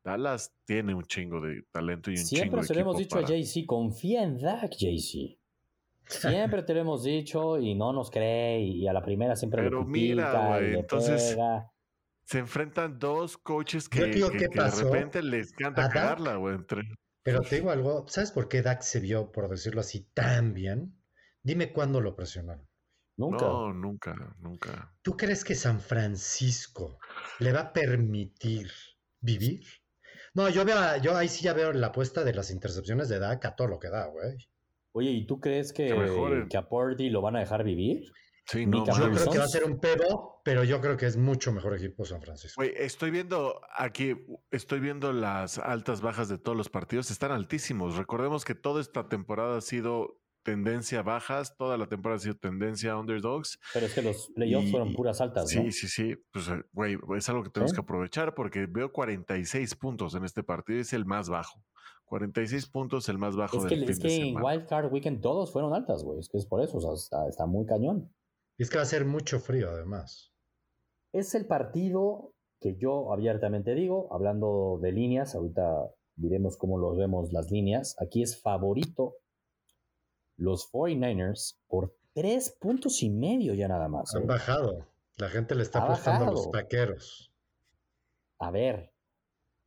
Dallas 0.04 0.54
tiene 0.65 0.93
un 0.93 1.04
chingo 1.04 1.41
de 1.41 1.63
talento 1.71 2.12
y 2.12 2.13
un 2.13 2.17
Siempre 2.19 2.49
chingo 2.49 2.62
de 2.62 2.67
se 2.67 2.73
lo 2.75 2.82
hemos 2.82 2.97
dicho 2.97 3.17
a 3.17 3.23
JC, 3.23 3.65
confía 3.65 4.21
en 4.23 4.38
Dak, 4.38 4.71
JC. 4.78 5.39
Siempre 6.08 6.62
te 6.62 6.75
lo 6.75 6.82
hemos 6.82 7.04
dicho 7.04 7.60
y 7.60 7.73
no 7.73 7.91
nos 7.91 8.12
cree 8.12 8.62
y 8.62 8.88
a 8.88 8.93
la 8.93 9.01
primera 9.01 9.36
siempre 9.36 9.63
Pero 9.63 9.80
lo 9.80 9.86
mira, 9.86 10.60
güey, 10.60 10.75
entonces 10.75 11.36
se 12.25 12.39
enfrentan 12.39 12.97
dos 12.97 13.38
coaches 13.38 13.88
que, 13.88 14.05
de 14.05 14.71
repente 14.83 15.21
les 15.21 15.53
encanta 15.53 15.89
cagarla, 15.89 16.35
güey. 16.35 16.57
Pero 17.23 17.41
te 17.41 17.55
digo 17.55 17.71
algo, 17.71 18.05
¿sabes 18.07 18.31
por 18.31 18.47
qué 18.47 18.61
Dak 18.61 18.81
se 18.81 18.99
vio, 18.99 19.31
por 19.31 19.49
decirlo 19.49 19.81
así, 19.81 20.01
tan 20.13 20.53
bien? 20.53 20.95
Dime 21.41 21.71
cuándo 21.71 22.01
lo 22.01 22.15
presionaron. 22.15 22.67
Nunca. 23.17 23.45
No, 23.45 23.73
nunca, 23.73 24.35
nunca. 24.39 24.93
¿Tú 25.01 25.15
crees 25.15 25.43
que 25.43 25.55
San 25.55 25.79
Francisco 25.79 26.99
le 27.39 27.53
va 27.53 27.61
a 27.61 27.73
permitir 27.73 28.71
vivir? 29.21 29.63
No, 30.33 30.49
yo 30.49 30.65
veo, 30.65 30.77
yo 31.01 31.15
ahí 31.15 31.29
sí 31.29 31.43
ya 31.43 31.53
veo 31.53 31.71
la 31.71 31.88
apuesta 31.88 32.23
de 32.23 32.33
las 32.33 32.51
intercepciones 32.51 33.07
de 33.07 33.19
Dak 33.19 33.45
a 33.45 33.55
todo 33.55 33.67
lo 33.67 33.79
que 33.79 33.89
da, 33.89 34.07
güey. 34.07 34.35
Oye, 34.91 35.11
¿y 35.11 35.25
tú 35.25 35.39
crees 35.39 35.73
que, 35.73 36.45
que 36.49 36.57
a 36.57 36.67
Purdy 36.67 37.09
lo 37.09 37.21
van 37.21 37.35
a 37.35 37.39
dejar 37.39 37.63
vivir? 37.63 38.11
Sí, 38.47 38.65
no, 38.67 38.86
yo 38.86 38.93
creo 38.93 39.31
que 39.31 39.38
va 39.39 39.45
a 39.45 39.47
ser 39.47 39.63
un 39.63 39.79
pedo, 39.79 40.41
pero 40.43 40.63
yo 40.63 40.79
creo 40.79 40.95
que 40.97 41.08
es 41.08 41.17
mucho 41.17 41.51
mejor 41.51 41.75
equipo 41.75 42.05
San 42.05 42.21
Francisco. 42.21 42.62
estoy 42.62 43.10
viendo 43.10 43.60
aquí, 43.75 44.15
estoy 44.51 44.79
viendo 44.79 45.12
las 45.13 45.58
altas 45.58 46.01
bajas 46.01 46.29
de 46.29 46.38
todos 46.38 46.55
los 46.55 46.69
partidos, 46.69 47.10
están 47.10 47.31
altísimos. 47.31 47.95
Recordemos 47.97 48.45
que 48.45 48.53
toda 48.53 48.81
esta 48.81 49.10
temporada 49.10 49.58
ha 49.58 49.62
sido 49.62 50.19
tendencia 50.43 51.01
bajas, 51.01 51.58
toda 51.58 51.75
la 51.75 51.88
temporada 51.88 52.17
ha 52.17 52.19
sido 52.19 52.38
tendencia 52.38 52.95
underdogs. 52.95 53.60
Pero 53.73 53.88
es 53.88 53.93
que 53.95 54.03
los 54.03 54.29
playoffs 54.36 54.69
fueron 54.69 54.93
puras 54.93 55.19
altas, 55.19 55.49
sí, 55.49 55.71
Sí, 55.71 55.88
sí, 55.88 56.15
Pues, 56.31 56.47
eh, 56.47 56.63
güey, 56.71 56.97
es 57.17 57.27
algo 57.27 57.43
que 57.43 57.49
tenemos 57.49 57.73
que 57.73 57.81
aprovechar 57.81 58.36
porque 58.36 58.67
veo 58.67 58.91
46 58.91 59.75
puntos 59.75 60.13
en 60.13 60.23
este 60.23 60.43
partido, 60.43 60.79
es 60.79 60.93
el 60.93 61.05
más 61.05 61.29
bajo. 61.29 61.63
46 62.05 62.67
puntos, 62.67 63.10
el 63.10 63.17
más 63.17 63.36
bajo 63.36 63.58
es 63.58 63.63
del 63.63 63.86
que, 63.86 63.91
es 63.91 63.99
que 63.99 64.15
en 64.15 64.39
Wild 64.39 64.67
Card 64.67 64.93
Weekend 64.93 65.21
todos 65.21 65.51
fueron 65.51 65.73
altas, 65.73 66.03
güey. 66.03 66.19
Es 66.19 66.29
que 66.29 66.38
es 66.38 66.45
por 66.45 66.62
eso, 66.62 66.77
o 66.77 66.95
sea, 66.95 67.27
está 67.27 67.47
muy 67.47 67.65
cañón. 67.65 68.13
Y 68.57 68.63
es 68.63 68.69
que 68.69 68.77
va 68.77 68.83
a 68.83 68.87
ser 68.87 69.05
mucho 69.05 69.39
frío 69.39 69.69
además. 69.69 70.33
Es 71.13 71.35
el 71.35 71.45
partido 71.45 72.33
que 72.59 72.75
yo 72.77 73.11
abiertamente 73.11 73.75
digo, 73.75 74.13
hablando 74.13 74.79
de 74.81 74.91
líneas, 74.91 75.35
ahorita 75.35 75.91
diremos 76.15 76.57
cómo 76.57 76.77
los 76.77 76.97
vemos 76.97 77.31
las 77.33 77.51
líneas. 77.51 77.95
Aquí 77.99 78.21
es 78.21 78.41
favorito 78.41 79.17
los 80.37 80.71
49ers 80.71 81.59
por 81.67 81.95
tres 82.13 82.55
puntos 82.59 83.03
y 83.03 83.09
medio 83.09 83.53
ya 83.53 83.67
nada 83.67 83.87
más. 83.87 84.13
Han 84.15 84.27
bajado. 84.27 84.87
La 85.17 85.29
gente 85.29 85.55
le 85.55 85.63
está 85.63 85.83
apostando 85.83 86.25
a 86.25 86.31
los 86.31 86.51
taqueros. 86.51 87.31
A 88.39 88.51
ver, 88.51 88.91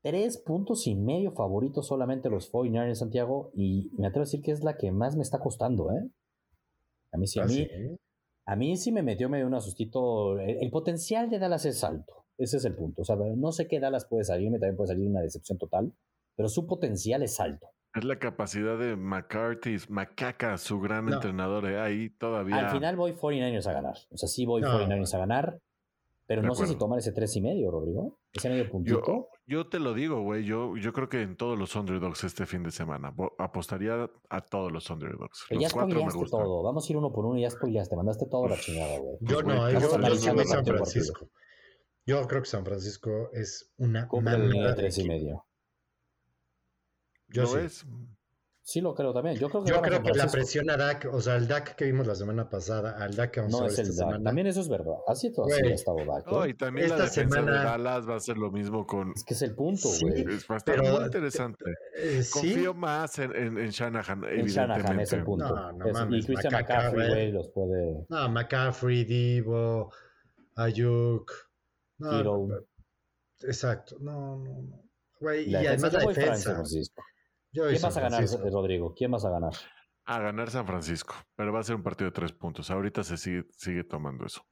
tres 0.03 0.39
puntos 0.39 0.87
y 0.87 0.95
medio 0.95 1.33
favoritos 1.33 1.87
solamente 1.87 2.29
los 2.29 2.53
49ers 2.53 2.97
Santiago 2.97 3.51
y 3.55 3.91
me 3.97 4.09
atrevo 4.09 4.23
a 4.23 4.27
decir 4.27 4.43
que 4.43 4.51
es 4.51 4.63
la 4.63 4.77
que 4.77 4.93
más 4.93 5.17
me 5.17 5.23
está 5.23 5.39
costando, 5.39 5.91
¿eh? 5.93 6.11
A 7.13 7.17
mí 7.17 7.27
sí, 7.27 7.41
a 7.41 7.45
¿Ah, 7.45 7.47
mí, 7.47 7.67
a 8.49 8.57
mí 8.57 8.79
sí 8.79 8.93
me 8.93 9.03
metió 9.03 9.29
medio 9.29 9.47
un 9.47 9.55
asustito. 9.55 10.39
El, 10.39 10.71
potencial 10.71 11.29
de 11.29 11.39
Dallas 11.39 11.67
es 11.67 11.85
alto. 11.85 12.25
Ese 12.39 12.57
es 12.57 12.65
el 12.65 12.75
punto. 12.75 13.03
O 13.03 13.05
sea, 13.05 13.15
no 13.17 13.53
sé 13.53 13.69
qué 13.69 13.79
Dallas 13.79 14.07
puede 14.07 14.25
salirme, 14.25 14.59
también 14.59 14.77
puede 14.77 14.89
salir 14.89 15.07
una 15.07 15.21
decepción 15.21 15.59
total, 15.59 15.93
pero 16.35 16.49
su 16.49 16.67
potencial 16.67 17.23
es 17.23 17.39
alto. 17.41 17.69
Es 17.95 18.05
la 18.05 18.19
capacidad 18.19 18.79
de 18.79 18.97
McCarthy, 18.97 19.77
Macaca, 19.91 20.57
su 20.57 20.81
gran 20.81 21.13
entrenador, 21.13 21.71
¿eh? 21.71 21.79
ahí 21.79 22.09
todavía. 22.09 22.57
Al 22.57 22.71
final 22.71 22.97
voy 22.97 23.13
49ers 23.13 23.67
a 23.67 23.73
ganar. 23.75 23.97
O 24.11 24.17
sea, 24.17 24.29
sí 24.29 24.47
voy 24.47 24.63
49ers 24.63 25.15
a 25.15 25.19
ganar. 25.19 25.59
Pero 26.27 26.43
no 26.43 26.55
sé 26.55 26.67
si 26.67 26.77
tomar 26.77 26.99
ese 26.99 27.13
tres 27.13 27.37
y 27.37 27.43
medio, 27.43 27.71
Rodrigo. 27.71 28.19
Ese 28.33 28.51
medio 28.51 28.71
puntito. 28.71 29.29
Yo, 29.47 29.69
te 29.69 29.79
lo 29.79 29.95
digo, 29.95 30.23
güey. 30.23 30.45
Yo, 30.45 30.77
yo 30.77 30.93
creo 30.93 31.09
que 31.09 31.23
en 31.23 31.37
todos 31.37 31.59
los 31.59 31.75
underdogs 31.75 32.25
este 32.25 32.45
fin 32.47 32.63
de 32.63 32.71
semana 32.71 33.15
apostaría 33.39 34.11
a 34.29 34.41
todos 34.43 34.71
los 34.71 34.91
underdogs. 34.91 35.47
Pero 35.49 35.61
ya 35.61 35.71
spoileaste 35.71 36.27
todo. 36.31 36.63
Vamos 36.63 36.89
a 36.89 36.93
ir 36.93 36.97
uno 36.99 37.13
por 37.13 37.25
uno 37.25 37.39
y 37.39 37.43
ya 37.43 37.51
spoileaste. 37.51 37.97
Mandaste 37.97 38.27
toda 38.27 38.51
la 38.51 38.61
chingada, 38.61 38.99
güey. 38.99 39.17
Yo 39.21 39.43
no, 39.43 39.71
yo, 39.71 39.81
yo 39.81 39.89
San 40.45 40.65
Francisco. 40.65 41.31
Yo 42.05 42.27
creo 42.27 42.43
que 42.43 42.49
San 42.49 42.65
Francisco 42.65 43.31
es 43.33 43.73
una 43.77 44.09
mamada 44.11 44.39
de 44.39 44.75
tres 44.75 44.99
y 44.99 45.09
medio. 45.09 45.47
Yo 47.29 47.43
¿Lo 47.43 47.59
es? 47.59 47.87
Sí, 48.69 48.83
lo 48.83 48.95
creo 48.95 49.15
también. 49.15 49.35
Yo 49.37 49.49
creo 49.49 49.65
que, 49.65 49.71
Yo 49.71 49.81
creo 49.81 50.03
que 50.03 50.13
la 50.13 50.27
presión 50.27 50.69
a 50.69 50.77
Dak, 50.77 51.09
o 51.11 51.23
sea, 51.23 51.37
el 51.37 51.49
Dak 51.49 51.75
que 51.75 51.87
vimos 51.87 52.07
la 52.07 52.15
semana 52.15 52.51
pasada, 52.51 53.03
al 53.03 53.17
Dak 53.17 53.31
que 53.31 53.41
vamos 53.41 53.53
no 53.53 53.59
a 53.61 53.63
ver 53.63 53.73
es 53.73 53.79
el 53.79 53.97
Dak. 53.97 54.23
También 54.23 54.47
eso 54.47 54.61
es 54.61 54.69
verdad. 54.69 54.97
Así 55.07 55.33
todo 55.33 55.47
así 55.47 55.65
ha 55.65 55.73
estado 55.73 56.05
Dak. 56.05 56.27
¿eh? 56.31 56.51
y 56.51 56.55
también 56.55 56.85
esta 56.85 56.99
la 56.99 57.05
defensa 57.05 57.35
semana... 57.37 57.59
de 57.61 57.65
Dallas 57.65 58.07
va 58.07 58.17
a 58.17 58.21
ser 58.21 58.37
lo 58.37 58.51
mismo 58.51 58.87
con. 58.87 59.13
Es 59.17 59.25
que 59.25 59.33
es 59.33 59.41
el 59.41 59.55
punto, 59.55 59.89
güey. 60.03 60.21
es 60.21 60.47
bastante 60.47 60.83
muy 60.83 61.03
interesante. 61.03 61.65
Eh, 61.97 62.23
Confío 62.31 62.75
más 62.75 63.19
en, 63.21 63.35
en, 63.35 63.57
en, 63.57 63.71
Shanahan, 63.71 64.25
en 64.25 64.45
Shanahan 64.45 65.01
es 65.01 65.15
el 65.15 65.25
punto. 65.25 65.49
No, 65.49 65.73
no 65.73 65.89
mames, 65.91 66.25
y 66.25 66.27
Christian 66.27 66.53
McCaffrey, 66.53 67.09
güey, 67.09 67.33
los 67.33 67.49
puede. 67.49 68.05
No, 68.11 68.29
McCaffrey, 68.29 69.05
Divo, 69.07 69.91
Ayuk. 70.57 71.33
No, 72.01 72.49
Exacto. 73.41 73.97
No, 73.99 74.37
no, 74.37 74.61
no. 74.61 74.83
Güey, 75.21 75.49
y 75.49 75.57
además 75.57 75.91
la 75.91 76.01
defensa. 76.01 76.63
¿Quién 77.53 77.83
vas 77.83 77.97
a 77.97 78.01
ganar, 78.01 78.25
Rodrigo? 78.53 78.95
¿Quién 78.95 79.11
vas 79.11 79.25
a 79.25 79.31
ganar? 79.31 79.53
A 80.05 80.21
ganar 80.21 80.51
San 80.51 80.67
Francisco, 80.67 81.15
pero 81.35 81.53
va 81.53 81.61
a 81.61 81.63
ser 81.63 81.77
un 81.77 81.83
partido 81.83 82.11
de 82.11 82.15
tres 82.15 82.33
puntos. 82.33 82.71
Ahorita 82.71 83.03
se 83.05 83.17
sigue, 83.17 83.45
sigue 83.57 83.85
tomando 83.85 84.25
eso. 84.25 84.43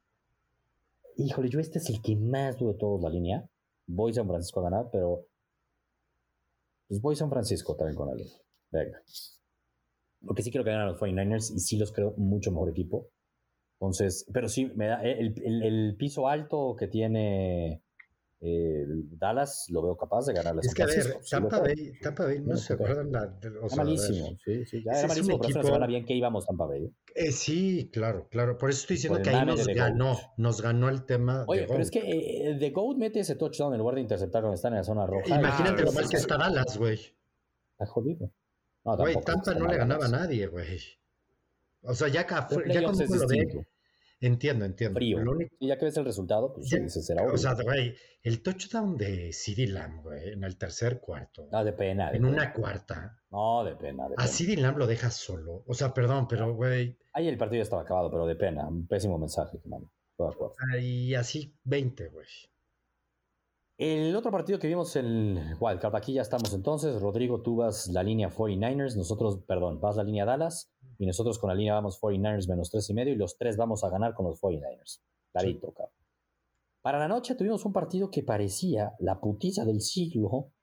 Híjole, 1.15 1.49
yo 1.49 1.59
este 1.59 1.79
es 1.79 1.89
el 1.89 2.01
que 2.01 2.15
más 2.15 2.57
dudo 2.57 2.73
de 2.73 2.79
todos 2.79 3.01
la 3.01 3.09
línea. 3.09 3.49
Voy 3.87 4.13
San 4.13 4.27
Francisco 4.27 4.59
a 4.59 4.69
ganar, 4.69 4.89
pero 4.91 5.25
pues 6.87 7.01
voy 7.01 7.15
San 7.15 7.29
Francisco 7.29 7.75
también 7.75 7.95
con 7.95 8.07
la 8.07 8.15
línea. 8.15 8.37
Venga. 8.71 9.01
Porque 10.25 10.43
sí 10.43 10.51
quiero 10.51 10.63
que 10.63 10.71
ganen 10.71 10.87
los 10.87 10.99
49ers 10.99 11.53
y 11.55 11.59
sí 11.59 11.77
los 11.77 11.91
creo 11.91 12.13
mucho 12.17 12.51
mejor 12.51 12.69
equipo. 12.69 13.09
Entonces, 13.79 14.25
pero 14.33 14.49
sí, 14.49 14.71
me 14.75 14.87
da 14.87 15.01
el, 15.03 15.33
el 15.63 15.95
piso 15.97 16.27
alto 16.27 16.75
que 16.77 16.87
tiene 16.87 17.83
eh, 18.39 18.85
Dallas 19.17 19.65
lo 19.69 19.81
veo 19.81 19.97
capaz 19.97 20.27
de 20.27 20.33
ganar 20.33 20.55
Es 20.61 20.73
que 20.73 20.83
a 20.83 20.85
ver, 20.85 21.19
Tampa, 21.29 21.59
Bay, 21.59 21.93
Tampa 21.99 22.25
Bay, 22.25 22.39
no, 22.39 22.55
se 22.55 22.73
acuerdan 22.73 23.11
la. 23.11 23.35
O 23.63 23.69
sea, 23.69 23.83
malísimo, 23.83 24.37
sí, 24.45 24.63
sí, 24.65 24.83
ya 24.83 24.91
era 24.91 25.07
malísimo, 25.07 25.39
pero 25.39 25.59
equipo... 25.59 25.75
se 25.75 25.87
bien 25.87 26.05
que 26.05 26.13
íbamos 26.13 26.45
Tampa 26.45 26.67
Bay. 26.67 26.93
Eh, 27.15 27.31
sí, 27.31 27.89
claro, 27.91 28.27
claro. 28.29 28.57
Por 28.59 28.69
eso 28.69 28.81
estoy 28.81 28.97
diciendo 28.97 29.21
que 29.23 29.31
ahí 29.31 29.43
nos 29.43 29.65
ganó, 29.67 30.17
nos 30.37 30.61
ganó 30.61 30.89
el 30.89 31.03
tema. 31.05 31.45
Oye, 31.47 31.65
pero 31.67 31.81
es 31.81 31.89
que 31.89 31.99
eh, 31.99 32.57
The 32.59 32.69
Goat 32.69 32.97
mete 32.97 33.21
ese 33.21 33.35
touchdown 33.35 33.73
en 33.73 33.79
lugar 33.79 33.95
de 33.95 34.01
interceptar 34.01 34.43
cuando 34.43 34.55
están 34.55 34.73
en 34.73 34.79
la 34.79 34.83
zona 34.83 35.07
roja. 35.07 35.35
Imagínate 35.35 35.83
lo 35.83 35.91
mal 35.91 36.07
que 36.07 36.17
está 36.17 36.37
Dallas, 36.37 36.77
güey. 36.77 36.99
Está 37.71 37.87
jodido. 37.87 38.31
No, 38.83 38.97
güey, 38.97 39.15
Tampa 39.25 39.55
no 39.55 39.67
le 39.67 39.77
ganaba 39.77 40.05
a 40.05 40.09
nadie, 40.09 40.45
güey. 40.45 40.79
O 41.81 41.95
sea, 41.95 42.07
ya, 42.07 42.27
ya 42.67 42.83
como 42.83 43.03
lo 43.03 43.27
ve 43.27 43.67
Entiendo, 44.19 44.65
entiendo. 44.65 44.97
Frío. 44.97 45.19
Y 45.59 45.67
ya 45.67 45.77
que 45.77 45.85
ves 45.85 45.97
el 45.97 46.05
resultado, 46.05 46.53
pues 46.53 46.69
ya, 46.69 46.87
será 46.89 47.23
O 47.23 47.37
sea, 47.37 47.53
güey, 47.53 47.95
el 48.23 48.41
touchdown 48.41 48.97
de 48.97 49.31
CD 49.31 49.67
Lamb, 49.67 50.01
güey, 50.01 50.33
en 50.33 50.43
el 50.43 50.57
tercer 50.57 50.99
cuarto. 50.99 51.47
Ah, 51.51 51.63
de 51.63 51.73
pena. 51.73 52.11
en 52.11 52.25
una 52.25 52.51
cuarta. 52.53 53.19
No, 53.29 53.63
de 53.63 53.75
pena. 53.75 54.07
De 54.07 54.15
a 54.17 54.27
CD 54.27 54.57
Lamb 54.57 54.77
lo 54.77 54.87
dejas 54.87 55.15
solo. 55.15 55.63
O 55.67 55.73
sea, 55.73 55.93
perdón, 55.93 56.27
pero, 56.27 56.53
güey. 56.55 56.97
Ahí 57.13 57.27
el 57.27 57.37
partido 57.37 57.61
estaba 57.61 57.83
acabado, 57.83 58.09
pero 58.09 58.25
de 58.25 58.35
pena. 58.35 58.67
Un 58.67 58.87
pésimo 58.87 59.17
mensaje, 59.17 59.59
mano. 59.65 59.91
Todo 60.15 60.55
Y 60.81 61.13
así 61.13 61.55
20, 61.63 62.07
güey. 62.09 62.27
El 63.77 64.15
otro 64.15 64.31
partido 64.31 64.57
que 64.57 64.67
vimos 64.67 64.95
en 64.95 65.55
Wildcard, 65.59 65.95
aquí 65.95 66.13
ya 66.13 66.23
estamos 66.23 66.51
entonces. 66.53 66.99
Rodrigo, 66.99 67.41
tú 67.41 67.57
vas 67.57 67.87
la 67.87 68.01
línea 68.01 68.31
49ers, 68.31 68.95
nosotros, 68.95 69.39
perdón, 69.47 69.79
vas 69.79 69.97
la 69.97 70.03
línea 70.03 70.25
Dallas 70.25 70.71
y 70.97 71.05
nosotros 71.05 71.37
con 71.37 71.49
la 71.49 71.55
línea 71.55 71.75
vamos 71.75 72.01
49ers 72.01 72.49
menos 72.49 72.71
tres 72.71 72.89
y 72.89 72.95
medio 72.95 73.13
y 73.13 73.17
los 73.17 73.37
tres 73.37 73.55
vamos 73.55 73.83
a 73.83 73.89
ganar 73.89 74.15
con 74.15 74.25
los 74.25 74.41
49ers. 74.41 75.01
Clarito, 75.31 75.71
cabrón. 75.73 75.93
Para 76.81 76.97
la 76.97 77.07
noche 77.07 77.35
tuvimos 77.35 77.65
un 77.65 77.73
partido 77.73 78.09
que 78.09 78.23
parecía 78.23 78.93
la 78.97 79.19
putiza 79.19 79.63
del 79.63 79.81
siglo 79.81 80.53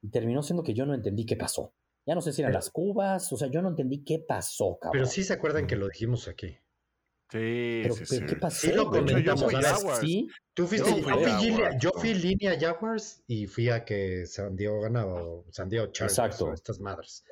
y 0.00 0.08
terminó 0.08 0.42
siendo 0.42 0.62
que 0.62 0.72
yo 0.72 0.86
no 0.86 0.94
entendí 0.94 1.26
qué 1.26 1.36
pasó. 1.36 1.74
Ya 2.06 2.14
no 2.14 2.22
sé 2.22 2.32
si 2.32 2.40
eran 2.40 2.54
las 2.54 2.70
cubas, 2.70 3.30
o 3.32 3.36
sea, 3.36 3.48
yo 3.48 3.60
no 3.60 3.68
entendí 3.68 4.02
qué 4.02 4.18
pasó, 4.18 4.78
cabrón. 4.80 4.92
Pero 4.92 5.06
sí 5.06 5.24
se 5.24 5.34
acuerdan 5.34 5.66
que 5.66 5.76
lo 5.76 5.88
dijimos 5.88 6.26
aquí. 6.26 6.56
Sí, 7.32 7.80
Pero, 7.82 7.94
sí, 7.94 8.04
pero, 8.10 8.20
sí. 8.20 8.34
¿qué 8.34 8.36
pasó? 8.40 8.66
Sí 8.66 8.72
lo 8.74 8.90
comentamos, 8.90 9.42
O 9.42 9.48
sea, 9.50 9.62
Jaguars. 9.62 9.98
sí, 10.00 10.28
Tú 10.54 10.66
fuiste, 10.66 10.90
Yo 10.90 10.96
yo, 10.98 11.02
fui 11.02 11.12
fui 11.12 11.22
Jaguars, 11.22 11.42
línea, 11.44 11.78
yo 11.78 11.90
no. 11.94 12.00
fui 12.00 12.14
línea 12.14 12.58
Jaguars 12.60 13.22
y 13.26 13.46
fui 13.46 13.68
a 13.70 13.84
que 13.86 14.26
San 14.26 14.54
Diego 14.54 14.80
ganaba, 14.82 15.14
o 15.14 15.44
San 15.50 15.68
Diego 15.70 15.86
Chargers, 15.86 16.18
Exacto. 16.18 16.44
o 16.46 16.52
estas 16.52 16.78
madres. 16.80 17.24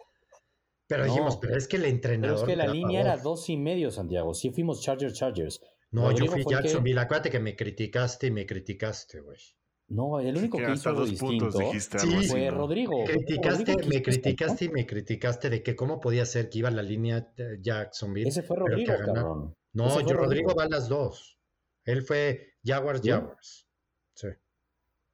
Pero 0.86 1.04
No. 1.04 1.12
dijimos, 1.12 1.36
pero 1.36 1.56
es 1.56 1.68
que 1.68 1.76
el 1.76 1.82
pero 1.82 1.94
entrenador. 1.94 2.38
es 2.38 2.44
que 2.44 2.56
la 2.56 2.66
línea 2.66 3.00
era 3.02 3.16
dos 3.18 3.48
y 3.50 3.56
medio, 3.58 3.90
Santiago. 3.90 4.32
Sí 4.34 4.50
fuimos 4.50 4.80
Chargers, 4.82 5.12
Chargers. 5.14 5.60
No, 5.90 6.10
yo 6.12 6.26
fui 6.26 6.40
el 6.40 6.46
que- 6.46 6.54
Jacksonville. 6.54 6.98
Acuérdate 6.98 7.30
que 7.30 7.40
me 7.40 7.54
criticaste 7.54 8.28
y 8.28 8.30
me 8.30 8.46
criticaste, 8.46 9.20
güey. 9.20 9.38
No, 9.88 10.18
el 10.20 10.36
único 10.36 10.56
que 10.56 10.66
que 10.66 10.72
hizo 10.72 10.88
algo 10.88 11.00
dos 11.04 11.12
puntos 11.18 11.48
distinto 11.54 11.58
dijiste 11.58 11.98
Sí, 11.98 12.06
algo 12.08 12.18
así, 12.20 12.28
fue 12.28 12.50
¿no? 12.50 12.56
Rodrigo. 12.58 13.04
Criticaste, 13.04 13.50
Rodrigo 13.72 13.88
me 13.88 14.02
quiso 14.02 14.02
criticaste 14.20 14.64
y 14.64 14.68
me 14.70 14.86
criticaste 14.86 15.50
de 15.50 15.62
que 15.64 15.76
cómo 15.76 16.00
podía 16.00 16.24
ser 16.24 16.48
que 16.48 16.60
iba 16.60 16.70
la 16.70 16.82
línea 16.82 17.32
eh, 17.36 17.58
Jacksonville. 17.60 18.28
Ese 18.28 18.42
fue 18.42 18.56
pero 18.56 18.66
Rodrigo, 18.68 18.92
cabrón. 18.96 19.54
No, 19.72 19.88
yo 20.00 20.14
Rodrigo 20.14 20.22
Rodrigo. 20.24 20.54
va 20.54 20.64
a 20.64 20.68
las 20.68 20.88
dos. 20.88 21.38
Él 21.84 22.02
fue 22.02 22.54
Jaguars, 22.64 23.00
¿Sí? 23.02 23.10
Jaguars. 23.10 23.68
Sí. 24.14 24.28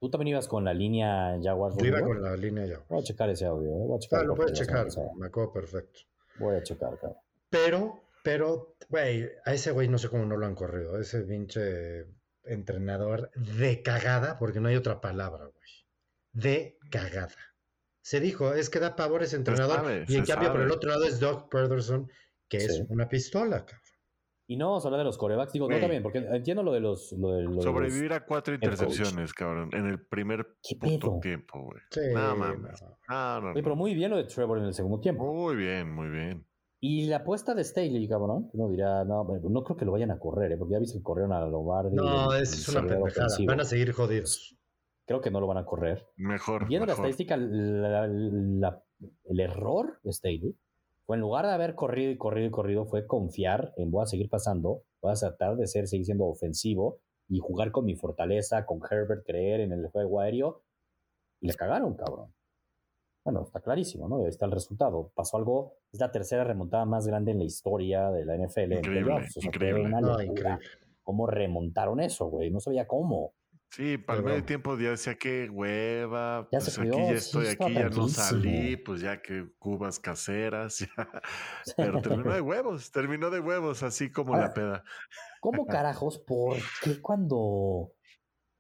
Tú 0.01 0.11
también 0.11 0.29
ibas 0.29 0.49
con 0.49 0.65
la 0.65 0.75
línea 0.75 1.39
Jaguars. 1.43 1.77
Yo 1.79 1.87
iba 1.87 2.01
con 2.03 2.23
la 2.23 2.37
línea 2.37 2.65
Voy 2.65 2.73
a 2.73 2.79
Jaguars. 2.79 3.05
checar 3.07 3.31
ese 3.31 3.47
audio. 3.47 3.69
eh, 3.71 3.87
Voy 3.87 3.97
a 3.97 3.99
checar 4.01 4.21
Ah, 4.21 4.25
lo 4.25 4.37
la 4.37 4.53
checar, 4.53 4.87
me 5.17 5.27
acuerdo 5.27 5.53
perfecto. 5.53 6.01
Voy 6.39 6.57
a 6.57 6.63
checar, 6.63 6.99
cabrón. 6.99 7.19
Pero, 7.51 8.03
pero, 8.23 8.77
güey, 8.89 9.29
a 9.45 9.55
ese 9.55 9.71
güey 9.71 9.89
no 9.89 9.99
sé 9.99 10.09
cómo 10.09 10.25
no 10.27 10.37
lo 10.37 10.47
han 10.47 10.55
corrido. 10.55 10.99
Ese 10.99 11.23
pinche 11.23 12.07
entrenador 12.45 13.31
de 13.35 13.83
cagada, 13.83 14.39
porque 14.39 14.61
no 14.61 14.69
hay 14.69 14.77
otra 14.77 15.01
palabra, 15.01 15.45
güey. 15.47 15.71
De 16.33 16.79
cagada. 16.91 17.35
Se 18.03 18.21
dijo, 18.21 18.53
es 18.55 18.71
que 18.71 18.79
da 18.79 18.95
pavor 18.97 19.23
ese 19.23 19.37
entrenador. 19.37 19.77
sabe, 19.77 20.05
y 20.09 20.17
en 20.17 20.25
cambio, 20.25 20.53
por 20.53 20.61
el 20.61 20.71
otro 20.71 20.91
lado 20.91 21.05
es 21.05 21.19
Doug 21.19 21.49
Pederson, 21.49 22.11
que 22.49 22.59
es 22.59 22.83
una 22.89 23.09
pistola, 23.09 23.65
cabrón. 23.65 23.81
Y 24.49 24.57
no 24.57 24.67
vamos 24.69 24.85
a 24.85 24.89
hablar 24.89 25.01
de 25.01 25.05
los 25.05 25.19
corebacks. 25.19 25.53
Digo, 25.53 25.69
no 25.69 25.79
también, 25.81 26.03
porque 26.05 26.19
entiendo 26.19 26.63
lo 26.63 26.73
de 26.73 26.81
los. 26.81 27.13
Lo 27.19 27.33
de, 27.33 27.43
lo 27.43 27.51
de 27.51 27.55
los- 27.57 27.65
Sobrevivir 27.65 28.13
a 28.13 28.25
cuatro 28.25 28.55
intercepciones, 28.55 29.33
cabrón, 29.35 29.71
en 29.73 29.87
el 29.87 30.07
primer 30.07 30.47
¿Qué 30.63 30.77
puto 30.77 31.19
tiempo, 31.21 31.63
güey. 31.65 31.81
Sí, 31.91 32.01
No 32.15 32.37
mames. 32.37 32.81
no. 32.81 33.41
No, 33.41 33.51
Oye, 33.51 33.63
pero 33.63 33.75
muy 33.75 33.95
bien 33.95 34.11
lo 34.13 34.17
de 34.19 34.25
Trevor 34.25 34.59
en 34.59 34.67
el 34.67 34.75
segundo 34.75 35.01
tiempo. 35.01 35.33
Muy 35.33 35.57
bien, 35.57 35.93
muy 35.93 36.09
bien. 36.09 36.47
Y 36.79 37.07
la 37.07 37.17
apuesta 37.17 37.55
de 37.55 37.65
Staley, 37.65 38.07
cabrón, 38.07 38.49
uno 38.53 38.69
dirá, 38.71 39.05
no, 39.05 39.25
no 39.25 39.65
creo 39.65 39.77
que 39.77 39.85
lo 39.85 39.93
vayan 39.93 40.11
a 40.13 40.19
correr, 40.19 40.53
¿eh? 40.53 40.57
porque 40.59 40.75
ya 40.75 40.79
viste 40.79 40.99
que 40.99 41.03
corrieron 41.03 41.33
a 41.33 41.45
Lombardi. 41.47 41.97
No, 41.97 42.33
es 42.35 42.69
una 42.69 42.81
pendejada. 42.83 43.03
ofensivo. 43.27 43.51
Van 43.51 43.61
a 43.61 43.65
seguir 43.65 43.93
jodidos. 43.93 44.57
Creo 45.07 45.21
que 45.21 45.31
no 45.31 45.41
lo 45.41 45.47
van 45.47 45.59
a 45.59 45.65
correr. 45.65 46.07
Mejor. 46.17 46.69
Viendo 46.69 46.87
la 46.87 46.93
mejor. 46.93 47.07
estadística, 47.07 47.37
la- 47.37 48.07
la- 48.07 48.83
el 49.25 49.41
error 49.41 49.99
de 50.03 50.13
Staley 50.13 50.57
en 51.15 51.21
lugar 51.21 51.47
de 51.47 51.53
haber 51.53 51.75
corrido 51.75 52.11
y 52.11 52.19
corrido 52.19 52.49
y 52.49 52.51
corrido, 52.51 52.87
fue 52.87 53.07
confiar 53.07 53.73
en 53.77 53.91
voy 53.91 54.03
a 54.03 54.07
seguir 54.07 54.29
pasando, 54.29 54.83
voy 55.01 55.13
a 55.13 55.15
tratar 55.15 55.57
de 55.57 55.67
ser, 55.67 55.87
seguir 55.87 56.07
siendo 56.07 56.27
ofensivo 56.27 56.99
y 57.29 57.39
jugar 57.39 57.71
con 57.71 57.85
mi 57.85 57.95
fortaleza, 57.95 58.67
con 58.67 58.81
Herbert, 58.89 59.25
creer 59.25 59.61
en 59.61 59.73
el 59.73 59.87
juego 59.87 60.21
aéreo. 60.21 60.63
Y 61.41 61.47
le 61.49 61.55
cagaron, 61.55 61.95
cabrón. 61.95 62.33
Bueno, 63.25 63.43
está 63.43 63.61
clarísimo, 63.61 64.09
¿no? 64.09 64.19
Ahí 64.19 64.29
está 64.29 64.47
el 64.47 64.53
resultado. 64.53 65.11
Pasó 65.15 65.37
algo, 65.37 65.75
es 65.93 65.99
la 66.01 66.13
tercera 66.13 66.45
remontada 66.45 66.85
más 66.85 67.07
grande 67.07 67.33
en 67.33 67.39
la 67.39 67.45
historia 67.45 68.11
de 68.11 68.25
la 68.25 68.37
NFL. 68.37 68.75
Increíble. 68.75 69.13
O 69.15 69.23
sea, 69.23 69.45
increíble. 69.45 69.83
una 69.83 70.01
No, 70.01 70.23
increíble. 70.23 70.59
¿Cómo 71.03 71.27
remontaron 71.27 72.01
eso, 72.01 72.27
güey? 72.27 72.51
No 72.51 72.61
sabía 72.61 72.87
cómo. 72.87 73.35
Sí, 73.77 73.99
para 73.99 74.21
el 74.21 74.25
medio 74.25 74.43
tiempo 74.43 74.79
ya 74.79 74.89
decía 74.89 75.17
que 75.17 75.51
hueva, 75.51 76.49
Ya 76.51 76.61
pues 76.61 76.73
se 76.73 76.81
aquí 76.81 76.89
cuidó, 76.89 77.11
ya 77.11 77.13
estoy, 77.13 77.47
aquí 77.49 77.75
ya 77.75 77.91
no 77.91 78.09
salí, 78.09 78.79
pues 78.79 79.03
ya 79.03 79.21
que 79.21 79.51
cubas 79.59 80.01
caseras, 80.01 80.79
ya. 80.97 81.23
Pero 81.77 82.01
terminó 82.01 82.33
de 82.33 82.41
huevos, 82.41 82.91
terminó 82.91 83.29
de 83.29 83.39
huevos, 83.39 83.83
así 83.83 84.11
como 84.11 84.33
Ahora, 84.33 84.47
la 84.47 84.55
peda. 84.55 84.85
¿Cómo 85.43 85.67
carajos? 85.67 86.19
¿Por 86.27 86.57
qué 86.83 87.03
cuando... 87.03 87.93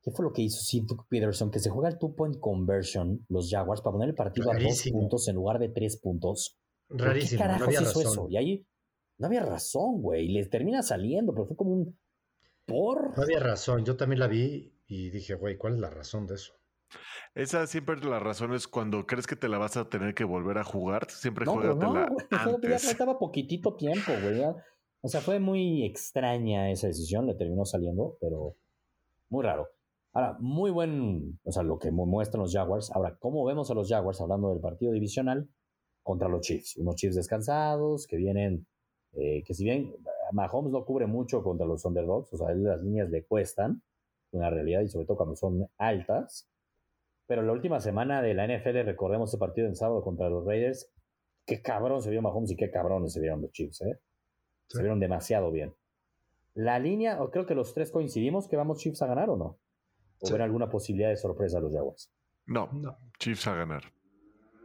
¿Qué 0.02 0.10
fue 0.10 0.22
lo 0.22 0.34
que 0.34 0.42
hizo 0.42 0.60
Sid 0.60 0.84
Peterson? 1.08 1.50
Que 1.50 1.60
se 1.60 1.70
juega 1.70 1.88
el 1.88 1.96
two-point 1.96 2.38
conversion, 2.38 3.24
los 3.30 3.48
Jaguars, 3.50 3.80
para 3.80 3.92
poner 3.92 4.10
el 4.10 4.14
partido 4.14 4.52
a 4.52 4.58
dos 4.58 4.84
puntos 4.92 5.28
en 5.28 5.36
lugar 5.36 5.58
de 5.58 5.70
tres 5.70 5.98
puntos. 5.98 6.58
¿Por 6.88 7.00
Rarísimo, 7.00 7.38
¿Qué 7.38 7.44
no 7.44 7.52
carajos 7.52 7.66
había 7.68 7.80
hizo 7.80 8.00
razón. 8.00 8.12
eso? 8.12 8.26
Y 8.28 8.36
ahí 8.36 8.66
no 9.16 9.28
había 9.28 9.40
razón, 9.40 10.02
güey. 10.02 10.28
Les 10.28 10.50
termina 10.50 10.82
saliendo, 10.82 11.32
pero 11.32 11.46
fue 11.46 11.56
como 11.56 11.70
un... 11.70 11.98
¿Por? 12.66 13.16
No 13.16 13.22
había 13.22 13.40
razón. 13.40 13.86
Yo 13.86 13.96
también 13.96 14.20
la 14.20 14.26
vi 14.26 14.75
y 14.86 15.10
dije, 15.10 15.34
güey, 15.34 15.56
¿cuál 15.56 15.74
es 15.74 15.80
la 15.80 15.90
razón 15.90 16.26
de 16.26 16.34
eso? 16.36 16.52
Esa 17.34 17.66
siempre 17.66 17.96
la 18.04 18.20
razón 18.20 18.54
es 18.54 18.68
cuando 18.68 19.06
crees 19.06 19.26
que 19.26 19.36
te 19.36 19.48
la 19.48 19.58
vas 19.58 19.76
a 19.76 19.88
tener 19.88 20.14
que 20.14 20.24
volver 20.24 20.58
a 20.58 20.64
jugar, 20.64 21.10
siempre 21.10 21.44
No, 21.44 21.54
juégatela 21.54 22.06
no, 22.06 22.14
güey. 22.14 22.26
Ya 22.30 22.42
antes. 22.42 22.86
faltaba 22.86 23.18
poquitito 23.18 23.74
tiempo, 23.74 24.12
güey. 24.22 24.42
O 25.02 25.08
sea, 25.08 25.20
fue 25.20 25.38
muy 25.40 25.84
extraña 25.84 26.70
esa 26.70 26.86
decisión. 26.86 27.26
Le 27.26 27.34
terminó 27.34 27.64
saliendo, 27.64 28.16
pero 28.20 28.56
muy 29.28 29.44
raro. 29.44 29.68
Ahora, 30.12 30.36
muy 30.40 30.70
buen, 30.70 31.38
o 31.44 31.52
sea, 31.52 31.62
lo 31.62 31.78
que 31.78 31.90
mu- 31.90 32.06
muestran 32.06 32.40
los 32.42 32.52
Jaguars. 32.54 32.90
Ahora, 32.92 33.16
¿cómo 33.18 33.44
vemos 33.44 33.70
a 33.70 33.74
los 33.74 33.88
Jaguars 33.88 34.20
hablando 34.20 34.50
del 34.50 34.60
partido 34.60 34.92
divisional 34.92 35.48
contra 36.02 36.28
los 36.28 36.40
Chiefs? 36.40 36.76
Unos 36.78 36.94
Chiefs 36.96 37.16
descansados 37.16 38.06
que 38.06 38.16
vienen, 38.16 38.66
eh, 39.12 39.42
que 39.44 39.52
si 39.52 39.64
bien 39.64 39.92
Mahomes 40.32 40.72
no 40.72 40.84
cubre 40.86 41.06
mucho 41.06 41.42
contra 41.42 41.66
los 41.66 41.84
underdogs, 41.84 42.32
o 42.32 42.36
sea, 42.38 42.54
las 42.54 42.80
líneas 42.82 43.10
le 43.10 43.24
cuestan, 43.26 43.82
una 44.36 44.50
realidad, 44.50 44.82
y 44.82 44.88
sobre 44.88 45.06
todo 45.06 45.16
cuando 45.16 45.36
son 45.36 45.68
altas. 45.78 46.48
Pero 47.26 47.42
la 47.42 47.52
última 47.52 47.80
semana 47.80 48.22
de 48.22 48.34
la 48.34 48.46
NFL, 48.46 48.84
recordemos 48.84 49.30
ese 49.30 49.38
partido 49.38 49.66
en 49.66 49.74
sábado 49.76 50.02
contra 50.02 50.28
los 50.30 50.44
Raiders, 50.46 50.90
qué 51.44 51.60
cabrón 51.62 52.00
se 52.02 52.10
vio 52.10 52.22
Mahomes 52.22 52.50
y 52.52 52.56
qué 52.56 52.70
cabrones 52.70 53.12
se 53.12 53.20
vieron 53.20 53.42
los 53.42 53.50
Chiefs, 53.52 53.80
¿eh? 53.82 53.98
Se 54.68 54.80
vieron 54.80 55.00
demasiado 55.00 55.50
bien. 55.50 55.74
La 56.54 56.78
línea, 56.78 57.22
o 57.22 57.30
creo 57.30 57.46
que 57.46 57.54
los 57.54 57.74
tres 57.74 57.90
coincidimos 57.90 58.48
que 58.48 58.56
vamos 58.56 58.78
Chiefs 58.78 59.02
a 59.02 59.06
ganar 59.06 59.28
o 59.30 59.36
no. 59.36 59.58
¿O 60.20 60.26
Sí. 60.26 60.32
ven 60.32 60.42
alguna 60.42 60.70
posibilidad 60.70 61.10
de 61.10 61.16
sorpresa 61.16 61.58
a 61.58 61.60
los 61.60 61.72
Jaguars? 61.74 62.10
No, 62.46 62.68
No. 62.72 62.96
Chiefs 63.18 63.46
a 63.48 63.54
ganar. 63.54 63.82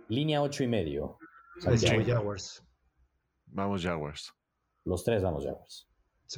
Línea 0.07 0.41
ocho 0.41 0.63
y 0.63 0.67
medio. 0.67 1.17
Santiago. 1.59 2.03
Jaguars. 2.05 2.63
Vamos 3.47 3.83
Jaguars. 3.83 4.33
Los 4.85 5.03
tres 5.03 5.21
vamos 5.21 5.45
Jaguars. 5.45 5.89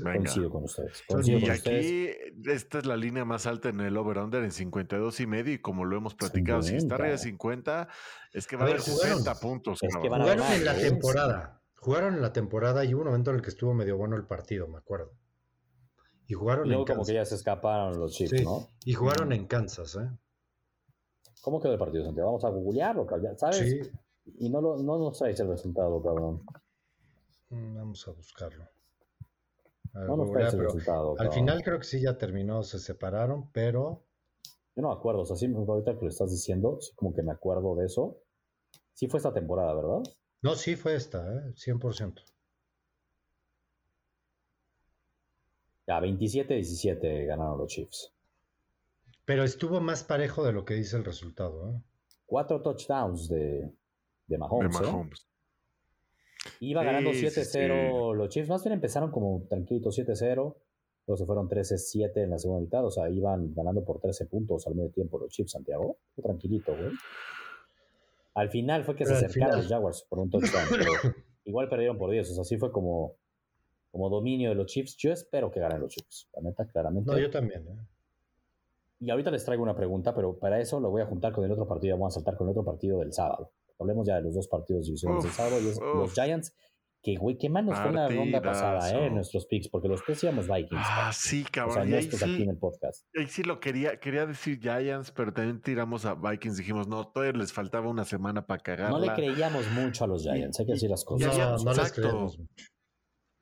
Venga. 0.01 0.17
Coincido 0.19 0.49
con 0.49 0.63
ustedes. 0.63 1.03
Coincido 1.07 1.37
Y 1.37 1.41
con 1.41 1.51
ustedes. 1.51 1.85
aquí, 2.31 2.49
esta 2.49 2.79
es 2.79 2.85
la 2.85 2.97
línea 2.97 3.25
más 3.25 3.45
alta 3.45 3.69
en 3.69 3.79
el 3.81 3.95
over-under 3.97 4.43
en 4.43 4.51
52 4.51 5.19
y 5.19 5.27
medio. 5.27 5.53
Y 5.53 5.59
como 5.59 5.85
lo 5.85 5.97
hemos 5.97 6.15
platicado, 6.15 6.61
si 6.63 6.75
está 6.75 6.95
arriba 6.95 7.11
de 7.11 7.17
50, 7.19 7.87
es 8.33 8.47
que 8.47 8.55
va 8.55 8.63
A 8.63 8.67
haber 8.69 8.79
jugaron. 8.79 9.17
60 9.19 9.39
puntos. 9.39 9.79
Es 9.83 9.95
que 9.95 10.09
cabrón. 10.09 10.11
van 10.11 10.21
a 10.21 10.23
Jugaron 10.23 10.43
ganar, 10.43 10.57
en 10.57 10.65
la 10.65 10.73
güey. 10.73 10.83
temporada. 10.89 11.61
Jugaron 11.75 12.13
en 12.15 12.21
la 12.21 12.33
temporada 12.33 12.85
y 12.85 12.93
hubo 12.93 13.01
un 13.01 13.07
momento 13.09 13.29
en 13.31 13.35
el 13.37 13.41
que 13.41 13.49
estuvo 13.49 13.73
medio 13.73 13.97
bueno 13.97 14.15
el 14.15 14.25
partido, 14.25 14.67
me 14.67 14.77
acuerdo. 14.77 15.11
Y 16.27 16.33
jugaron 16.33 16.65
Y 16.65 16.69
luego 16.69 16.83
en 16.83 16.87
como 16.87 16.97
Kansas. 16.99 17.07
que 17.09 17.13
ya 17.15 17.25
se 17.25 17.35
escaparon 17.35 17.99
los 17.99 18.13
Chiefs, 18.13 18.37
Sí, 18.37 18.43
¿no? 18.45 18.69
Y 18.85 18.93
jugaron 18.93 19.33
en 19.33 19.45
Kansas, 19.47 19.95
¿eh? 19.97 20.09
¿Cómo 21.41 21.59
quedó 21.59 21.73
el 21.73 21.79
partido, 21.79 22.05
Santiago? 22.05 22.29
Vamos 22.29 22.45
a 22.45 22.49
googlearlo, 22.49 23.05
¿sabes? 23.37 23.57
Sí. 23.57 23.81
Y 24.39 24.49
no, 24.49 24.61
lo, 24.61 24.77
no 24.81 24.97
nos 24.97 25.17
traes 25.19 25.37
el 25.41 25.49
resultado, 25.49 26.01
cabrón. 26.01 26.41
Mm, 27.49 27.75
Vamos 27.75 28.07
a 28.07 28.11
buscarlo. 28.11 28.63
No 29.93 30.31
pero 30.31 30.49
resultado. 30.49 31.15
al 31.19 31.31
final 31.31 31.61
creo 31.63 31.77
que 31.77 31.85
sí 31.85 32.01
ya 32.01 32.17
terminó, 32.17 32.63
se 32.63 32.79
separaron, 32.79 33.51
pero 33.51 34.05
Yo 34.75 34.81
no 34.81 34.89
me 34.89 34.95
acuerdo, 34.95 35.21
o 35.21 35.25
sea, 35.25 35.35
sí, 35.35 35.45
ahorita 35.45 35.95
que 35.95 36.05
lo 36.05 36.09
estás 36.09 36.31
diciendo, 36.31 36.79
sí 36.81 36.93
como 36.95 37.13
que 37.13 37.21
me 37.21 37.31
acuerdo 37.31 37.75
de 37.75 37.85
eso. 37.85 38.17
Sí 38.93 39.07
fue 39.07 39.17
esta 39.19 39.33
temporada, 39.33 39.73
¿verdad? 39.75 40.01
no, 40.41 40.55
sí 40.55 40.75
fue 40.75 40.95
esta, 40.95 41.19
¿eh? 41.19 41.53
100%. 41.55 42.23
Ya, 45.87 45.99
27-17 45.99 47.27
ganaron 47.27 47.57
los 47.57 47.67
Chiefs. 47.67 48.13
Pero 49.25 49.43
estuvo 49.43 49.79
más 49.79 50.03
parejo 50.03 50.43
de 50.43 50.53
lo 50.53 50.65
que 50.65 50.73
dice 50.73 50.97
el 50.97 51.05
resultado, 51.05 51.69
¿eh? 51.69 51.81
Cuatro 52.25 52.61
touchdowns 52.61 53.29
de, 53.29 53.37
de 53.37 53.71
de 54.27 54.37
Mahomes. 54.37 54.81
¿eh? 54.81 55.32
Iba 56.69 56.81
Sí, 56.81 56.85
ganando 56.85 57.13
sí, 57.13 57.25
7-0 57.25 58.13
los 58.15 58.29
Chiefs. 58.29 58.49
Más 58.49 58.63
bien 58.63 58.73
empezaron 58.73 59.11
como 59.11 59.43
tranquilitos 59.49 59.97
7-0. 59.97 60.55
Luego 61.05 61.17
se 61.17 61.25
fueron 61.25 61.49
13-7 61.49 62.23
en 62.23 62.29
la 62.29 62.37
segunda 62.39 62.61
mitad. 62.61 62.85
O 62.85 62.91
sea, 62.91 63.09
iban 63.09 63.53
ganando 63.53 63.83
por 63.83 63.99
13 63.99 64.25
puntos 64.27 64.65
al 64.67 64.75
medio 64.75 64.89
tiempo 64.91 65.19
los 65.19 65.29
Chiefs, 65.33 65.51
Santiago. 65.51 65.97
Fue 66.15 66.23
tranquilito, 66.23 66.73
güey. 66.75 66.91
Al 68.35 68.49
final 68.49 68.83
fue 68.83 68.95
que 68.95 69.03
Pero 69.03 69.19
se 69.19 69.25
acercaron 69.25 69.51
final- 69.51 69.59
los 69.63 69.67
Jaguars 69.71 70.05
por 70.09 70.19
un 70.19 70.29
touchdown. 70.29 70.65
pero 70.71 70.91
igual 71.45 71.69
perdieron 71.69 71.97
por 71.97 72.09
10. 72.09 72.31
O 72.31 72.33
sea, 72.33 72.41
así 72.41 72.57
fue 72.57 72.71
como, 72.71 73.15
como 73.91 74.09
dominio 74.09 74.49
de 74.49 74.55
los 74.55 74.67
Chiefs. 74.67 74.95
Yo 74.97 75.11
espero 75.11 75.51
que 75.51 75.59
ganen 75.59 75.81
los 75.81 75.91
Chiefs. 75.93 76.29
La 76.33 76.41
neta, 76.41 76.65
claramente. 76.65 77.11
No, 77.11 77.17
yo 77.19 77.29
también, 77.29 77.67
¿eh? 77.67 77.77
Y 78.99 79.09
ahorita 79.09 79.31
les 79.31 79.43
traigo 79.43 79.61
una 79.63 79.75
pregunta, 79.75 80.15
pero 80.15 80.39
para 80.39 80.61
eso 80.61 80.79
lo 80.79 80.89
voy 80.89 81.01
a 81.01 81.05
juntar 81.05 81.33
con 81.33 81.43
el 81.43 81.51
otro 81.51 81.67
partido. 81.67 81.97
Vamos 81.97 82.13
a 82.13 82.19
saltar 82.19 82.37
con 82.37 82.47
el 82.47 82.51
otro 82.51 82.63
partido 82.63 82.99
del 82.99 83.11
sábado. 83.11 83.51
Hablemos 83.83 84.07
ya 84.07 84.15
de 84.15 84.23
los 84.23 84.33
dos 84.33 84.47
partidos 84.47 84.85
divisionales 84.85 85.23
del 85.23 85.33
sábado. 85.33 85.61
Y 85.61 85.67
es 85.67 85.79
los 85.79 86.13
Giants 86.13 86.53
que, 87.03 87.17
güey, 87.17 87.37
qué 87.37 87.49
mal 87.49 87.65
nos 87.65 87.77
fue 87.77 87.91
la 87.91 88.07
ronda 88.07 88.41
pasada, 88.41 88.89
¿eh? 88.89 89.09
Nuestros 89.09 89.45
picks, 89.45 89.67
porque 89.67 89.89
los 89.89 90.01
tres 90.05 90.23
íbamos 90.23 90.47
Vikings. 90.47 90.81
Ah, 90.85 91.11
sí, 91.13 91.43
cabrón. 91.43 91.71
O 91.71 91.73
sea, 91.73 91.85
no 91.85 92.01
sí, 92.01 92.15
aquí 92.15 92.43
en 92.43 92.49
el 92.51 92.57
podcast. 92.57 93.05
Ahí 93.13 93.27
sí 93.27 93.43
lo 93.43 93.59
quería, 93.59 93.99
quería 93.99 94.25
decir 94.25 94.57
Giants, 94.61 95.11
pero 95.11 95.33
también 95.33 95.61
tiramos 95.61 96.05
a 96.05 96.15
Vikings. 96.15 96.55
Dijimos, 96.55 96.87
no, 96.87 97.05
todavía 97.09 97.37
les 97.37 97.51
faltaba 97.51 97.89
una 97.89 98.05
semana 98.05 98.47
para 98.47 98.63
cagarla. 98.63 98.97
No 98.97 99.05
le 99.05 99.13
creíamos 99.13 99.69
mucho 99.71 100.05
a 100.05 100.07
los 100.07 100.23
Giants, 100.23 100.61
hay 100.61 100.65
que 100.65 100.71
decir 100.71 100.89
las 100.89 101.03
cosas. 101.03 101.37
No, 101.37 101.57
no 101.57 101.73
les 101.73 101.97
mucho 101.99 102.37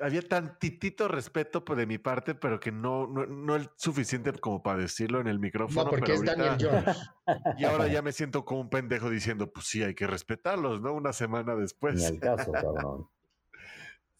había 0.01 0.21
tantitito 0.21 1.07
respeto 1.07 1.63
de 1.75 1.85
mi 1.85 1.97
parte, 1.97 2.35
pero 2.35 2.59
que 2.59 2.71
no, 2.71 3.07
no, 3.07 3.55
es 3.55 3.69
suficiente 3.75 4.31
como 4.33 4.61
para 4.63 4.79
decirlo 4.79 5.21
en 5.21 5.27
el 5.27 5.39
micrófono. 5.39 5.85
No, 5.85 5.89
porque 5.89 6.13
es 6.13 6.23
Daniel 6.23 6.57
Jones. 6.59 6.97
Y 7.57 7.63
ahora 7.63 7.87
ya 7.87 8.01
me 8.01 8.11
siento 8.11 8.43
como 8.43 8.59
un 8.61 8.69
pendejo 8.69 9.09
diciendo, 9.09 9.53
pues 9.53 9.65
sí, 9.67 9.83
hay 9.83 9.95
que 9.95 10.05
respetarlos, 10.05 10.81
¿no? 10.81 10.93
Una 10.93 11.13
semana 11.13 11.55
después. 11.55 11.95
Ni 11.95 12.03
el 12.03 12.19
caso, 12.19 12.51
cabrón. 12.51 13.07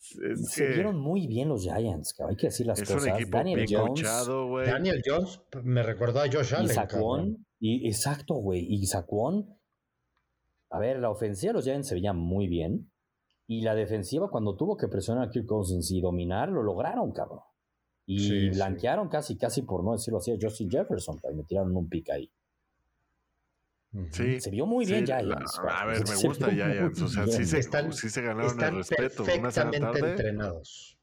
Se 0.02 0.68
vieron 0.68 1.00
muy 1.00 1.28
bien 1.28 1.50
los 1.50 1.62
Giants, 1.64 2.16
hay 2.28 2.36
que 2.36 2.48
decir 2.48 2.66
las 2.66 2.82
es 2.82 2.90
cosas. 2.90 3.04
Un 3.04 3.10
equipo 3.16 3.38
Daniel 3.38 3.66
Jones, 3.70 4.04
Daniel 4.66 5.02
Jones 5.06 5.42
me 5.64 5.84
recordó 5.84 6.22
a 6.22 6.28
Josh 6.32 6.56
Allen. 6.56 7.46
Y, 7.60 7.88
exacto, 7.88 8.36
güey. 8.36 8.66
Y 8.68 8.86
Saquon. 8.88 9.58
A 10.72 10.80
ver, 10.80 11.00
la 11.00 11.10
ofensiva 11.10 11.52
de 11.52 11.54
los 11.54 11.66
Giants 11.66 11.88
se 11.88 11.96
veía 11.96 12.14
muy 12.14 12.48
bien. 12.48 12.91
Y 13.52 13.60
la 13.64 13.76
defensiva, 13.76 14.30
cuando 14.30 14.56
tuvo 14.56 14.78
que 14.78 14.88
presionar 14.88 15.28
a 15.28 15.30
Kirk 15.30 15.46
Cousins 15.46 15.92
y 15.92 16.00
dominar, 16.00 16.48
lo 16.48 16.64
lograron, 16.64 17.12
cabrón. 17.12 17.42
Y 18.06 18.50
blanquearon 18.52 19.10
casi, 19.10 19.38
casi 19.38 19.64
por 19.64 19.84
no 19.84 19.92
decirlo 19.92 20.20
así, 20.20 20.32
a 20.32 20.38
Justin 20.42 20.72
Jefferson, 20.72 21.20
y 21.30 21.36
me 21.36 21.44
tiraron 21.44 21.76
un 21.76 21.90
pick 21.90 22.12
ahí. 22.12 22.32
Sí, 24.12 24.40
se 24.40 24.52
vio 24.52 24.66
muy 24.66 24.86
bien 24.86 25.06
Giants. 25.06 25.60
a 25.68 25.86
ver, 25.86 26.02
me 26.08 26.16
gusta 26.28 26.50
Giants. 26.50 27.02
O 27.02 27.10
sea, 27.10 27.28
sí 27.28 27.44
se, 27.44 27.62
sí 27.62 28.10
se, 28.10 28.22
ganaron 28.22 28.58
el 28.58 28.76
respeto. 28.78 29.26
Perfectamente 29.26 30.00
entrenados. 30.00 30.98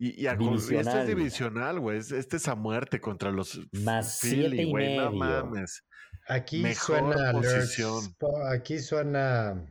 Y, 0.00 0.20
y, 0.20 0.26
a, 0.26 0.32
este 0.32 0.80
es 0.80 1.06
divisional, 1.06 1.78
güey. 1.78 1.98
Este 1.98 2.38
es 2.38 2.48
a 2.48 2.56
muerte 2.56 3.00
contra 3.00 3.30
los 3.30 3.60
Más 3.84 4.18
Philly, 4.20 4.68
güey. 4.68 4.96
No 4.96 5.12
mames. 5.12 5.84
Aquí 6.26 6.74
suena 6.74 7.30
posición. 7.30 8.02
aquí 8.50 8.80
suena 8.80 9.64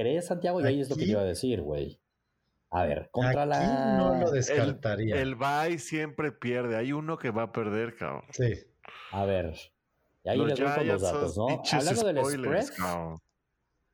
¿Crees, 0.00 0.28
Santiago? 0.28 0.62
Y 0.62 0.64
ahí 0.64 0.80
es 0.80 0.88
lo 0.88 0.96
que 0.96 1.04
te 1.04 1.10
iba 1.10 1.20
a 1.20 1.24
decir, 1.24 1.60
güey. 1.60 2.00
A 2.70 2.86
ver, 2.86 3.10
contra 3.10 3.44
la. 3.44 3.98
No 3.98 4.14
lo 4.14 4.30
descartaría. 4.30 5.20
El, 5.20 5.36
el 5.42 5.78
siempre 5.78 6.32
pierde. 6.32 6.76
Hay 6.76 6.92
uno 6.92 7.18
que 7.18 7.30
va 7.30 7.42
a 7.42 7.52
perder, 7.52 7.96
cabrón. 7.96 8.22
Sí. 8.30 8.54
A 9.12 9.26
ver. 9.26 9.54
Y 10.24 10.30
ahí 10.30 10.38
les 10.38 10.58
doy 10.58 10.86
los 10.86 11.02
datos, 11.02 11.36
¿no? 11.36 11.62
Hablando 11.70 12.04
del 12.04 12.24
spread. 12.24 12.66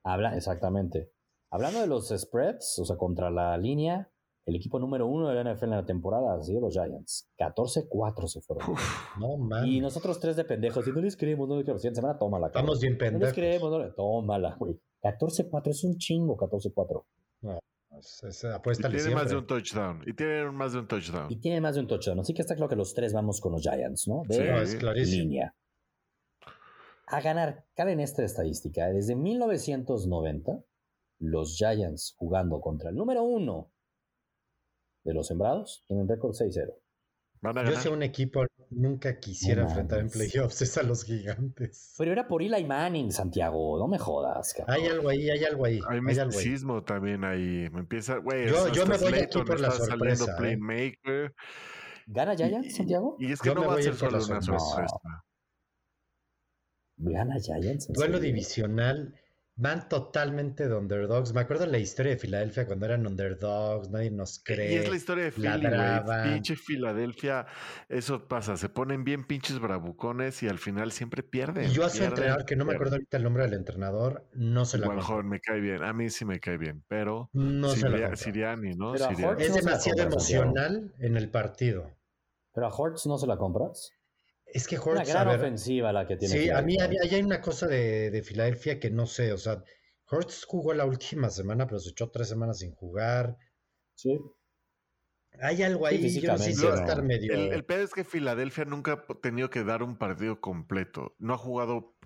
Habla, 0.04 0.36
exactamente. 0.36 1.10
Hablando 1.50 1.80
de 1.80 1.88
los 1.88 2.08
spreads, 2.08 2.78
o 2.78 2.84
sea, 2.84 2.96
contra 2.96 3.28
la 3.28 3.58
línea, 3.58 4.08
el 4.44 4.54
equipo 4.54 4.78
número 4.78 5.08
uno 5.08 5.28
de 5.28 5.42
la 5.42 5.54
NFL 5.54 5.64
en 5.64 5.70
la 5.70 5.86
temporada 5.86 6.34
ha 6.34 6.42
sido 6.44 6.60
los 6.60 6.72
Giants. 6.72 7.28
14-4 7.36 8.28
se 8.28 8.40
fueron. 8.42 8.76
no, 9.18 9.36
man. 9.38 9.66
Y 9.66 9.80
nosotros 9.80 10.20
tres 10.20 10.36
de 10.36 10.44
pendejos. 10.44 10.86
Y 10.86 10.92
no 10.92 11.00
les 11.00 11.16
creemos, 11.16 11.48
no 11.48 11.56
les 11.56 11.64
creemos. 11.64 11.82
Siguiente 11.82 12.00
semana, 12.00 12.16
tómala. 12.16 12.46
Estamos 12.46 12.80
bien 12.80 12.96
pendejos. 12.96 13.20
No 13.20 13.26
les 13.26 13.34
creemos, 13.34 13.70
no 13.72 13.94
Tómala, 13.94 14.54
güey. 14.56 14.80
14-4 15.12 15.68
es 15.68 15.84
un 15.84 15.98
chingo, 15.98 16.36
14-4. 16.36 17.04
No, 17.42 17.60
apuesta 18.54 18.88
y 18.88 18.92
tiene 18.92 19.14
más 19.14 19.30
de 19.30 19.36
un 19.36 19.46
touchdown. 19.46 20.02
Y 20.06 20.12
tiene 20.12 20.50
más 20.50 20.72
de 20.72 20.78
un 20.80 20.88
touchdown. 20.88 21.26
Y 21.30 21.36
tiene 21.36 21.60
más 21.60 21.74
de 21.74 21.80
un 21.80 21.86
touchdown. 21.86 22.20
Así 22.20 22.34
que 22.34 22.42
está 22.42 22.54
claro 22.54 22.68
que 22.68 22.76
los 22.76 22.94
tres 22.94 23.12
vamos 23.12 23.40
con 23.40 23.52
los 23.52 23.62
Giants, 23.62 24.08
¿no? 24.08 24.22
De 24.26 24.66
sí, 24.66 24.78
es 24.96 25.10
línea. 25.10 25.54
A 27.06 27.20
ganar, 27.20 27.64
en 27.76 28.00
esta 28.00 28.24
estadística, 28.24 28.88
desde 28.88 29.14
1990, 29.14 30.64
los 31.20 31.56
Giants 31.56 32.14
jugando 32.18 32.60
contra 32.60 32.90
el 32.90 32.96
número 32.96 33.22
uno 33.22 33.70
de 35.04 35.14
los 35.14 35.28
sembrados 35.28 35.84
tienen 35.86 36.08
récord 36.08 36.32
6-0. 36.32 36.74
Yo 37.42 37.76
sé 37.80 37.88
un 37.88 38.02
equipo 38.02 38.44
nunca 38.70 39.18
quisiera 39.18 39.62
enfrentar 39.62 40.00
en 40.00 40.10
playoffs, 40.10 40.62
es 40.62 40.76
a 40.78 40.82
los 40.82 41.04
gigantes. 41.04 41.94
Pero 41.98 42.12
era 42.12 42.26
por 42.26 42.42
Eli 42.42 42.64
Manning, 42.64 43.12
Santiago, 43.12 43.78
no 43.78 43.88
me 43.88 43.98
jodas. 43.98 44.54
Hay 44.66 44.86
algo 44.86 45.08
ahí, 45.08 45.30
hay 45.30 45.44
algo 45.44 45.64
ahí. 45.64 45.80
Hay, 45.88 46.00
misticismo 46.00 46.82
también 46.82 47.24
ahí. 47.24 47.68
Me 47.72 47.80
empieza, 47.80 48.16
güey. 48.18 48.48
Yo, 48.48 48.72
yo 48.72 48.86
me 48.86 48.98
voy 48.98 49.14
aquí 49.14 49.38
por 49.42 49.60
la 49.60 49.70
sorpresa. 49.70 50.32
¿eh? 50.32 50.34
Playmaker. 50.38 51.34
¿Gana 52.06 52.36
Giants, 52.36 52.76
Santiago? 52.76 53.16
Y 53.18 53.32
es 53.32 53.40
que 53.40 53.54
no 53.54 53.66
va 53.66 53.74
a 53.74 53.82
ser 53.82 53.94
solo 53.94 54.24
una 54.24 54.40
sorpresa. 54.40 55.00
¿Gana 56.98 57.36
Giants? 57.40 57.88
Duelo 57.92 58.20
divisional 58.20 59.14
van 59.56 59.88
totalmente 59.88 60.68
de 60.68 60.74
underdogs. 60.76 61.32
Me 61.32 61.40
acuerdo 61.40 61.66
la 61.66 61.78
historia 61.78 62.12
de 62.12 62.18
Filadelfia 62.18 62.66
cuando 62.66 62.84
eran 62.84 63.06
underdogs, 63.06 63.88
nadie 63.90 64.10
nos 64.10 64.38
cree. 64.44 64.72
Y 64.72 64.74
es 64.76 64.88
la 64.90 64.96
historia 64.96 65.24
de 65.24 65.32
Philly, 65.32 65.66
güey. 65.66 66.34
Pinche 66.34 66.56
Filadelfia, 66.56 67.46
eso 67.88 68.28
pasa, 68.28 68.56
se 68.58 68.68
ponen 68.68 69.02
bien 69.02 69.26
pinches 69.26 69.58
bravucones 69.58 70.42
y 70.42 70.48
al 70.48 70.58
final 70.58 70.92
siempre 70.92 71.22
pierden. 71.22 71.70
Y 71.70 71.72
yo 71.72 71.86
a 71.86 71.90
su 71.90 72.04
entrenador, 72.04 72.44
que 72.44 72.54
no 72.54 72.66
me 72.66 72.74
acuerdo 72.74 72.96
ahorita 72.96 73.16
el 73.16 73.22
nombre 73.24 73.44
del 73.44 73.54
entrenador, 73.54 74.28
no 74.34 74.66
se 74.66 74.78
la 74.78 74.86
Bueno, 74.86 75.02
joven, 75.02 75.28
me 75.28 75.40
cae 75.40 75.60
bien, 75.60 75.82
a 75.82 75.92
mí 75.94 76.10
sí 76.10 76.26
me 76.26 76.38
cae 76.38 76.58
bien, 76.58 76.84
pero 76.86 77.30
no 77.32 77.70
Siriani, 77.70 78.74
¿no? 78.74 78.94
Es 78.94 79.54
demasiado 79.54 80.02
emocional 80.02 80.92
en 80.98 81.16
el 81.16 81.30
partido. 81.30 81.90
Pero 82.52 82.66
a 82.66 82.70
Hortz 82.70 83.06
no 83.06 83.18
se 83.18 83.26
la 83.26 83.36
compras. 83.36 83.92
Es 84.46 84.68
que 84.68 84.78
Hortz. 84.78 85.00
Una 85.00 85.04
gran 85.04 85.28
ofensiva 85.28 85.92
la 85.92 86.06
que 86.06 86.16
tiene. 86.16 86.38
Sí, 86.38 86.50
a 86.50 86.62
mí, 86.62 86.76
hay 86.78 87.22
una 87.22 87.40
cosa 87.40 87.66
de, 87.66 88.10
de, 88.10 88.22
Filadelfia 88.22 88.78
que 88.78 88.90
no 88.90 89.06
sé. 89.06 89.32
O 89.32 89.38
sea, 89.38 89.62
Hortz 90.10 90.44
jugó 90.44 90.72
la 90.72 90.86
última 90.86 91.30
semana, 91.30 91.66
pero 91.66 91.78
se 91.78 91.90
echó 91.90 92.10
tres 92.10 92.28
semanas 92.28 92.58
sin 92.60 92.72
jugar. 92.72 93.36
Sí. 93.94 94.18
Hay 95.42 95.62
algo 95.62 95.86
ahí, 95.86 96.08
sí, 96.08 96.20
yo 96.20 96.38
sí 96.38 96.52
estar 96.52 97.02
medio. 97.02 97.34
El, 97.34 97.52
el 97.52 97.64
pedo 97.64 97.82
es 97.82 97.92
que 97.92 98.04
Filadelfia 98.04 98.64
nunca 98.64 99.04
ha 99.06 99.20
tenido 99.20 99.50
que 99.50 99.64
dar 99.64 99.82
un 99.82 99.98
partido 99.98 100.40
completo. 100.40 101.14
No 101.18 101.34
ha 101.34 101.38
jugado 101.38 101.96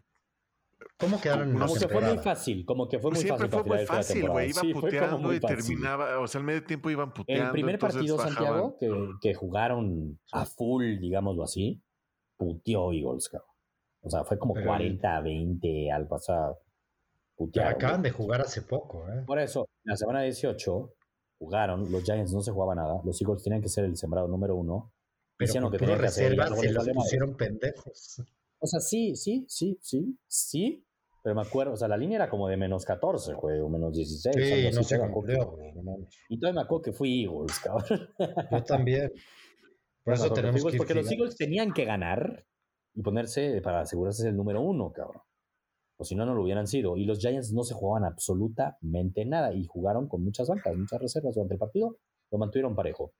¿Cómo 0.96 1.20
quedaron? 1.20 1.52
Como 1.52 1.74
que 1.74 1.88
fue 1.88 2.00
muy 2.00 2.18
fácil, 2.18 2.64
como 2.64 2.88
que 2.88 2.98
fue 2.98 3.10
muy 3.10 3.20
Siempre 3.20 3.48
fácil. 3.48 3.66
fue 3.66 3.76
muy 3.76 3.86
fácil, 3.86 4.28
güey. 4.28 4.50
Iba 4.50 4.80
puteando 4.80 5.34
y 5.34 5.40
terminaba, 5.40 6.20
o 6.20 6.26
sea, 6.26 6.40
al 6.40 6.46
medio 6.46 6.64
tiempo 6.64 6.90
iban 6.90 7.12
puteando. 7.12 7.46
El 7.46 7.52
primer 7.52 7.78
partido, 7.78 8.18
Santiago, 8.18 8.76
que, 8.78 8.90
que, 9.20 9.34
jugaron 9.34 10.18
a 10.32 10.44
full, 10.44 10.98
digámoslo 10.98 11.44
así, 11.44 11.82
puteó 12.40 12.90
Eagles, 12.90 13.28
cabrón. 13.28 13.50
O 14.00 14.08
sea, 14.08 14.24
fue 14.24 14.38
como 14.38 14.54
40, 14.54 15.20
20, 15.20 15.92
algo, 15.92 16.16
o 16.16 16.18
sea, 16.18 16.52
putearon. 17.36 17.74
acaban 17.74 18.02
de 18.02 18.10
jugar 18.10 18.40
hace 18.40 18.62
poco, 18.62 19.06
¿eh? 19.10 19.22
Por 19.26 19.38
eso, 19.38 19.68
en 19.84 19.90
la 19.90 19.96
semana 19.96 20.22
18 20.22 20.94
jugaron, 21.38 21.92
los 21.92 22.02
Giants 22.02 22.32
no 22.32 22.40
se 22.40 22.50
jugaba 22.50 22.74
nada, 22.74 23.02
los 23.04 23.20
Eagles 23.20 23.42
tenían 23.42 23.60
que 23.60 23.68
ser 23.68 23.84
el 23.84 23.96
sembrado 23.96 24.26
número 24.26 24.56
uno. 24.56 24.90
Pero 25.36 25.60
lo 25.60 25.70
que 25.70 25.78
tenían 25.78 26.00
que 26.00 26.06
hacer. 26.06 26.30
Se 26.30 26.72
los 26.72 26.88
pusieron 26.88 27.36
pendejos. 27.36 28.22
O 28.58 28.66
sea, 28.66 28.80
sí, 28.80 29.16
sí, 29.16 29.44
sí, 29.48 29.78
sí, 29.82 30.18
sí. 30.26 30.86
Pero 31.22 31.34
me 31.34 31.42
acuerdo, 31.42 31.74
o 31.74 31.76
sea, 31.76 31.88
la 31.88 31.98
línea 31.98 32.16
era 32.16 32.30
como 32.30 32.48
de 32.48 32.56
menos 32.56 32.86
14, 32.86 33.34
güey, 33.34 33.60
o 33.60 33.68
menos 33.68 33.94
16. 33.94 34.34
Sí, 34.34 34.74
no 34.74 34.82
se 34.82 34.98
cumplió, 34.98 35.58
Y 36.30 36.38
todavía 36.38 36.60
me 36.60 36.64
acuerdo 36.64 36.82
que 36.82 36.92
fui 36.92 37.24
Eagles, 37.24 37.58
cabrón. 37.58 38.08
Yo 38.50 38.64
también. 38.64 39.12
Por 40.04 40.14
eso 40.14 40.32
tenemos 40.32 40.64
que 40.64 40.76
Porque 40.78 40.94
los 40.94 41.10
Eagles 41.10 41.36
tenían 41.36 41.72
que 41.72 41.84
ganar 41.84 42.44
y 42.94 43.02
ponerse 43.02 43.60
para 43.62 43.80
asegurarse 43.80 44.28
el 44.28 44.36
número 44.36 44.62
uno, 44.62 44.92
cabrón. 44.92 45.22
O 45.98 46.04
si 46.04 46.14
no, 46.14 46.24
no 46.24 46.34
lo 46.34 46.42
hubieran 46.42 46.66
sido. 46.66 46.96
Y 46.96 47.04
los 47.04 47.18
Giants 47.18 47.52
no 47.52 47.62
se 47.62 47.74
jugaban 47.74 48.04
absolutamente 48.04 49.24
nada 49.26 49.52
y 49.52 49.66
jugaron 49.66 50.08
con 50.08 50.24
muchas 50.24 50.48
bancas, 50.48 50.74
muchas 50.74 51.00
reservas 51.00 51.34
durante 51.34 51.54
el 51.54 51.58
partido. 51.58 51.98
Lo 52.30 52.38
mantuvieron 52.38 52.74
parejo. 52.74 53.12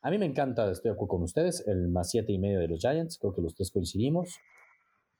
A 0.00 0.10
mí 0.10 0.18
me 0.18 0.26
encanta, 0.26 0.70
estoy 0.70 0.90
de 0.90 0.94
acuerdo 0.94 1.08
con 1.08 1.22
ustedes, 1.24 1.66
el 1.66 1.88
más 1.88 2.10
siete 2.10 2.32
y 2.32 2.38
medio 2.38 2.60
de 2.60 2.68
los 2.68 2.80
Giants. 2.80 3.18
Creo 3.18 3.34
que 3.34 3.42
los 3.42 3.54
tres 3.54 3.70
coincidimos. 3.70 4.38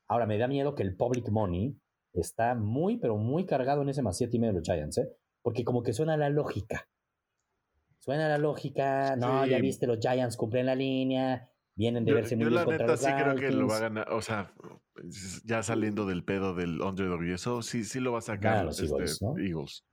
Ahora, 0.09 0.27
me 0.27 0.39
da 0.39 0.49
miedo 0.49 0.75
que 0.75 0.85
el 0.85 0.97
public 0.97 1.29
money 1.29 1.77
está 2.13 2.55
muy, 2.55 2.97
pero 2.99 3.17
muy 3.17 3.45
cargado 3.45 3.83
en 3.83 3.91
ese 3.91 4.03
más 4.03 4.17
siete 4.17 4.37
y 4.37 4.41
medio 4.41 4.55
de 4.55 4.61
los 4.61 4.67
Giants, 4.67 4.99
¿eh? 4.99 5.13
Porque 5.43 5.65
como 5.65 5.83
que 5.83 5.93
suena 5.93 6.17
la 6.17 6.31
lógica. 6.31 6.89
Suena 8.07 8.29
la 8.29 8.39
lógica, 8.39 9.17
no, 9.17 9.45
ya 9.47 9.59
viste, 9.59 9.85
los 9.85 9.99
Giants 9.99 10.37
cumplen 10.37 10.67
la 10.67 10.77
línea, 10.77 11.51
vienen 11.75 12.05
de 12.05 12.15
verse 12.15 12.37
muy 12.37 12.45
yo 12.45 12.51
la 12.51 12.65
neta 12.65 12.97
sí 12.97 13.07
creo 13.07 13.35
que 13.35 13.51
lo 13.51 13.67
va 13.67 13.79
a 13.79 13.81
ganar, 13.81 14.13
o 14.13 14.23
sea, 14.23 14.55
ya 15.45 15.65
saliendo 15.65 16.07
del 16.07 16.23
pedo 16.23 16.55
del 16.55 16.81
underdog 16.81 17.25
y 17.25 17.33
eso, 17.33 17.63
sí, 17.63 17.83
sí 17.83 17.99
lo 17.99 18.13
va 18.13 18.19
a 18.19 18.23
sacar 18.23 18.65
los 18.65 18.79
este, 18.79 18.95
Eagles, 18.95 19.85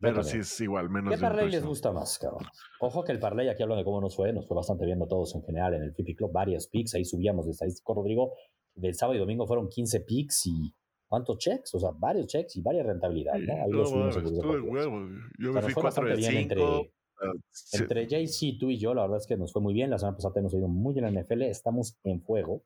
Pero 0.00 0.24
sí 0.24 0.38
es 0.38 0.60
igual, 0.60 0.90
menos 0.90 1.14
¿Qué 1.14 1.20
parlay 1.20 1.48
les 1.48 1.64
gusta 1.64 1.92
más, 1.92 2.18
cabrón? 2.18 2.48
Ojo 2.80 3.04
que 3.04 3.12
el 3.12 3.20
parlay, 3.20 3.48
aquí 3.48 3.62
hablo 3.62 3.76
de 3.76 3.84
cómo 3.84 4.00
nos 4.00 4.16
fue, 4.16 4.32
nos 4.32 4.48
fue 4.48 4.56
bastante 4.56 4.84
bien 4.84 5.00
a 5.00 5.06
todos 5.06 5.32
en 5.36 5.44
general 5.44 5.72
en 5.74 5.84
el 5.84 5.94
Flippy 5.94 6.16
Club, 6.16 6.32
varias 6.32 6.66
picks, 6.66 6.96
ahí 6.96 7.04
subíamos 7.04 7.46
de 7.46 7.52
estadístico, 7.52 7.94
Rodrigo, 7.94 8.32
del 8.74 8.96
sábado 8.96 9.14
y 9.14 9.20
domingo 9.20 9.46
fueron 9.46 9.68
15 9.68 10.00
picks 10.00 10.46
y 10.46 10.74
¿Cuántos 11.08 11.38
checks? 11.38 11.72
O 11.72 11.78
sea, 11.78 11.90
varios 11.96 12.26
checks 12.26 12.56
y 12.56 12.62
varias 12.62 12.84
rentabilidades. 12.84 13.46
¿no? 13.46 13.54
Ahí 13.54 13.70
no, 13.70 14.08
estuve 14.08 14.60
huevo. 14.60 15.06
Yo 15.38 15.52
me 15.52 15.62
fui 15.62 15.72
4 15.72 16.04
de 16.04 16.16
5. 16.16 16.38
Entre 16.40 16.92
JC, 17.18 18.58
tú 18.58 18.70
y 18.70 18.78
yo, 18.78 18.94
la 18.94 19.02
verdad 19.02 19.18
es 19.18 19.26
que 19.26 19.36
nos 19.36 19.52
fue 19.52 19.62
muy 19.62 19.74
bien. 19.74 19.90
La 19.90 19.98
semana 19.98 20.16
pasada 20.16 20.40
nos 20.40 20.54
ido 20.54 20.68
muy 20.68 20.94
bien 20.94 21.06
en 21.06 21.14
la 21.14 21.22
NFL. 21.22 21.42
Estamos 21.42 21.98
en 22.04 22.22
fuego. 22.22 22.62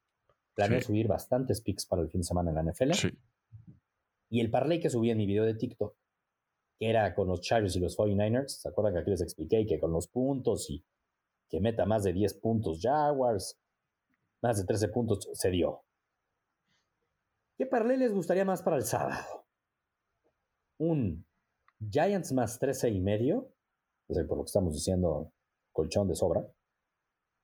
Planeo 0.55 0.81
subir 0.81 1.07
bastantes 1.07 1.61
picks 1.61 1.87
para 1.87 2.03
el 2.03 2.09
fin 2.09 2.21
de 2.21 2.27
semana 2.27 2.51
en 2.51 2.57
la 2.57 2.73
NFL. 2.73 2.93
Sí. 2.93 3.11
Y 4.31 4.41
el 4.41 4.51
parlay 4.51 4.81
que 4.81 4.91
subí 4.91 5.11
en 5.11 5.19
mi 5.19 5.27
video 5.27 5.45
de 5.45 5.55
TikTok, 5.55 5.95
que 6.79 6.89
era 6.89 7.15
con 7.15 7.29
los 7.29 7.41
Chargers 7.41 7.77
y 7.77 7.81
los 7.81 7.97
49ers, 7.97 8.49
¿se 8.49 8.69
acuerdan 8.69 8.95
que 8.95 9.01
aquí 9.01 9.11
les 9.11 9.23
expliqué 9.23 9.67
que 9.67 9.79
con 9.79 9.93
los 9.93 10.09
puntos 10.09 10.71
y 10.71 10.85
que 11.51 11.61
meta 11.61 11.85
más 11.85 12.05
de 12.05 12.13
10 12.13 12.35
puntos 12.35 12.79
Jaguars, 12.81 13.59
más 14.41 14.59
de 14.59 14.65
13 14.65 14.89
puntos, 14.89 15.29
se 15.33 15.51
dio. 15.51 15.83
¿Qué 17.59 17.67
parlay 17.67 17.99
les 17.99 18.13
gustaría 18.13 18.45
más 18.45 18.63
para 18.63 18.77
el 18.77 18.85
sábado? 18.85 19.45
Un 20.79 21.27
Giants 21.91 22.33
más 22.33 22.59
13 22.59 22.91
y 22.91 23.01
medio, 23.01 23.53
por 24.29 24.39
lo 24.39 24.45
que 24.45 24.49
estamos 24.49 24.75
diciendo, 24.75 25.33
colchón 25.73 26.09
de 26.09 26.15
sobra. 26.15 26.47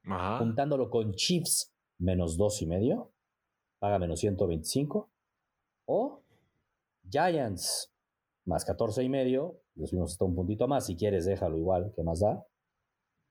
Ajá. 0.04 0.38
Juntándolo 0.38 0.90
con 0.90 1.12
Chiefs 1.14 1.72
menos 1.98 2.36
2 2.36 2.62
y 2.62 2.66
medio, 2.66 3.12
paga 3.78 3.98
menos 3.98 4.20
125. 4.20 5.10
O 5.88 6.22
Giants 7.10 7.92
más 8.44 8.64
14 8.64 9.02
y 9.02 9.08
medio, 9.08 9.60
lo 9.74 9.86
subimos 9.86 10.12
hasta 10.12 10.24
un 10.24 10.34
puntito 10.34 10.68
más, 10.68 10.86
si 10.86 10.96
quieres 10.96 11.24
déjalo 11.26 11.58
igual, 11.58 11.92
que 11.94 12.02
más 12.02 12.20
da. 12.20 12.44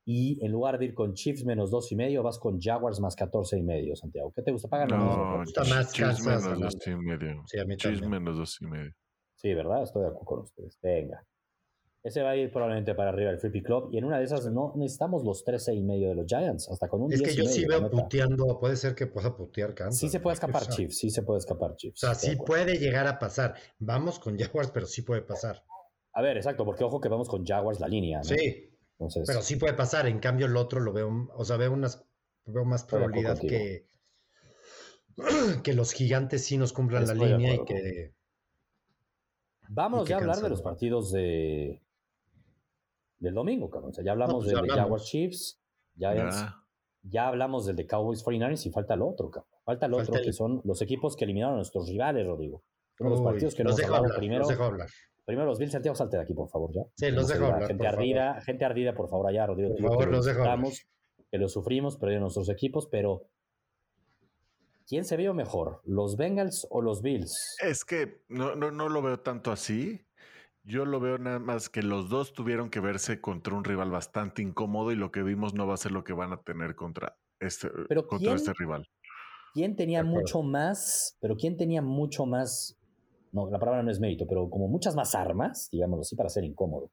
Y 0.08 0.44
en 0.46 0.52
lugar 0.52 0.78
de 0.78 0.86
ir 0.86 0.94
con 0.94 1.14
Chiefs 1.14 1.46
menos 1.46 1.72
2 1.72 1.92
y 1.94 1.96
medio, 1.96 2.22
vas 2.22 2.38
con 2.38 2.60
Jaguars 2.62 3.00
más 3.00 3.16
14 3.16 3.58
y 3.58 3.64
medio, 3.64 3.96
Santiago. 3.96 4.32
¿Qué 4.36 4.42
te 4.44 4.52
gusta? 4.52 4.68
Pagan 4.68 4.90
No, 4.90 5.38
más 5.38 5.52
Chiefs 5.94 5.94
Kansas, 5.98 6.26
menos 6.26 6.60
¿no? 6.60 6.66
dos 6.66 6.88
y 6.88 6.96
medio. 6.96 7.44
Sí, 7.48 7.60
a 7.60 7.66
mí 7.66 7.76
Chiefs 7.76 8.02
también. 8.02 8.24
menos 8.24 8.38
dos 8.38 8.58
y 8.62 8.66
medio. 8.68 8.92
Sí, 9.36 9.54
¿verdad? 9.54 9.84
Estoy 9.84 10.04
de 10.04 10.10
acuerdo 10.10 10.26
con 10.26 10.40
ustedes. 10.44 10.78
Venga. 10.82 11.26
Ese 12.06 12.22
va 12.22 12.30
a 12.30 12.36
ir 12.36 12.52
probablemente 12.52 12.94
para 12.94 13.10
arriba 13.10 13.32
del 13.32 13.40
Free 13.40 13.64
Club. 13.64 13.90
Y 13.92 13.98
en 13.98 14.06
una 14.06 14.20
de 14.20 14.26
esas 14.26 14.46
no 14.52 14.74
necesitamos 14.76 15.24
los 15.24 15.44
13 15.44 15.74
y 15.74 15.82
medio 15.82 16.10
de 16.10 16.14
los 16.14 16.28
Giants, 16.28 16.70
hasta 16.70 16.88
con 16.88 17.02
un 17.02 17.12
Es 17.12 17.18
10 17.18 17.30
que 17.30 17.34
y 17.34 17.38
yo 17.38 17.46
medio, 17.46 17.56
sí 17.56 17.66
veo 17.66 17.90
puteando, 17.90 18.60
puede 18.60 18.76
ser 18.76 18.94
que 18.94 19.08
pueda 19.08 19.36
putear 19.36 19.74
Kansas. 19.74 20.02
Sí 20.02 20.10
se 20.10 20.20
puede 20.20 20.36
escapar 20.36 20.62
o 20.62 20.66
sea, 20.66 20.76
Chiefs, 20.76 21.00
sí 21.00 21.10
se 21.10 21.24
puede 21.24 21.40
escapar 21.40 21.76
Chiefs. 21.76 22.04
O 22.04 22.06
sea, 22.06 22.14
sí 22.14 22.36
puede 22.36 22.78
llegar 22.78 23.08
a 23.08 23.18
pasar. 23.18 23.56
Vamos 23.80 24.20
con 24.20 24.38
Jaguars, 24.38 24.70
pero 24.70 24.86
sí 24.86 25.02
puede 25.02 25.24
pasar. 25.24 25.64
A 26.14 26.22
ver, 26.22 26.38
exacto, 26.38 26.64
porque 26.64 26.84
ojo 26.84 27.02
que 27.02 27.10
vamos 27.10 27.28
con 27.28 27.44
Jaguars 27.44 27.80
la 27.80 27.88
línea. 27.88 28.20
¿no? 28.20 28.24
Sí, 28.24 28.70
Entonces, 29.00 29.24
pero 29.26 29.42
sí 29.42 29.56
puede 29.56 29.74
pasar. 29.74 30.06
En 30.06 30.20
cambio, 30.20 30.46
el 30.46 30.56
otro 30.58 30.82
lo 30.82 30.94
veo, 30.94 31.28
o 31.36 31.44
sea, 31.44 31.58
veo 31.58 31.74
unas, 31.74 32.06
veo 32.46 32.66
más 32.66 32.84
probabilidad 32.84 33.40
que, 33.40 33.88
que 35.64 35.74
los 35.74 35.92
gigantes 35.92 36.46
sí 36.46 36.60
nos 36.60 36.72
cumplan 36.72 37.08
la 37.08 37.14
Estoy 37.14 37.30
línea 37.30 37.56
y 37.56 37.66
que 37.66 38.14
vámonos 39.70 40.08
y 40.08 40.12
ya 40.12 40.18
a 40.18 40.20
hablar 40.20 40.38
de 40.38 40.50
los 40.50 40.62
partidos 40.62 41.12
de 41.12 41.82
del 43.20 43.34
domingo, 43.34 43.70
cabrón. 43.70 43.92
O 43.92 43.94
sea, 43.94 44.04
ya 44.04 44.12
hablamos 44.12 44.46
pues 44.46 44.56
del 44.56 44.66
de. 44.68 44.74
Jaguars 44.74 45.06
Chiefs, 45.06 45.62
Giants, 45.98 46.36
Ya. 46.38 46.56
ya 47.04 47.28
hablamos 47.28 47.66
del 47.66 47.76
de 47.76 47.88
Cowboys 47.88 48.24
49ers 48.24 48.66
y 48.66 48.72
falta 48.72 48.94
el 48.94 49.02
otro, 49.02 49.30
cabrón. 49.32 49.52
Falta 49.64 49.86
el 49.88 49.94
Falta 49.94 50.04
otro, 50.12 50.20
el- 50.20 50.26
que 50.26 50.34
son 50.34 50.62
los 50.64 50.82
equipos 50.82 51.16
que 51.16 51.26
eliminaron 51.26 51.54
a 51.56 51.58
nuestros 51.58 51.88
rivales, 51.88 52.26
Rodrigo. 52.28 52.64
Son 52.98 53.10
los 53.10 53.22
partidos 53.22 53.56
que 53.56 53.64
no 53.64 53.70
los 53.72 53.78
nos 53.80 53.86
dejo 53.88 53.96
hablar, 53.96 54.18
primero. 54.18 54.40
los 54.42 54.50
dejo 54.50 54.64
hablar. 54.64 54.88
Primero 55.26 55.48
los 55.48 55.58
Bills, 55.58 55.72
Santiago, 55.72 55.96
salte 55.96 56.18
de 56.18 56.24
aquí, 56.24 56.34
por 56.36 56.48
favor, 56.50 56.72
ya. 56.72 56.84
Sí, 56.96 57.10
los 57.12 57.28
No 57.28 57.34
dejo 57.34 57.46
hablar, 57.46 57.68
Gente 57.68 57.84
favor. 57.84 58.00
ardida, 58.00 58.42
gente 58.42 58.64
ardida, 58.66 58.94
por 58.94 59.10
favor, 59.10 59.28
allá, 59.28 59.48
Rodrigo. 59.48 59.70
Por 59.72 59.82
favor, 59.82 59.98
que 60.00 60.06
lo 60.06 60.12
los 60.18 60.26
dejo 60.26 60.40
hablar. 60.42 60.60
disfrutamos, 60.60 60.88
que 61.32 61.38
lo 61.40 61.50
sufrimos, 61.50 61.98
perdieron 61.98 62.22
nuestros 62.22 62.48
equipos, 62.50 62.88
pero 62.92 63.24
¿quién 64.88 65.04
se 65.04 65.18
vio 65.18 65.34
mejor? 65.34 65.82
¿Los 65.84 66.16
Bengals 66.16 66.68
o 66.70 66.82
los 66.82 67.02
Bills? 67.02 67.58
Es 67.64 67.84
que 67.84 68.22
no, 68.30 68.56
no, 68.56 68.70
no 68.72 68.88
lo 68.88 69.02
veo 69.02 69.20
tanto 69.20 69.52
así. 69.52 70.05
Yo 70.68 70.84
lo 70.86 71.00
veo 71.00 71.20
nada 71.20 71.38
más 71.38 71.70
que 71.70 71.84
los 71.84 72.10
dos 72.10 72.34
tuvieron 72.34 72.72
que 72.72 72.80
verse 72.80 73.22
contra 73.22 73.54
un 73.54 73.64
rival 73.64 73.92
bastante 73.92 74.42
incómodo 74.42 74.92
y 74.92 74.96
lo 74.96 75.12
que 75.12 75.22
vimos 75.22 75.54
no 75.54 75.68
va 75.68 75.76
a 75.76 75.78
ser 75.78 75.92
lo 75.92 76.04
que 76.04 76.14
van 76.14 76.34
a 76.34 76.42
tener 76.42 76.76
contra 76.76 77.18
este, 77.40 77.70
Pero 77.88 78.08
contra 78.08 78.30
¿quién? 78.30 78.36
este 78.36 78.54
rival. 78.54 78.88
¿Quién 79.54 79.76
tenía 79.76 80.04
mucho 80.04 80.42
más? 80.42 81.18
Pero 81.22 81.36
¿quién 81.36 81.56
tenía 81.56 81.82
mucho 81.84 82.26
más? 82.26 82.78
No, 83.32 83.50
la 83.50 83.60
palabra 83.60 83.84
no 83.84 83.92
es 83.92 84.00
mérito, 84.00 84.26
pero 84.28 84.50
como 84.50 84.68
muchas 84.68 84.96
más 84.96 85.14
armas, 85.14 85.70
digámoslo 85.72 86.02
así, 86.02 86.16
para 86.16 86.30
ser 86.30 86.44
incómodo. 86.46 86.90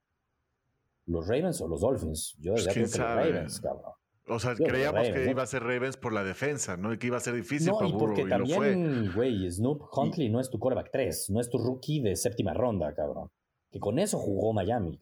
¿Los 1.06 1.26
Ravens 1.26 1.60
o 1.60 1.68
los 1.68 1.80
Dolphins? 1.80 2.36
Yo 2.38 2.52
Pues, 2.52 2.64
quién 2.64 2.74
que 2.74 2.80
los 2.82 2.90
sabe. 2.90 3.30
Ravens, 3.32 3.60
cabrón. 3.60 3.92
O 4.28 4.38
sea, 4.38 4.54
Yo, 4.54 4.64
creíamos 4.66 4.98
Ravens, 5.00 5.14
que 5.16 5.24
¿no? 5.24 5.30
iba 5.30 5.42
a 5.42 5.46
ser 5.46 5.62
Ravens 5.62 5.96
por 5.96 6.12
la 6.12 6.22
defensa, 6.22 6.76
¿no? 6.76 6.92
Y 6.92 6.98
que 6.98 7.06
iba 7.08 7.16
a 7.16 7.20
ser 7.20 7.34
difícil 7.34 7.70
No, 7.72 7.78
para 7.78 7.88
y 7.88 7.92
porque 7.94 8.24
también, 8.26 9.12
güey, 9.14 9.50
Snoop 9.50 9.82
Huntley 9.90 10.28
no 10.28 10.38
es 10.40 10.50
tu 10.50 10.58
quarterback 10.58 10.90
3, 10.92 11.30
no 11.30 11.40
es 11.40 11.48
tu 11.48 11.58
rookie 11.58 12.00
de 12.00 12.14
séptima 12.16 12.52
ronda, 12.54 12.94
cabrón. 12.94 13.30
Que 13.72 13.80
con 13.80 13.98
eso 13.98 14.18
jugó 14.18 14.52
Miami. 14.52 14.98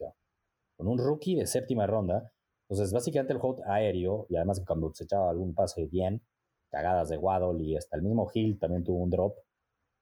Con 0.76 0.88
un 0.88 0.98
rookie 0.98 1.34
de 1.34 1.46
séptima 1.46 1.86
ronda. 1.86 2.32
Entonces, 2.68 2.92
básicamente 2.92 3.32
el 3.32 3.40
juego 3.40 3.62
aéreo, 3.66 4.26
y 4.30 4.36
además 4.36 4.60
que 4.60 4.64
cuando 4.64 4.94
se 4.94 5.04
echaba 5.04 5.28
algún 5.28 5.54
pase 5.54 5.86
bien, 5.86 6.22
cagadas 6.70 7.08
de 7.08 7.18
Waddle 7.18 7.62
y 7.62 7.76
hasta 7.76 7.96
el 7.96 8.02
mismo 8.02 8.30
Hill 8.32 8.58
también 8.58 8.84
tuvo 8.84 9.02
un 9.02 9.10
drop. 9.10 9.36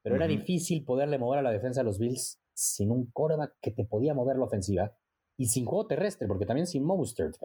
Pero 0.03 0.16
era 0.16 0.27
difícil 0.27 0.85
poderle 0.85 1.19
mover 1.19 1.41
a 1.41 1.43
la 1.43 1.51
defensa 1.51 1.81
de 1.81 1.85
los 1.85 1.99
Bills 1.99 2.41
sin 2.55 2.91
un 2.91 3.11
quarterback 3.11 3.57
que 3.61 3.71
te 3.71 3.85
podía 3.85 4.14
mover 4.14 4.37
la 4.37 4.45
ofensiva 4.45 4.95
y 5.39 5.47
sin 5.47 5.64
juego 5.64 5.87
terrestre, 5.87 6.29
porque 6.29 6.47
también 6.47 6.66
sin 6.66 6.85
Mostert. 6.85 7.37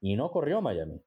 Y 0.00 0.16
no 0.16 0.30
corrió 0.30 0.60
Miami. 0.60 1.00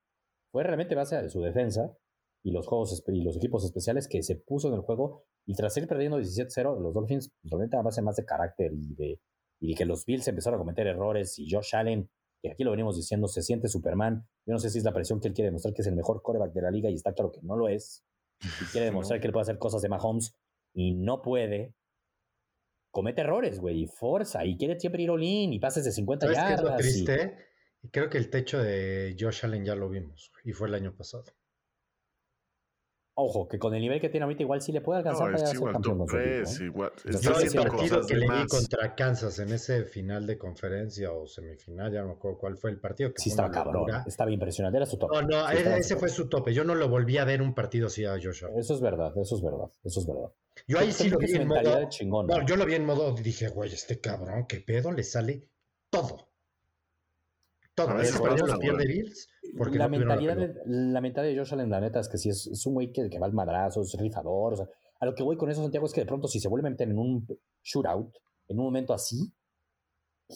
Fue 0.52 0.64
realmente 0.64 0.96
base 0.96 1.22
de 1.22 1.30
su 1.30 1.42
defensa 1.42 1.96
y 2.44 2.52
los 2.52 2.68
juegos 2.68 3.04
y 3.08 3.22
los 3.24 3.36
equipos 3.38 3.64
especiales 3.66 4.08
que 4.08 4.22
se 4.24 4.36
puso 4.36 4.68
en 4.70 4.76
el 4.76 4.82
juego 4.82 5.26
y 5.46 5.54
tras 5.56 5.76
ir 5.78 5.88
perdiendo 5.88 6.20
17-0 6.20 6.80
los 6.80 6.94
Dolphins 6.94 7.30
pues, 7.42 7.52
realmente 7.52 7.78
a 7.78 7.82
base 7.82 8.02
más 8.02 8.16
de 8.16 8.26
carácter 8.26 8.72
y 8.74 8.96
de, 8.96 9.22
y 9.60 9.70
de 9.70 9.76
que 9.76 9.86
los 9.86 10.06
Bills 10.06 10.28
empezaron 10.28 10.58
a 10.60 10.62
cometer 10.64 10.88
errores 10.88 11.38
y 11.40 11.50
Josh 11.50 11.76
Allen 11.76 12.10
que 12.42 12.52
aquí 12.52 12.64
lo 12.64 12.72
venimos 12.72 12.96
diciendo 12.96 13.28
se 13.28 13.42
siente 13.42 13.68
Superman 13.68 14.28
yo 14.46 14.54
no 14.54 14.60
sé 14.60 14.70
si 14.70 14.78
es 14.78 14.84
la 14.84 14.94
presión 14.94 15.20
que 15.20 15.28
él 15.28 15.34
quiere 15.34 15.48
demostrar 15.50 15.74
que 15.74 15.82
es 15.82 15.88
el 15.88 15.96
mejor 15.96 16.22
quarterback 16.22 16.54
de 16.54 16.62
la 16.62 16.72
liga 16.72 16.90
y 16.90 16.94
está 16.94 17.14
claro 17.14 17.32
que 17.32 17.42
no 17.42 17.56
lo 17.56 17.68
es 17.68 18.04
y 18.42 18.66
quiere 18.72 18.86
demostrar 18.86 19.18
No. 19.18 19.22
que 19.22 19.28
él 19.28 19.34
puede 19.34 19.42
hacer 19.44 19.58
cosas 19.58 19.82
de 19.82 19.90
Mahomes 19.90 20.36
y 20.74 20.94
no 20.94 21.22
puede 21.22 21.74
comete 22.92 23.22
errores 23.22 23.60
güey 23.60 23.84
y 23.84 23.88
forza 23.88 24.46
y 24.46 24.58
quiere 24.58 24.80
siempre 24.80 25.04
ir 25.04 25.10
all 25.10 25.24
in 25.24 25.54
y 25.54 25.60
pases 25.60 25.84
de 25.86 25.92
50 25.92 26.28
¿Sabes 26.28 26.38
qué 26.40 26.54
es 26.54 26.62
lo 26.62 26.68
yardas 26.70 26.82
triste? 26.82 27.38
Y 27.84 27.90
creo 27.90 28.10
que 28.10 28.18
el 28.18 28.30
techo 28.32 28.60
de 28.62 29.16
Josh 29.20 29.46
Allen 29.46 29.64
ya 29.64 29.76
lo 29.76 29.88
vimos. 29.88 30.32
Y 30.44 30.52
fue 30.52 30.68
el 30.68 30.74
año 30.74 30.96
pasado. 30.98 31.26
Ojo 33.20 33.48
que 33.48 33.58
con 33.58 33.74
el 33.74 33.82
nivel 33.82 34.00
que 34.00 34.10
tiene 34.10 34.24
ahorita 34.26 34.44
igual 34.44 34.62
sí 34.62 34.72
le 34.72 34.82
puede 34.82 35.00
alcanzar 35.00 35.32
No, 35.32 35.38
para 35.38 35.48
ser 35.48 35.60
campeón 35.60 35.82
top 35.82 35.98
con 35.98 36.08
su 36.08 36.18
equipo, 36.18 36.36
3, 36.46 36.60
¿eh? 36.60 36.64
igual. 36.66 36.92
Yo 37.04 37.10
Está 37.12 37.34
que 37.34 37.44
el 37.46 37.54
partido 37.54 38.02
que 38.08 38.14
le 38.16 38.22
vi 38.22 38.28
más. 38.28 38.48
contra 38.48 38.96
Kansas 38.96 39.40
en 39.40 39.52
ese 39.54 39.84
final 39.86 40.28
de 40.28 40.38
conferencia 40.38 41.12
o 41.12 41.26
semifinal, 41.28 41.92
ya 41.92 42.02
no 42.02 42.08
me 42.08 42.14
acuerdo 42.14 42.38
cuál 42.38 42.58
fue 42.58 42.70
el 42.72 42.80
partido. 42.80 43.10
Que 43.14 43.22
Sí, 43.22 43.30
estaba 43.30 43.50
cabrón. 43.50 43.88
Estaba 44.06 44.32
impresionante. 44.32 44.78
Era 44.78 44.86
su 44.86 44.98
top. 44.98 45.12
No, 45.12 45.22
no, 45.24 45.48
Sí, 45.50 45.58
su 45.64 45.70
ese 45.70 45.96
fue 45.98 46.10
su 46.10 46.30
tope. 46.30 46.54
Yo 46.54 46.64
no 46.64 46.76
lo 46.76 46.88
volví 46.90 47.18
a 47.18 47.26
ver 47.26 47.42
un 47.42 47.54
partido 47.54 47.88
así 47.88 48.06
a 48.06 48.12
Josh 48.12 48.44
Allen. 48.46 48.60
Eso 48.60 48.76
es 48.76 48.82
verdad, 48.82 49.12
eso 49.18 49.36
es 49.36 49.42
verdad, 49.42 49.70
eso 49.84 50.00
es 50.00 50.08
verdad. 50.08 50.32
Yo 50.68 50.80
ahí 50.80 50.92
sí 50.92 51.10
lo 51.10 51.18
vi 51.18 51.32
en 51.36 51.48
modo. 51.48 51.90
chingón. 51.90 52.28
No, 52.28 52.46
yo 52.46 52.56
lo 52.56 52.66
vi 52.66 52.76
en 52.76 52.86
modo. 52.86 53.14
Dije, 53.14 53.50
güey, 53.50 53.74
este 53.74 54.00
cabrón, 54.00 54.46
qué 54.48 54.60
pedo, 54.60 54.92
le 54.92 55.04
sale 55.04 55.50
todo. 55.90 56.27
Todo. 57.78 57.90
A 57.90 57.94
veces 57.94 58.16
Ese 58.16 58.24
partido 58.24 58.46
pasa, 58.46 58.56
lo 58.56 58.60
pierde. 58.60 58.88
Bills. 58.88 59.28
Porque 59.56 59.78
la, 59.78 59.88
no 59.88 59.92
la 59.92 60.00
mentalidad 60.00 60.36
pelota. 60.36 60.60
de, 60.66 60.92
la 60.92 61.02
mentalidad 61.02 61.34
de 61.34 61.40
Josh 61.40 61.54
Allen, 61.54 61.70
la 61.70 61.80
neta, 61.80 62.00
es 62.00 62.10
que 62.10 62.18
sí 62.18 62.30
es, 62.30 62.48
es 62.48 62.66
un 62.66 62.74
güey 62.74 62.92
que, 62.92 63.08
que 63.08 63.20
va 63.20 63.28
al 63.28 63.34
madrazo, 63.34 63.82
es 63.82 63.96
rifador. 64.00 64.54
O 64.54 64.56
sea, 64.56 64.66
a 65.00 65.06
lo 65.06 65.14
que 65.14 65.22
voy 65.22 65.38
con 65.38 65.52
eso, 65.52 65.62
Santiago, 65.62 65.86
es 65.86 65.94
que 65.94 66.02
de 66.02 66.08
pronto 66.08 66.28
si 66.28 66.40
se 66.40 66.50
vuelve 66.50 66.68
a 66.68 66.72
meter 66.72 66.90
en 66.90 66.98
un 66.98 67.28
shootout, 67.64 68.16
en 68.48 68.58
un 68.58 68.66
momento 68.66 68.94
así, 68.94 69.32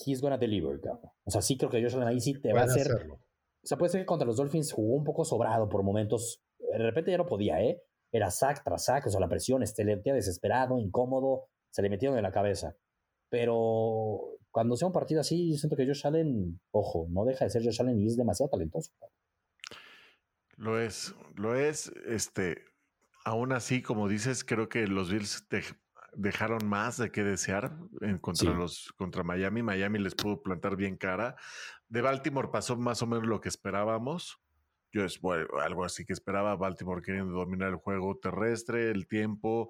he's 0.06 0.22
gonna 0.22 0.38
deliver, 0.38 0.80
cabrón. 0.80 1.12
O 1.24 1.32
sea, 1.32 1.42
sí 1.42 1.58
creo 1.58 1.72
que 1.72 1.82
Josh 1.82 1.96
Allen 1.96 2.10
ahí 2.10 2.20
sí 2.20 2.40
te 2.40 2.54
va 2.54 2.62
a 2.62 2.66
hacer. 2.66 2.92
hacerlo. 2.92 3.16
O 3.16 3.68
sea, 3.68 3.78
puede 3.78 3.92
ser 3.92 4.02
que 4.02 4.06
contra 4.06 4.28
los 4.28 4.38
Dolphins 4.38 4.72
jugó 4.72 4.96
un 4.96 5.04
poco 5.04 5.26
sobrado 5.26 5.68
por 5.68 5.84
momentos. 5.84 6.44
De 6.60 6.78
repente 6.78 7.10
ya 7.10 7.18
no 7.18 7.26
podía, 7.26 7.60
¿eh? 7.62 7.82
Era 8.12 8.30
sack 8.30 8.64
tras 8.64 8.86
sack, 8.86 9.08
o 9.08 9.10
sea, 9.10 9.20
la 9.20 9.30
presión, 9.30 9.64
este, 9.64 9.84
le 9.84 9.98
desesperado, 9.98 10.78
incómodo, 10.78 11.48
se 11.72 11.82
le 11.82 11.90
metieron 11.90 12.18
en 12.18 12.24
la 12.24 12.32
cabeza. 12.32 12.76
Pero 13.30 14.38
cuando 14.52 14.76
sea 14.76 14.88
un 14.88 14.94
partido 14.94 15.22
así, 15.22 15.52
yo 15.52 15.58
siento 15.58 15.76
que 15.76 15.86
Josh 15.88 16.06
Allen, 16.06 16.60
ojo, 16.72 17.08
no 17.10 17.26
deja 17.26 17.46
de 17.46 17.52
ser 17.52 17.64
Josh 17.64 17.82
Allen 17.82 18.00
y 18.00 18.08
es 18.08 18.18
demasiado 18.18 18.50
talentoso. 18.50 18.92
Lo 20.58 20.80
es, 20.80 21.16
lo 21.36 21.56
es. 21.56 21.88
Este, 22.06 22.66
aún 23.26 23.52
así, 23.52 23.82
como 23.82 24.08
dices, 24.08 24.44
creo 24.44 24.70
que 24.70 24.86
los 24.88 25.12
Bills 25.12 25.48
dej- 25.50 25.78
dejaron 26.14 26.68
más 26.68 26.98
de 26.98 27.12
qué 27.12 27.24
desear 27.24 27.78
en 28.02 28.18
contra 28.20 28.52
Sí. 28.52 28.58
los 28.58 28.92
contra 28.98 29.24
Miami. 29.24 29.64
Miami 29.64 30.00
les 30.00 30.14
pudo 30.14 30.42
plantar 30.44 30.76
bien 30.76 30.98
cara. 30.98 31.36
De 31.88 32.02
Baltimore 32.02 32.50
pasó 32.52 32.76
más 32.78 33.02
o 33.02 33.08
menos 33.08 33.26
lo 33.26 33.42
que 33.42 33.50
esperábamos. 33.50 34.40
Yo 34.94 35.06
es 35.06 35.22
bueno, 35.22 35.48
algo 35.64 35.86
así 35.86 36.04
que 36.06 36.12
esperaba 36.14 36.56
Baltimore 36.58 37.02
queriendo 37.02 37.32
dominar 37.32 37.70
el 37.70 37.78
juego 37.78 38.18
terrestre, 38.18 38.92
el 38.92 39.08
tiempo 39.08 39.70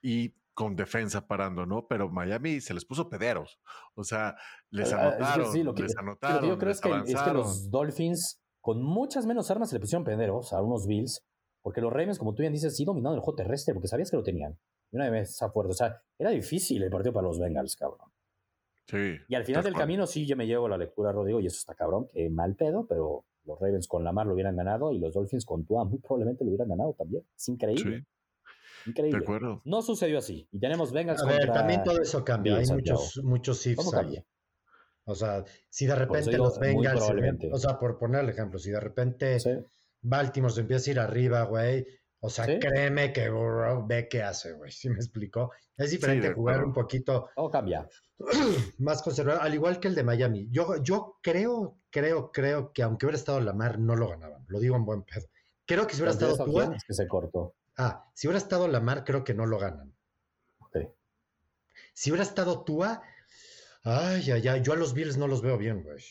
y 0.00 0.34
con 0.54 0.76
defensa 0.76 1.26
parando, 1.26 1.66
¿no? 1.66 1.86
Pero 1.88 2.08
Miami 2.08 2.60
se 2.60 2.72
les 2.74 2.84
puso 2.84 3.08
pederos. 3.10 3.58
O 3.94 4.04
sea, 4.04 4.36
les 4.70 4.92
Ah, 4.92 4.96
que 4.96 5.02
anotaron, 5.02 5.52
sí, 5.52 5.62
lo 5.62 5.74
que- 5.74 5.82
les 5.82 5.90
Sí, 5.92 5.96
lo 5.96 6.02
anotaron. 6.02 6.40
que 6.40 6.48
yo 6.48 6.58
creo 6.58 6.70
es 6.72 6.80
que, 6.80 6.90
es 7.06 7.20
que 7.22 7.32
los 7.32 7.70
Dolphins, 7.70 8.40
con 8.60 8.82
muchas 8.82 9.26
menos 9.26 9.50
armas, 9.50 9.68
se 9.70 9.76
le 9.76 9.80
pusieron 9.80 10.04
penderos 10.04 10.52
a 10.52 10.62
unos 10.62 10.86
Bills, 10.86 11.24
porque 11.62 11.80
los 11.80 11.92
Ravens, 11.92 12.18
como 12.18 12.34
tú 12.34 12.42
bien 12.42 12.52
dices, 12.52 12.76
sí 12.76 12.84
dominaron 12.84 13.16
el 13.16 13.20
juego 13.20 13.36
terrestre, 13.36 13.74
porque 13.74 13.88
sabías 13.88 14.10
que 14.10 14.16
lo 14.16 14.22
tenían. 14.22 14.56
Y 14.92 14.96
una 14.96 15.10
vez 15.10 15.42
a 15.42 15.50
fuerte. 15.50 15.72
O 15.72 15.74
sea, 15.74 16.00
era 16.18 16.30
difícil 16.30 16.82
el 16.82 16.90
partido 16.90 17.12
para 17.12 17.26
los 17.26 17.38
Bengals, 17.40 17.74
cabrón. 17.76 18.08
Sí. 18.86 19.16
Y 19.28 19.34
al 19.34 19.44
final 19.44 19.64
del 19.64 19.72
camino 19.74 20.06
sí 20.06 20.26
yo 20.26 20.36
me 20.36 20.46
llevo 20.46 20.68
la 20.68 20.76
lectura, 20.76 21.10
Rodrigo, 21.10 21.40
y 21.40 21.46
eso 21.46 21.56
está 21.56 21.74
cabrón, 21.74 22.06
que 22.12 22.28
mal 22.30 22.54
pedo, 22.54 22.86
pero 22.86 23.24
Los 23.46 23.58
Ravens 23.60 23.88
con 23.88 24.04
Lamar 24.04 24.26
lo 24.26 24.34
hubieran 24.34 24.56
ganado 24.56 24.92
y 24.92 24.98
los 24.98 25.12
Dolphins 25.14 25.44
con 25.44 25.64
Tua 25.66 25.84
muy 25.84 25.98
probablemente 25.98 26.44
lo 26.44 26.48
hubieran 26.50 26.68
ganado 26.68 26.94
también. 26.94 27.24
Es 27.36 27.48
increíble. 27.48 28.06
Increíble. 28.86 29.18
De 29.18 29.24
acuerdo. 29.24 29.62
No 29.64 29.82
sucedió 29.82 30.18
así. 30.18 30.48
Y 30.52 30.58
tenemos 30.58 30.92
Bengals 30.92 31.22
A 31.22 31.26
ver, 31.26 31.52
también 31.52 31.82
todo 31.82 32.00
eso 32.00 32.24
cambia. 32.24 32.56
Hay 32.56 32.66
muchos, 32.66 33.20
muchos 33.22 33.66
ifs 33.66 33.94
ahí. 33.94 34.22
O 35.06 35.14
sea, 35.14 35.44
si 35.68 35.86
de 35.86 35.94
repente 35.94 36.36
los 36.38 36.58
Bengals, 36.58 37.10
o 37.52 37.58
sea, 37.58 37.78
por 37.78 37.98
poner 37.98 38.24
el 38.24 38.30
ejemplo, 38.30 38.58
si 38.58 38.70
de 38.70 38.80
repente 38.80 39.38
Baltimore 40.00 40.52
se 40.52 40.60
empieza 40.62 40.90
a 40.90 40.92
ir 40.92 41.00
arriba, 41.00 41.42
güey, 41.42 41.86
o 42.20 42.30
sea, 42.30 42.46
créeme 42.58 43.12
que 43.12 43.28
ve 43.86 44.08
qué 44.08 44.22
hace, 44.22 44.54
güey. 44.54 44.70
¿Sí 44.70 44.88
me 44.88 44.96
explicó? 44.96 45.50
Es 45.76 45.90
diferente 45.90 46.32
jugar 46.32 46.64
un 46.64 46.72
poquito. 46.72 47.28
O 47.36 47.50
cambia. 47.50 47.86
Más 48.78 49.02
conservador, 49.02 49.42
al 49.42 49.52
igual 49.52 49.78
que 49.78 49.88
el 49.88 49.94
de 49.94 50.04
Miami. 50.04 50.48
Yo, 50.50 50.82
yo 50.82 51.18
creo, 51.20 51.80
creo, 51.90 52.30
creo 52.32 52.72
que 52.72 52.82
aunque 52.82 53.04
hubiera 53.04 53.18
estado 53.18 53.40
Lamar, 53.40 53.78
no 53.78 53.94
lo 53.94 54.08
ganaban. 54.08 54.42
Lo 54.48 54.58
digo 54.58 54.76
en 54.76 54.86
buen 54.86 55.02
pedo. 55.02 55.26
Creo 55.66 55.86
que 55.86 55.94
si 55.94 56.00
hubiera 56.00 56.12
estado 56.12 56.44
Tua. 56.46 56.74
Es 56.74 56.84
que 56.84 56.94
se 56.94 57.06
cortó. 57.06 57.54
Ah, 57.76 58.10
si 58.14 58.26
hubiera 58.26 58.38
estado 58.38 58.68
Lamar, 58.68 59.04
creo 59.04 59.24
que 59.24 59.34
no 59.34 59.46
lo 59.46 59.58
ganan. 59.58 59.94
Sí. 60.72 60.88
Si 61.92 62.10
hubiera 62.10 62.24
estado 62.24 62.64
Tua, 62.64 63.02
ay, 63.82 64.30
ay, 64.30 64.48
ay, 64.48 64.62
yo 64.62 64.72
a 64.72 64.76
los 64.76 64.94
Bills 64.94 65.16
no 65.16 65.26
los 65.26 65.42
veo 65.42 65.58
bien, 65.58 65.82
güey. 65.82 66.02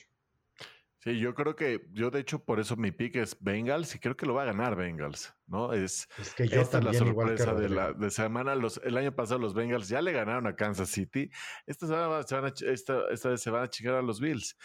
Sí, 1.03 1.19
yo 1.19 1.35
creo 1.35 1.53
que, 1.57 1.85
yo 1.91 2.11
de 2.11 2.21
hecho 2.21 2.45
por 2.45 2.61
eso 2.61 2.77
mi 2.77 2.91
pick 2.91 3.17
es 3.17 3.35
Bengals 3.41 3.93
y 3.93 3.99
creo 3.99 4.15
que 4.15 4.25
lo 4.25 4.35
va 4.35 4.43
a 4.43 4.45
ganar 4.45 4.77
Bengals, 4.77 5.33
¿no? 5.47 5.73
Es, 5.73 6.07
que 6.37 6.47
yo 6.47 6.61
esta 6.61 6.79
la 6.79 6.93
sorpresa 6.93 7.53
de 7.53 7.67
la 7.67 7.91
de 7.91 8.09
semana. 8.09 8.55
Los, 8.55 8.79
el 8.85 8.95
año 8.95 9.13
pasado 9.13 9.37
los 9.39 9.53
Bengals 9.53 9.89
ya 9.89 10.01
le 10.01 10.13
ganaron 10.13 10.47
a 10.47 10.55
Kansas 10.55 10.87
City. 10.87 11.29
Esta 11.67 11.87
semana 11.87 12.23
se 12.23 12.35
van 12.35 12.45
a, 12.45 12.53
esta, 12.71 13.01
esta 13.11 13.29
vez 13.29 13.41
se 13.41 13.49
van 13.49 13.63
a 13.63 13.69
chingar 13.69 13.95
a 13.95 14.01
los 14.01 14.21
Bills 14.21 14.55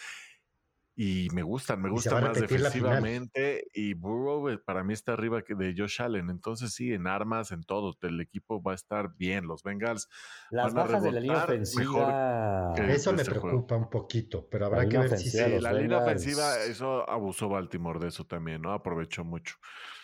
y 1.01 1.29
me 1.29 1.43
gustan, 1.43 1.81
me 1.81 1.89
gusta 1.89 2.19
más 2.19 2.37
defensivamente 2.37 3.69
y 3.73 3.93
Burrow 3.93 4.49
eh, 4.49 4.57
para 4.57 4.83
mí 4.83 4.93
está 4.93 5.13
arriba 5.13 5.43
que 5.43 5.55
de 5.55 5.73
Josh 5.73 6.01
Allen, 6.01 6.29
entonces 6.29 6.73
sí, 6.73 6.91
en 6.91 7.07
armas, 7.07 7.53
en 7.53 7.63
todo, 7.63 7.95
el 8.01 8.19
equipo 8.19 8.61
va 8.61 8.73
a 8.73 8.75
estar 8.75 9.15
bien, 9.15 9.47
los 9.47 9.63
Bengals 9.63 10.09
las 10.51 10.73
bajas 10.73 11.01
de 11.01 11.13
la 11.13 11.21
línea 11.21 11.45
ofensiva 11.45 12.73
eso 12.89 13.13
me 13.13 13.23
preocupa 13.23 13.77
un 13.77 13.89
poquito, 13.89 14.45
pero 14.51 14.65
habrá 14.65 14.89
que 14.89 14.97
ver 14.97 15.17
si 15.17 15.39
la 15.61 15.71
línea 15.71 15.99
ofensiva 15.99 16.61
eso 16.65 17.09
abusó 17.09 17.47
Baltimore 17.47 18.01
de 18.01 18.09
eso 18.09 18.25
también, 18.25 18.61
¿no? 18.61 18.73
Aprovechó 18.73 19.23
mucho. 19.23 19.55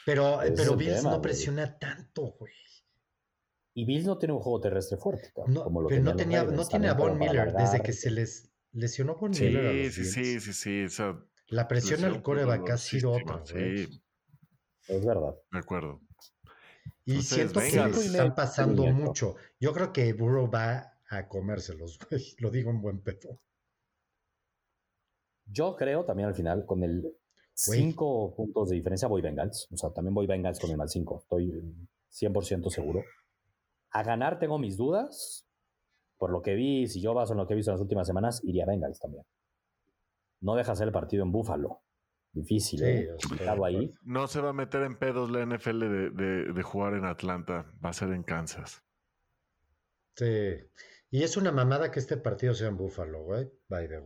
Pero 0.05 0.39
pero 0.55 0.77
Bills 0.77 1.03
no 1.03 1.21
presiona 1.21 1.77
tanto, 1.77 2.37
güey. 2.39 2.53
Y 3.73 3.83
Bills 3.83 4.05
no 4.05 4.17
tiene 4.17 4.33
un 4.33 4.39
juego 4.39 4.61
terrestre 4.61 4.97
fuerte, 4.97 5.33
no, 5.47 5.65
como 5.65 5.81
lo 5.81 5.89
pero 5.89 6.03
no 6.03 6.15
tenía 6.15 6.45
no 6.45 6.65
tiene 6.65 6.87
a 6.87 6.93
Von 6.93 7.19
Miller 7.19 7.51
desde 7.51 7.81
que 7.81 7.91
se 7.91 8.11
les 8.11 8.54
Lesionó 8.75 9.15
con 9.15 9.33
sí, 9.33 9.51
Sí, 9.89 10.03
sí, 10.03 10.39
sí, 10.39 10.53
sí, 10.53 10.89
sí. 10.89 11.03
la 11.47 11.67
presión 11.67 12.03
al 12.03 12.21
coreback 12.21 12.71
ha 12.71 12.77
sido 12.77 13.13
otra. 13.13 13.41
Sí. 13.45 13.87
Es 14.87 15.05
verdad. 15.05 15.33
De 15.51 15.59
acuerdo. 15.59 16.01
Y 17.05 17.21
siento 17.21 17.61
que 17.61 17.67
están 17.67 18.35
pasando 18.35 18.83
mucho. 18.87 19.35
Yo 19.59 19.71
creo 19.73 19.93
que 19.93 20.11
Burrow 20.13 20.51
va 20.51 20.93
a 21.09 21.27
comérselos, 21.27 21.97
güey. 22.09 22.35
Lo 22.39 22.51
digo 22.51 22.69
en 22.69 22.81
buen 22.81 22.99
peto. 22.99 23.39
Yo 25.45 25.75
creo 25.77 26.03
también 26.03 26.27
al 26.27 26.35
final, 26.35 26.65
con 26.65 26.83
el 26.83 27.15
5 27.53 28.35
puntos 28.35 28.69
de 28.69 28.75
diferencia, 28.75 29.07
voy 29.07 29.21
Bengals. 29.21 29.69
O 29.71 29.77
sea, 29.77 29.91
también 29.91 30.13
voy 30.13 30.27
Bengals 30.27 30.59
con 30.59 30.69
el 30.69 30.77
mal 30.77 30.89
5. 30.89 31.19
Estoy 31.19 31.63
100% 32.11 32.69
seguro. 32.69 33.05
A 33.91 34.03
ganar 34.03 34.37
tengo 34.37 34.59
mis 34.59 34.75
dudas, 34.75 35.47
por 36.17 36.31
lo 36.31 36.41
que 36.41 36.55
vi, 36.55 36.87
si 36.87 37.01
yo 37.01 37.13
baso 37.13 37.33
en 37.33 37.37
lo 37.37 37.47
que 37.47 37.53
he 37.53 37.55
visto 37.55 37.71
en 37.71 37.75
las 37.75 37.81
últimas 37.81 38.07
semanas, 38.07 38.41
iría 38.43 38.63
a 38.63 38.67
Bengals 38.67 38.99
también. 38.99 39.23
No 40.41 40.55
deja 40.55 40.75
ser 40.75 40.87
el 40.87 40.93
partido 40.93 41.23
en 41.23 41.31
Búfalo. 41.31 41.81
Difícil, 42.31 42.83
¿eh? 42.83 43.09
ahí. 43.65 43.93
No 44.03 44.27
se 44.27 44.41
va 44.41 44.49
a 44.49 44.53
meter 44.53 44.83
en 44.83 44.97
pedos 44.97 45.31
la 45.31 45.45
NFL 45.45 45.79
de, 45.79 46.53
de 46.53 46.63
jugar 46.63 46.93
en 46.93 47.05
Atlanta. 47.05 47.71
Va 47.83 47.91
a 47.91 47.93
ser 47.93 48.11
en 48.11 48.23
Kansas. 48.23 48.83
Sí. 50.17 50.57
Y 51.11 51.23
es 51.23 51.37
una 51.37 51.51
mamada 51.51 51.91
que 51.91 51.99
este 51.99 52.17
partido 52.17 52.53
sea 52.53 52.67
en 52.67 52.77
Búfalo, 52.77 53.23
güey. 53.23 53.47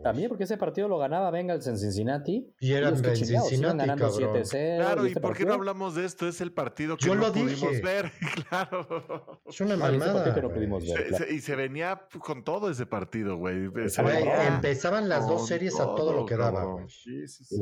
También 0.03 0.29
porque 0.29 0.43
ese 0.43 0.57
partido 0.57 0.87
lo 0.87 0.97
ganaba 0.97 1.31
Bengals 1.31 1.65
en 1.67 1.77
Cincinnati. 1.77 2.53
Y 2.59 2.73
eran 2.73 3.03
en 3.03 3.15
Cincinnati, 3.15 3.57
ganando 3.57 4.11
7 4.11 4.43
Claro, 4.77 5.05
¿y, 5.05 5.09
este 5.09 5.19
por 5.19 5.35
qué 5.35 5.45
no 5.45 5.53
hablamos 5.53 5.95
de 5.95 6.05
esto? 6.05 6.27
Es 6.27 6.41
el 6.41 6.51
partido 6.51 6.97
que 6.97 7.07
no 7.07 7.31
pudimos 7.31 7.81
ver. 7.81 8.11
claro. 8.49 9.41
Es 9.45 9.59
una 9.61 9.75
mamada. 9.75 10.33
Que 10.33 10.41
no 10.41 10.49
pudimos 10.49 10.83
ver, 10.85 11.31
y 11.31 11.39
se 11.39 11.55
venía 11.55 12.07
con 12.19 12.43
todo 12.43 12.69
ese 12.69 12.85
partido, 12.85 13.37
güey. 13.37 13.69
empezaban 14.47 15.09
las 15.09 15.27
dos 15.27 15.47
series 15.47 15.79
a 15.79 15.85
todo 15.95 16.13
lo 16.13 16.25
que 16.25 16.37
daba, 16.37 16.65
güey. 16.65 16.89
Sí, 16.89 17.27
sí, 17.27 17.43
sí. 17.43 17.59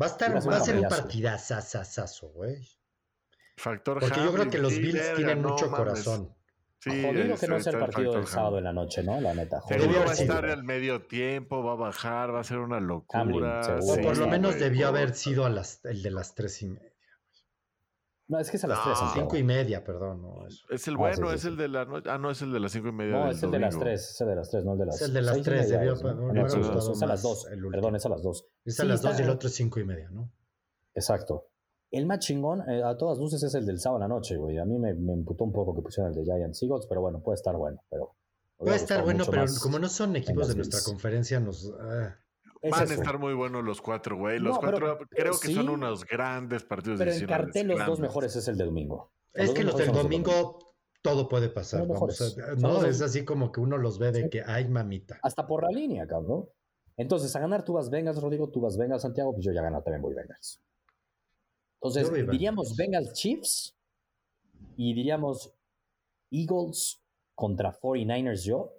Va 0.00 0.06
a 0.06 0.08
estar, 0.08 0.34
va 0.34 0.56
a 0.56 0.60
ser 0.60 0.76
un 0.76 0.88
partidazazazazo, 0.88 2.30
güey. 2.30 2.56
Factor 3.56 4.00
Porque 4.00 4.20
yo 4.20 4.32
creo 4.32 4.50
que 4.50 4.58
los 4.58 4.76
Bills 4.76 5.14
tienen 5.14 5.42
mucho 5.42 5.70
corazón. 5.70 6.34
Sí, 6.82 6.90
Jodido 7.00 7.36
que 7.36 7.46
no 7.46 7.60
sea 7.60 7.72
el 7.74 7.78
partido 7.78 8.14
del 8.14 8.26
sábado 8.26 8.58
en 8.58 8.64
la 8.64 8.72
noche, 8.72 9.04
¿no? 9.04 9.20
La 9.20 9.32
neta. 9.34 9.60
Seguro 9.68 10.00
va 10.04 10.10
a 10.10 10.14
estar 10.14 10.44
al 10.46 10.64
medio 10.64 11.06
tiempo, 11.06 11.62
va 11.62 11.74
a 11.74 11.76
bajar, 11.76 12.34
va 12.34 12.40
a 12.40 12.44
ser 12.44 12.58
una 12.58 12.80
locura. 12.80 13.78
o 13.80 13.96
por 14.02 14.18
lo 14.18 14.26
menos 14.26 14.58
debió 14.58 14.88
haber 14.88 15.14
sido 15.14 15.44
a 15.44 15.48
las, 15.48 15.84
el 15.84 16.02
de 16.02 16.10
las 16.10 16.34
tres 16.34 16.60
y 16.62 16.66
media. 16.66 16.92
No, 18.26 18.40
es 18.40 18.50
que 18.50 18.56
es 18.56 18.64
a 18.64 18.66
las 18.66 18.82
tres. 18.82 18.98
Cinco 19.14 19.36
y 19.36 19.44
media, 19.44 19.84
perdón. 19.84 20.22
No, 20.22 20.44
Es 20.70 20.88
el 20.88 20.94
ah, 20.94 20.98
bueno, 20.98 21.30
es 21.30 21.44
el 21.44 21.56
de 21.56 21.68
la 21.68 21.84
noche. 21.84 22.10
Ah, 22.10 22.18
no, 22.18 22.32
es 22.32 22.42
el 22.42 22.52
de 22.52 22.58
las 22.58 22.72
cinco 22.72 22.88
y 22.88 22.92
media. 22.92 23.12
No, 23.12 23.30
es 23.30 23.40
el 23.44 23.50
de 23.52 23.58
las 23.60 23.78
tres, 23.78 24.10
es 24.10 24.20
el 24.20 24.26
de 24.26 24.34
las 24.34 24.50
tres, 24.50 24.64
no 24.64 24.72
el 24.72 24.78
de 24.78 24.86
las 24.86 24.96
Es 24.96 25.02
el 25.02 25.14
de 25.14 25.22
las 25.22 25.42
tres, 25.42 25.68
debió. 25.68 25.92
Es, 25.92 27.02
a 27.02 27.06
las 27.06 27.22
dos. 27.22 27.46
Perdón, 27.70 27.94
es 27.94 28.06
a 28.06 28.08
las 28.08 28.22
dos. 28.24 28.48
Es 28.64 28.80
a 28.80 28.84
las 28.84 29.02
dos 29.02 29.20
y 29.20 29.22
el 29.22 29.30
otro 29.30 29.48
es 29.48 29.54
cinco 29.54 29.78
y 29.78 29.84
media, 29.84 30.10
¿no? 30.10 30.32
Exacto. 30.96 31.51
El 31.92 32.06
más 32.06 32.20
chingón, 32.20 32.68
eh, 32.68 32.82
a 32.82 32.96
todas 32.96 33.18
luces, 33.18 33.42
es 33.42 33.54
el 33.54 33.66
del 33.66 33.78
sábado 33.78 34.02
a 34.02 34.08
la 34.08 34.14
noche, 34.14 34.36
güey. 34.36 34.58
A 34.58 34.64
mí 34.64 34.78
me, 34.78 34.94
me 34.94 35.12
emputó 35.12 35.44
un 35.44 35.52
poco 35.52 35.74
que 35.74 35.82
pusieran 35.82 36.12
el 36.12 36.18
de 36.18 36.24
Giants 36.24 36.62
Eagles, 36.62 36.86
pero 36.88 37.02
bueno, 37.02 37.20
puede 37.22 37.36
estar 37.36 37.54
bueno. 37.54 37.84
Pero 37.90 38.16
puede 38.56 38.76
estar 38.76 39.04
bueno, 39.04 39.24
pero 39.30 39.44
como 39.62 39.78
no 39.78 39.88
son 39.88 40.16
equipos 40.16 40.48
de 40.48 40.56
nuestra 40.56 40.80
conferencia, 40.84 41.38
nos. 41.38 41.72
Ah. 41.80 42.16
Van 42.70 42.90
a 42.90 42.94
estar 42.94 43.18
muy 43.18 43.34
buenos 43.34 43.64
los 43.64 43.82
cuatro, 43.82 44.16
güey. 44.16 44.38
Los 44.38 44.58
cuatro 44.58 44.98
creo 45.10 45.32
que 45.38 45.52
son 45.52 45.68
unos 45.68 46.04
grandes 46.06 46.62
partidos. 46.62 46.98
Pero 46.98 47.12
en 47.12 47.26
cartel 47.26 47.68
los 47.68 47.86
dos 47.86 48.00
mejores 48.00 48.36
es 48.36 48.48
el 48.48 48.56
de 48.56 48.64
domingo. 48.64 49.12
es 49.34 49.50
que 49.50 49.64
los 49.64 49.76
del 49.76 49.92
domingo 49.92 50.58
todo 51.02 51.28
puede 51.28 51.48
pasar. 51.48 51.86
no, 52.56 52.84
es 52.86 53.02
así 53.02 53.24
como 53.24 53.52
que 53.52 53.60
uno 53.60 53.76
los 53.76 53.98
ve 53.98 54.12
de 54.12 54.30
que 54.30 54.42
hay 54.42 54.68
mamita. 54.68 55.18
Hasta 55.22 55.46
por 55.46 55.64
la 55.64 55.70
línea, 55.70 56.06
cabrón. 56.06 56.48
Entonces, 56.96 57.34
a 57.34 57.40
ganar 57.40 57.64
tú 57.64 57.72
vas 57.72 57.90
vengas, 57.90 58.20
Rodrigo, 58.20 58.48
tú 58.50 58.60
vas 58.60 58.76
vengas, 58.76 59.02
Santiago, 59.02 59.32
pues 59.32 59.44
yo 59.44 59.52
ya 59.52 59.62
gano 59.62 59.82
también 59.82 60.02
voy 60.02 60.14
vengas. 60.14 60.62
Entonces, 61.82 62.12
diríamos 62.30 62.76
Bengals 62.76 63.12
Chiefs 63.12 63.76
y 64.76 64.94
diríamos 64.94 65.52
Eagles 66.30 67.02
contra 67.34 67.76
49ers 67.76 68.44
yo. 68.44 68.72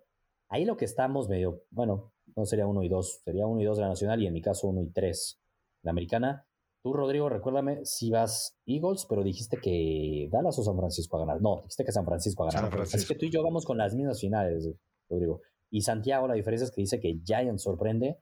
Ahí 0.48 0.64
lo 0.64 0.78
que 0.78 0.86
estamos 0.86 1.28
medio, 1.28 1.66
bueno, 1.70 2.14
no 2.36 2.46
sería 2.46 2.66
uno 2.66 2.82
y 2.82 2.88
dos, 2.88 3.22
sería 3.26 3.46
uno 3.46 3.60
y 3.60 3.66
dos 3.66 3.76
de 3.76 3.84
la 3.84 3.90
nacional 3.90 4.22
y 4.22 4.28
en 4.28 4.34
mi 4.34 4.42
caso 4.42 4.68
uno 4.68 4.82
y 4.82 4.90
tres 4.90 5.42
la 5.82 5.92
americana. 5.92 6.48
Tú, 6.82 6.94
Rodrigo, 6.94 7.28
recuérdame 7.28 7.86
si 7.86 8.10
vas 8.10 8.58
Eagles, 8.66 9.06
pero 9.10 9.22
dijiste 9.22 9.58
que 9.58 10.30
Dallas 10.32 10.58
o 10.60 10.64
San 10.64 10.78
Francisco 10.78 11.18
a 11.18 11.22
ganar. 11.22 11.42
No, 11.42 11.62
dijiste 11.64 11.84
que 11.84 11.92
San 11.92 12.06
Francisco 12.06 12.44
a 12.44 12.52
ganar. 12.52 12.82
Así 12.82 13.06
que 13.06 13.16
tú 13.16 13.26
y 13.26 13.32
yo 13.32 13.44
vamos 13.44 13.66
con 13.66 13.78
las 13.78 13.96
mismas 13.96 14.22
finales, 14.22 14.70
Rodrigo. 15.10 15.42
Y 15.70 15.82
Santiago, 15.82 16.28
la 16.28 16.36
diferencia 16.36 16.66
es 16.66 16.72
que 16.72 16.82
dice 16.82 17.02
que 17.02 17.20
Giants 17.26 17.64
sorprende 17.64 18.20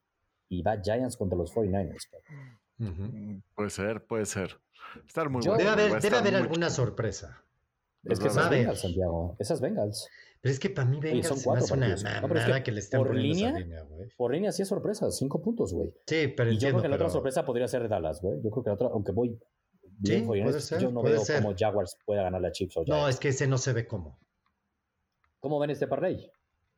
y 0.49 0.63
va 0.63 0.81
Giants 0.81 1.17
contra 1.17 1.37
los 1.37 1.53
49ers. 1.53 2.07
Puede 3.55 3.69
ser, 3.69 4.05
puede 4.05 4.25
ser. 4.25 4.59
Estar 5.07 5.29
muy 5.29 5.41
Debe 5.41 5.69
haber, 5.69 6.01
debe 6.01 6.17
haber 6.17 6.35
alguna 6.35 6.69
sorpresa. 6.69 7.43
Es 8.03 8.19
que 8.19 8.27
esas 8.27 8.49
Bengals, 8.49 8.81
Santiago. 8.81 9.35
Esas 9.39 9.61
Bengals. 9.61 10.09
Pero 10.41 10.53
es 10.53 10.59
que 10.59 10.71
para 10.71 10.89
mí 10.89 10.99
Bengals 10.99 11.27
son 11.27 11.39
cuatro 11.43 11.65
es 11.65 11.71
una 11.71 12.21
no, 12.21 12.63
que, 12.63 12.71
le 12.71 12.79
estén 12.79 12.99
por 12.99 13.15
línea, 13.15 13.51
línea 13.51 13.85
Por 14.17 14.33
línea 14.33 14.51
sí 14.51 14.63
es 14.63 14.67
sorpresa, 14.67 15.11
cinco 15.11 15.39
puntos, 15.39 15.71
güey. 15.71 15.93
Sí, 16.07 16.27
pero 16.35 16.51
y 16.51 16.57
yo 16.57 16.69
creo 16.69 16.81
que 16.81 16.87
la 16.87 16.95
otra 16.95 17.09
sorpresa 17.09 17.45
podría 17.45 17.67
ser 17.67 17.87
Dallas, 17.87 18.21
güey. 18.21 18.41
Yo 18.41 18.49
creo 18.49 18.63
que 18.63 18.69
la 18.71 18.73
otra, 18.73 18.87
aunque 18.91 19.11
voy 19.11 19.39
bien, 19.99 20.21
sí, 20.21 20.25
puede 20.25 20.59
ser, 20.59 20.81
yo 20.81 20.91
no 20.91 21.03
veo 21.03 21.21
cómo 21.23 21.53
Jaguars 21.55 21.95
pueda 22.03 22.23
ganar 22.23 22.41
la 22.41 22.51
Chiefs 22.51 22.77
o 22.77 22.83
No, 22.87 23.07
es 23.07 23.19
que 23.19 23.27
ese 23.27 23.45
no 23.45 23.59
se 23.59 23.73
ve 23.73 23.85
cómo. 23.85 24.17
¿Cómo 25.39 25.59
ven 25.59 25.69
este 25.69 25.87
parlay? 25.87 26.31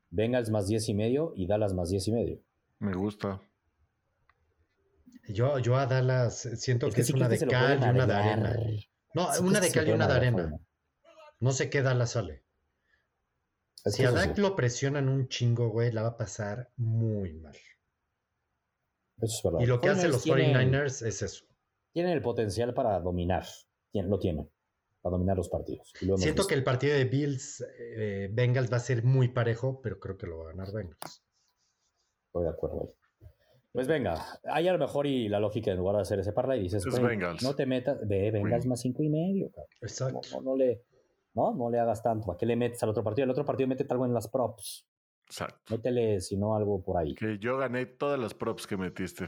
Bengals 0.10 0.50
más 0.50 0.68
diez 0.68 0.90
y 0.90 0.94
medio 0.94 1.32
y 1.36 1.48
Dallas 1.48 1.74
más 1.74 1.90
diez 1.90 2.06
y 2.10 2.12
medio. 2.12 2.40
Me 2.80 2.94
gusta. 2.94 3.42
Yo, 5.28 5.60
yo 5.60 5.78
a 5.78 5.86
Dallas 5.86 6.50
siento 6.56 6.90
que, 6.90 7.02
es 7.02 7.10
una 7.12 7.30
de 7.30 7.40
cal 7.40 7.80
y 7.80 7.84
una 7.84 8.06
de 8.06 8.14
arena. 8.14 8.60
No, 9.14 9.30
una 9.42 9.60
de 9.60 9.72
cal 9.72 9.88
y 9.88 9.92
una 9.92 10.08
de 10.08 10.14
arena. 10.14 10.60
No 11.40 11.52
sé 11.52 11.70
qué 11.70 11.82
Dallas 11.82 12.12
sale. 12.12 12.44
si 13.86 14.04
a 14.06 14.12
Dak 14.12 14.38
lo 14.38 14.56
presionan 14.56 15.10
un 15.10 15.28
chingo, 15.28 15.70
güey, 15.70 15.92
la 15.92 16.04
va 16.04 16.10
a 16.10 16.18
pasar 16.18 16.72
muy 16.78 17.34
mal. 17.34 17.56
Eso 19.22 19.38
es 19.38 19.44
verdad. 19.44 19.60
Y 19.60 19.66
lo 19.66 19.80
que 19.80 19.90
hacen 19.90 20.12
los 20.12 20.26
49ers 20.26 21.06
es 21.06 21.22
eso. 21.22 21.46
Tienen 21.92 22.14
el 22.14 22.22
potencial 22.22 22.74
para 22.74 23.00
dominar. 23.00 23.46
Lo 23.94 24.20
tienen. 24.20 24.50
Para 25.02 25.14
dominar 25.14 25.38
los 25.38 25.50
partidos. 25.50 25.94
Siento 26.18 26.48
que 26.48 26.56
el 26.56 26.64
partido 26.64 26.96
de 26.96 27.06
Bills 27.06 27.64
eh, 27.78 28.30
Bengals 28.32 28.72
va 28.72 28.78
a 28.78 28.80
ser 28.80 29.04
muy 29.04 29.28
parejo, 29.28 29.82
pero 29.82 30.00
creo 30.00 30.18
que 30.18 30.28
lo 30.28 30.40
va 30.40 30.46
a 30.46 30.48
ganar 30.54 30.72
Bengals. 30.72 31.24
Estoy 32.28 32.44
de 32.44 32.50
acuerdo. 32.50 32.96
Pues 33.74 33.88
venga, 33.88 34.24
hay 34.44 34.68
a 34.68 34.74
lo 34.74 34.78
mejor 34.80 35.08
y 35.08 35.28
la 35.28 35.40
lógica 35.40 35.72
en 35.72 35.78
lugar 35.78 35.96
de 35.96 36.04
hacer 36.04 36.20
ese 36.20 36.32
parla 36.32 36.56
y 36.56 36.62
dices, 36.62 36.86
Es 36.86 37.02
Bengals. 37.02 37.42
no 37.44 37.56
te 37.56 37.66
metas, 37.66 37.98
ve, 38.08 38.30
Bengals 38.32 38.64
Win. 38.66 38.70
más 38.70 38.80
cinco 38.82 39.02
y 39.04 39.10
medio, 39.10 39.50
cabrón. 39.50 39.68
Exacto. 39.82 40.22
No, 40.32 40.38
no, 40.38 40.52
no 40.52 40.56
le, 40.56 40.84
no, 41.34 41.56
no 41.56 41.70
le 41.72 41.80
hagas 41.80 42.04
tanto. 42.04 42.28
¿Para 42.28 42.38
qué 42.38 42.46
le 42.46 42.56
metes 42.56 42.82
al 42.84 42.90
otro 42.90 43.04
partido? 43.04 43.24
El 43.26 43.32
otro 43.32 43.44
partido 43.46 43.68
métete 43.68 43.92
algo 43.92 44.06
en 44.06 44.14
las 44.14 44.28
props. 44.28 44.88
Exacto. 45.26 45.74
Métele, 45.76 46.22
si 46.22 46.38
no, 46.38 46.56
algo 46.56 46.84
por 46.84 46.98
ahí. 46.98 47.16
Que 47.16 47.40
yo 47.40 47.58
gané 47.58 47.88
todas 47.88 48.20
las 48.20 48.36
props 48.36 48.68
que 48.68 48.78
metí 48.78 49.04
este, 49.04 49.28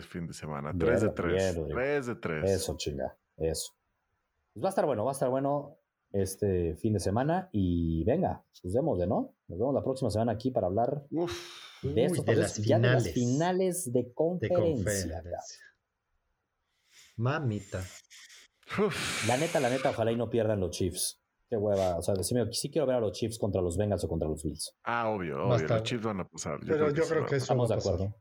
fin 0.00 0.26
de 0.26 0.32
semana. 0.32 0.72
Bien, 0.72 0.90
3 0.90 1.00
de 1.02 1.06
bien, 1.06 1.14
3. 1.14 1.56
Rodrigo. 1.56 1.78
3 1.78 2.06
de 2.06 2.14
3. 2.16 2.50
Eso, 2.50 2.76
chinga. 2.76 3.16
Eso. 3.36 3.74
Pues 4.52 4.64
va 4.64 4.68
a 4.68 4.70
estar 4.70 4.86
bueno, 4.86 5.04
va 5.04 5.10
a 5.10 5.12
estar 5.12 5.28
bueno 5.30 5.76
este 6.10 6.74
fin 6.76 6.94
de 6.94 7.00
semana. 7.00 7.48
Y 7.52 8.02
venga, 8.04 8.42
pues 8.60 8.74
démosle, 8.74 9.06
¿no? 9.06 9.34
Nos 9.46 9.58
vemos 9.58 9.74
la 9.74 9.84
próxima 9.84 10.10
semana 10.10 10.32
aquí 10.32 10.50
para 10.50 10.66
hablar 10.66 11.04
Uf. 11.12 11.63
De 11.92 12.02
Uy, 12.02 12.06
estos 12.06 12.24
de 12.24 12.36
las 12.36 12.56
ya 12.56 12.78
de 12.78 12.86
las 12.88 13.02
finales. 13.04 13.14
finales 13.14 13.92
de 13.92 14.02
De 14.02 14.12
conferencia. 14.14 14.74
conferencia. 14.74 15.22
Mamita. 17.16 17.84
Uf. 18.78 19.26
La 19.28 19.36
neta, 19.36 19.60
la 19.60 19.70
neta, 19.70 19.90
ojalá 19.90 20.10
y 20.12 20.16
no 20.16 20.28
pierdan 20.30 20.60
los 20.60 20.70
Chiefs. 20.70 21.20
Qué 21.48 21.56
hueva. 21.56 21.96
O 21.98 22.02
sea, 22.02 22.14
sí, 22.22 22.34
me- 22.34 22.52
sí 22.52 22.70
quiero 22.70 22.86
ver 22.86 22.96
a 22.96 23.00
los 23.00 23.12
Chiefs 23.12 23.38
contra 23.38 23.60
los 23.60 23.76
Bengals 23.76 24.02
o 24.04 24.08
contra 24.08 24.28
los 24.28 24.42
Bills. 24.42 24.76
Ah, 24.84 25.08
obvio, 25.10 25.44
obvio. 25.46 25.66
Los 25.68 25.82
chips 25.82 26.02
van 26.02 26.20
a 26.20 26.28
pasar. 26.28 26.58
Pero 26.66 26.90
yo 26.90 27.04
creo 27.06 27.26
que 27.26 27.36
eso 27.36 27.44
Estamos 27.44 27.70
va 27.70 27.74
de 27.74 27.74
a 27.74 27.76
pasar. 27.76 27.94
acuerdo. 27.94 28.20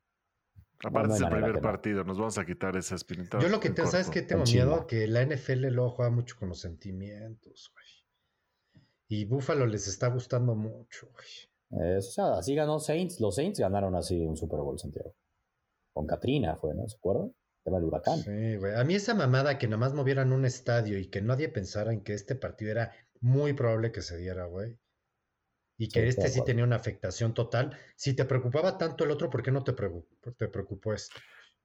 Aparte 0.85 1.07
no 1.07 1.15
es 1.15 1.21
el 1.21 1.29
primer 1.29 1.61
partido. 1.61 2.03
Nos 2.03 2.17
vamos 2.17 2.37
a 2.37 2.45
quitar 2.45 2.75
esa 2.75 2.95
espinita. 2.95 3.39
Yo 3.39 3.47
lo 3.47 3.59
que 3.61 3.69
te, 3.69 3.85
¿sabes 3.87 4.09
que 4.09 4.21
tengo 4.21 4.43
en 4.45 4.51
miedo? 4.51 4.85
Que 4.85 5.07
la 5.07 5.21
NFL 5.25 5.69
luego 5.71 5.91
juega 5.91 6.11
mucho 6.11 6.35
con 6.37 6.49
los 6.49 6.59
sentimientos, 6.59 7.71
güey. 7.73 7.85
Y 9.07 9.25
Buffalo 9.25 9.65
les 9.65 9.87
está 9.87 10.07
gustando 10.09 10.55
mucho, 10.55 11.07
güey. 11.13 11.25
Eh, 11.81 11.97
o 11.97 12.01
sea, 12.01 12.33
así 12.37 12.55
ganó 12.55 12.79
Saints. 12.79 13.19
Los 13.19 13.35
Saints 13.35 13.59
ganaron 13.59 13.95
así 13.95 14.25
un 14.25 14.37
Super 14.37 14.59
Bowl, 14.59 14.79
Santiago. 14.79 15.15
Con 15.93 16.07
Katrina 16.07 16.55
fue, 16.55 16.73
¿no? 16.75 16.87
¿Se 16.87 16.97
acuerdan? 16.97 17.27
El 17.27 17.63
tema 17.63 17.77
del 17.77 17.85
huracán. 17.85 18.19
Sí, 18.19 18.55
güey. 18.57 18.75
A 18.75 18.83
mí 18.83 18.95
esa 18.95 19.13
mamada 19.13 19.57
que 19.57 19.67
nada 19.67 19.77
más 19.77 19.93
movieran 19.93 20.33
un 20.33 20.45
estadio 20.45 20.97
y 20.99 21.09
que 21.09 21.21
nadie 21.21 21.49
pensara 21.49 21.93
en 21.93 22.03
que 22.03 22.13
este 22.13 22.35
partido 22.35 22.71
era 22.71 22.91
muy 23.21 23.53
probable 23.53 23.91
que 23.91 24.01
se 24.01 24.17
diera, 24.17 24.45
güey. 24.45 24.77
Y 25.77 25.89
que 25.89 26.01
Sí, 26.01 26.07
este 26.09 26.29
sí 26.29 26.43
tenía 26.43 26.63
una 26.63 26.75
afectación 26.75 27.33
total. 27.33 27.77
Si 27.95 28.13
te 28.15 28.25
preocupaba 28.25 28.77
tanto 28.77 29.03
el 29.05 29.11
otro, 29.11 29.29
¿por 29.29 29.41
qué 29.41 29.51
no 29.51 29.63
te 29.63 29.73
preocupó, 29.73 30.31
te 30.37 30.47
preocupó 30.47 30.93
este? 30.93 31.15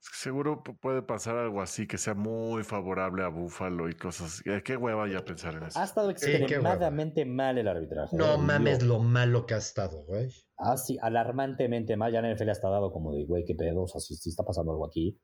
Seguro 0.00 0.62
pu- 0.62 0.78
puede 0.80 1.02
pasar 1.02 1.36
algo 1.36 1.60
así 1.60 1.86
que 1.86 1.98
sea 1.98 2.14
muy 2.14 2.62
favorable 2.62 3.24
a 3.24 3.28
Buffalo 3.28 3.88
y 3.88 3.94
cosas. 3.94 4.42
Eh, 4.46 4.62
Qué 4.64 4.76
hueva 4.76 5.08
ya 5.08 5.24
pensar 5.24 5.54
en 5.54 5.64
eso. 5.64 5.78
Ha 5.78 5.84
estado 5.84 6.10
Sí, 6.16 6.30
extremadamente 6.30 7.24
mal 7.24 7.58
el 7.58 7.66
arbitraje. 7.68 8.16
No 8.16 8.34
eh, 8.34 8.38
mames 8.38 8.82
lo 8.82 9.00
malo 9.00 9.44
que 9.46 9.54
ha 9.54 9.58
estado, 9.58 10.04
güey. 10.04 10.28
Así, 10.56 10.98
alarmantemente 11.02 11.96
mal. 11.96 12.12
Ya 12.12 12.20
en 12.20 12.26
el 12.26 12.36
NFL 12.36 12.50
está 12.50 12.68
dado 12.68 12.92
como 12.92 13.12
de, 13.12 13.24
güey, 13.24 13.44
qué 13.44 13.54
pedo. 13.54 13.82
O 13.82 13.88
sea, 13.88 14.00
sí, 14.00 14.14
sí 14.14 14.30
está 14.30 14.44
pasando 14.44 14.72
algo 14.72 14.86
aquí. 14.86 15.20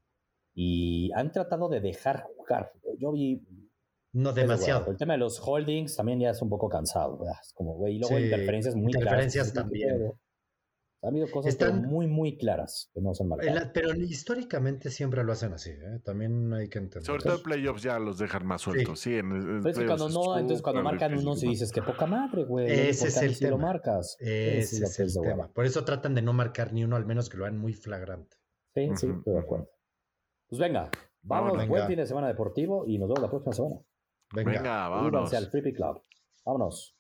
Y 0.55 1.11
han 1.15 1.33
tratado 1.33 1.69
de 1.69 1.81
dejar 1.81 2.25
jugar. 2.37 2.73
Yo 2.99 3.13
vi. 3.13 3.43
No 4.13 4.31
es 4.31 4.35
de 4.37 4.43
demasiado. 4.43 4.91
El 4.93 4.97
tema 4.97 5.15
de 5.15 5.19
los 5.19 5.41
holdings 5.45 5.97
también 5.97 6.21
ya 6.21 6.31
es 6.31 6.41
un 6.43 6.49
poco 6.49 6.69
cansado. 6.69 7.19
¿verdad? 7.19 7.35
Es 7.43 7.53
como, 7.53 7.75
güey, 7.75 7.97
y 7.97 7.99
luego 7.99 8.17
Sí, 8.17 8.25
interferencias 8.25 8.75
muy 8.77 8.93
interferencias 8.93 9.51
claras. 9.53 9.71
¿qué 9.73 9.81
también. 9.81 10.13
Ha 11.05 11.09
habido 11.09 11.31
cosas 11.31 11.53
Están- 11.53 11.83
muy, 11.85 12.07
muy 12.07 12.39
claras 12.39 12.91
que 12.95 13.01
no 13.03 13.13
se 13.13 13.23
han 13.23 13.27
En 13.27 13.31
marcado. 13.31 13.55
la- 13.55 13.73
pero 13.75 13.95
históricamente 13.95 14.89
siempre 14.91 15.23
lo 15.23 15.33
hacen 15.33 15.53
así, 15.53 15.71
¿eh? 15.71 16.01
También 16.03 16.53
hay 16.55 16.69
que 16.69 16.79
entender. 16.79 17.05
Sobre 17.05 17.23
todo 17.23 17.37
en 17.37 17.43
playoffs 17.43 17.83
ya 17.83 17.99
los 17.99 18.17
dejan 18.19 18.47
más 18.47 18.63
sueltos. 18.63 19.01
Sí, 19.01 19.15
en, 19.17 19.31
en 19.33 19.41
Pero 19.41 19.69
es 19.69 19.79
que 19.79 19.85
playoffs 19.85 20.03
cuando 20.03 20.09
no, 20.09 20.35
es 20.35 20.41
entonces 20.41 20.63
cuando 20.63 20.83
marcan 20.83 21.11
difícil, 21.11 21.29
unos 21.29 21.43
y 21.43 21.47
¿no? 21.47 21.51
dices 21.53 21.73
que 21.73 21.83
poca 21.83 22.07
madre, 22.07 22.45
güey. 22.45 22.71
Ese 22.71 23.09
es 23.09 23.15
¿por 23.15 23.21
qué 23.21 23.27
el 23.27 23.35
si 23.35 23.45
lo 23.45 23.51
tema. 23.57 23.63
marcas. 23.63 24.17
Ese 24.19 24.85
es 24.85 24.99
el 25.01 25.13
tema. 25.23 25.53
Por 25.53 25.67
eso 25.67 25.85
tratan 25.85 26.15
de 26.15 26.23
no 26.23 26.33
marcar 26.33 26.73
ni 26.73 26.85
uno, 26.85 26.97
al 26.97 27.05
menos 27.05 27.29
que 27.29 27.37
lo 27.37 27.45
hagan 27.45 27.59
muy 27.59 27.75
flagrante. 27.75 28.37
Sí, 28.75 28.89
sí, 28.97 29.07
estoy 29.09 29.35
de 29.35 29.39
acuerdo. 29.41 29.69
Pues 30.49 30.59
venga, 30.59 30.91
vamos, 31.23 31.51
Vámonos. 31.53 31.69
buen 31.69 31.87
fin 31.87 31.97
de 31.97 32.07
semana 32.07 32.29
deportivo 32.29 32.87
y 32.87 32.99
nos 32.99 33.09
vemos 33.09 33.21
la 33.23 33.29
próxima 33.31 33.53
semana. 33.53 33.77
Venga. 34.35 34.51
Venga, 34.53 34.89
vámonos. 34.89 35.35
al 35.35 35.47
Free 35.51 35.73
Club. 35.75 36.03
Vámonos. 36.45 36.94